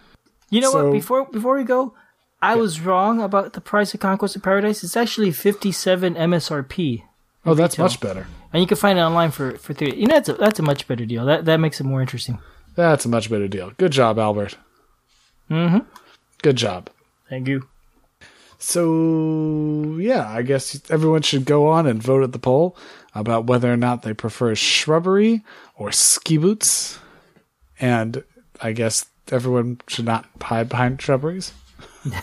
You 0.51 0.61
know 0.61 0.71
So- 0.71 0.83
what? 0.85 0.93
Before 0.93 1.25
before 1.25 1.55
we 1.57 1.63
go, 1.63 1.95
I 2.41 2.55
was 2.55 2.79
wrong 2.81 3.19
about 3.21 3.53
the 3.53 3.61
price 3.61 3.93
of 3.95 3.99
Conquest 3.99 4.35
of 4.35 4.43
Paradise. 4.43 4.83
It's 4.83 4.95
actually 4.97 5.31
fifty 5.31 5.71
seven 5.71 6.13
MSRP, 6.15 7.03
Oh, 7.45 7.55
that's 7.55 7.75
Retail. 7.75 7.85
much 7.85 7.99
better. 7.99 8.27
and 8.53 8.61
you 8.61 8.67
can 8.67 8.77
find 8.77 8.99
it 8.99 9.01
online 9.01 9.31
for 9.31 9.57
for 9.57 9.73
thirty. 9.73 9.97
You 9.97 10.05
know, 10.07 10.15
that's 10.15 10.29
a 10.29 10.33
that's 10.33 10.59
a 10.59 10.63
much 10.63 10.87
better 10.87 11.05
deal. 11.05 11.25
That 11.25 11.45
that 11.45 11.57
makes 11.59 11.79
it 11.79 11.85
more 11.85 12.01
interesting. 12.01 12.37
That's 12.75 13.05
a 13.05 13.09
much 13.09 13.29
better 13.29 13.47
deal. 13.47 13.71
Good 13.77 13.91
job, 13.91 14.19
Albert. 14.19 14.57
Mm-hmm. 15.49 15.79
Good 16.45 16.57
job. 16.57 16.91
Thank 17.27 17.47
you. 17.47 17.67
So, 18.59 19.97
yeah, 19.99 20.29
I 20.29 20.43
guess 20.43 20.79
everyone 20.91 21.23
should 21.23 21.43
go 21.43 21.65
on 21.65 21.87
and 21.87 22.03
vote 22.03 22.21
at 22.21 22.33
the 22.33 22.37
poll 22.37 22.77
about 23.15 23.47
whether 23.47 23.73
or 23.73 23.77
not 23.77 24.03
they 24.03 24.13
prefer 24.13 24.53
shrubbery 24.53 25.43
or 25.75 25.91
ski 25.91 26.37
boots. 26.37 26.99
And 27.79 28.23
I 28.61 28.73
guess 28.73 29.07
everyone 29.31 29.81
should 29.87 30.05
not 30.05 30.27
hide 30.39 30.69
behind 30.69 31.01
shrubberies. 31.01 31.51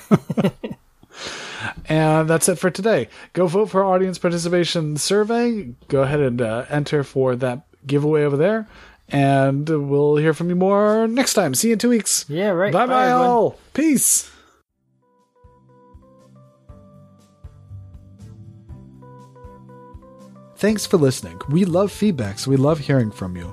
and 1.89 2.31
that's 2.31 2.49
it 2.49 2.61
for 2.61 2.70
today. 2.70 3.09
Go 3.33 3.49
vote 3.49 3.70
for 3.70 3.83
our 3.83 3.93
audience 3.93 4.20
participation 4.20 4.99
survey. 4.99 5.75
Go 5.89 6.03
ahead 6.03 6.20
and 6.20 6.41
uh, 6.41 6.66
enter 6.68 7.03
for 7.03 7.35
that 7.35 7.66
giveaway 7.85 8.23
over 8.23 8.37
there. 8.37 8.68
And 9.13 9.69
we'll 9.69 10.17
hear 10.17 10.33
from 10.33 10.49
you 10.49 10.57
more 10.57 11.07
next 11.07 11.35
time. 11.35 11.55
See 11.55 11.69
you 11.69 11.75
in 11.75 11.79
two 11.79 11.91
weeks. 11.91 12.25
Yeah, 12.29 12.49
right. 12.49 12.73
Bye 12.73 12.87
bye, 12.87 13.11
all. 13.11 13.59
Peace. 13.75 14.31
Thanks 20.57 20.87
for 20.87 20.97
listening. 20.97 21.41
We 21.49 21.65
love 21.65 21.91
feedback, 21.91 22.39
so 22.39 22.49
we 22.49 22.57
love 22.57 22.79
hearing 22.79 23.11
from 23.11 23.37
you. 23.37 23.53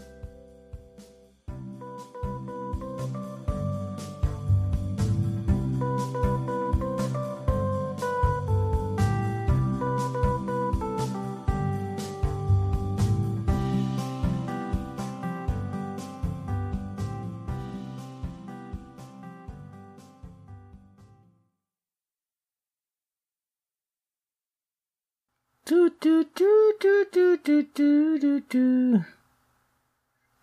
Do 27.73 28.19
do 28.19 28.39
do 28.39 28.39
do 28.39 28.41
do. 28.41 29.05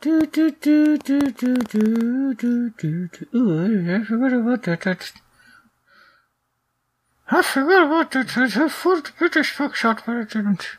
Do 0.01 0.21
do 0.27 0.51
do 0.51 0.97
do 0.99 2.33
do 2.35 2.71
do 2.71 3.09
do. 3.09 3.27
Ooh, 3.35 3.95
I 3.95 4.05
forgot 4.05 4.33
about 4.33 4.63
that. 4.63 4.87
I 7.31 7.43
forgot 7.43 7.87
about 7.87 8.11
that. 8.13 8.37
I 8.37 8.69
forgot 8.69 9.75
shot, 9.75 10.03
but 10.07 10.17
I 10.17 10.25
didn't. 10.25 10.79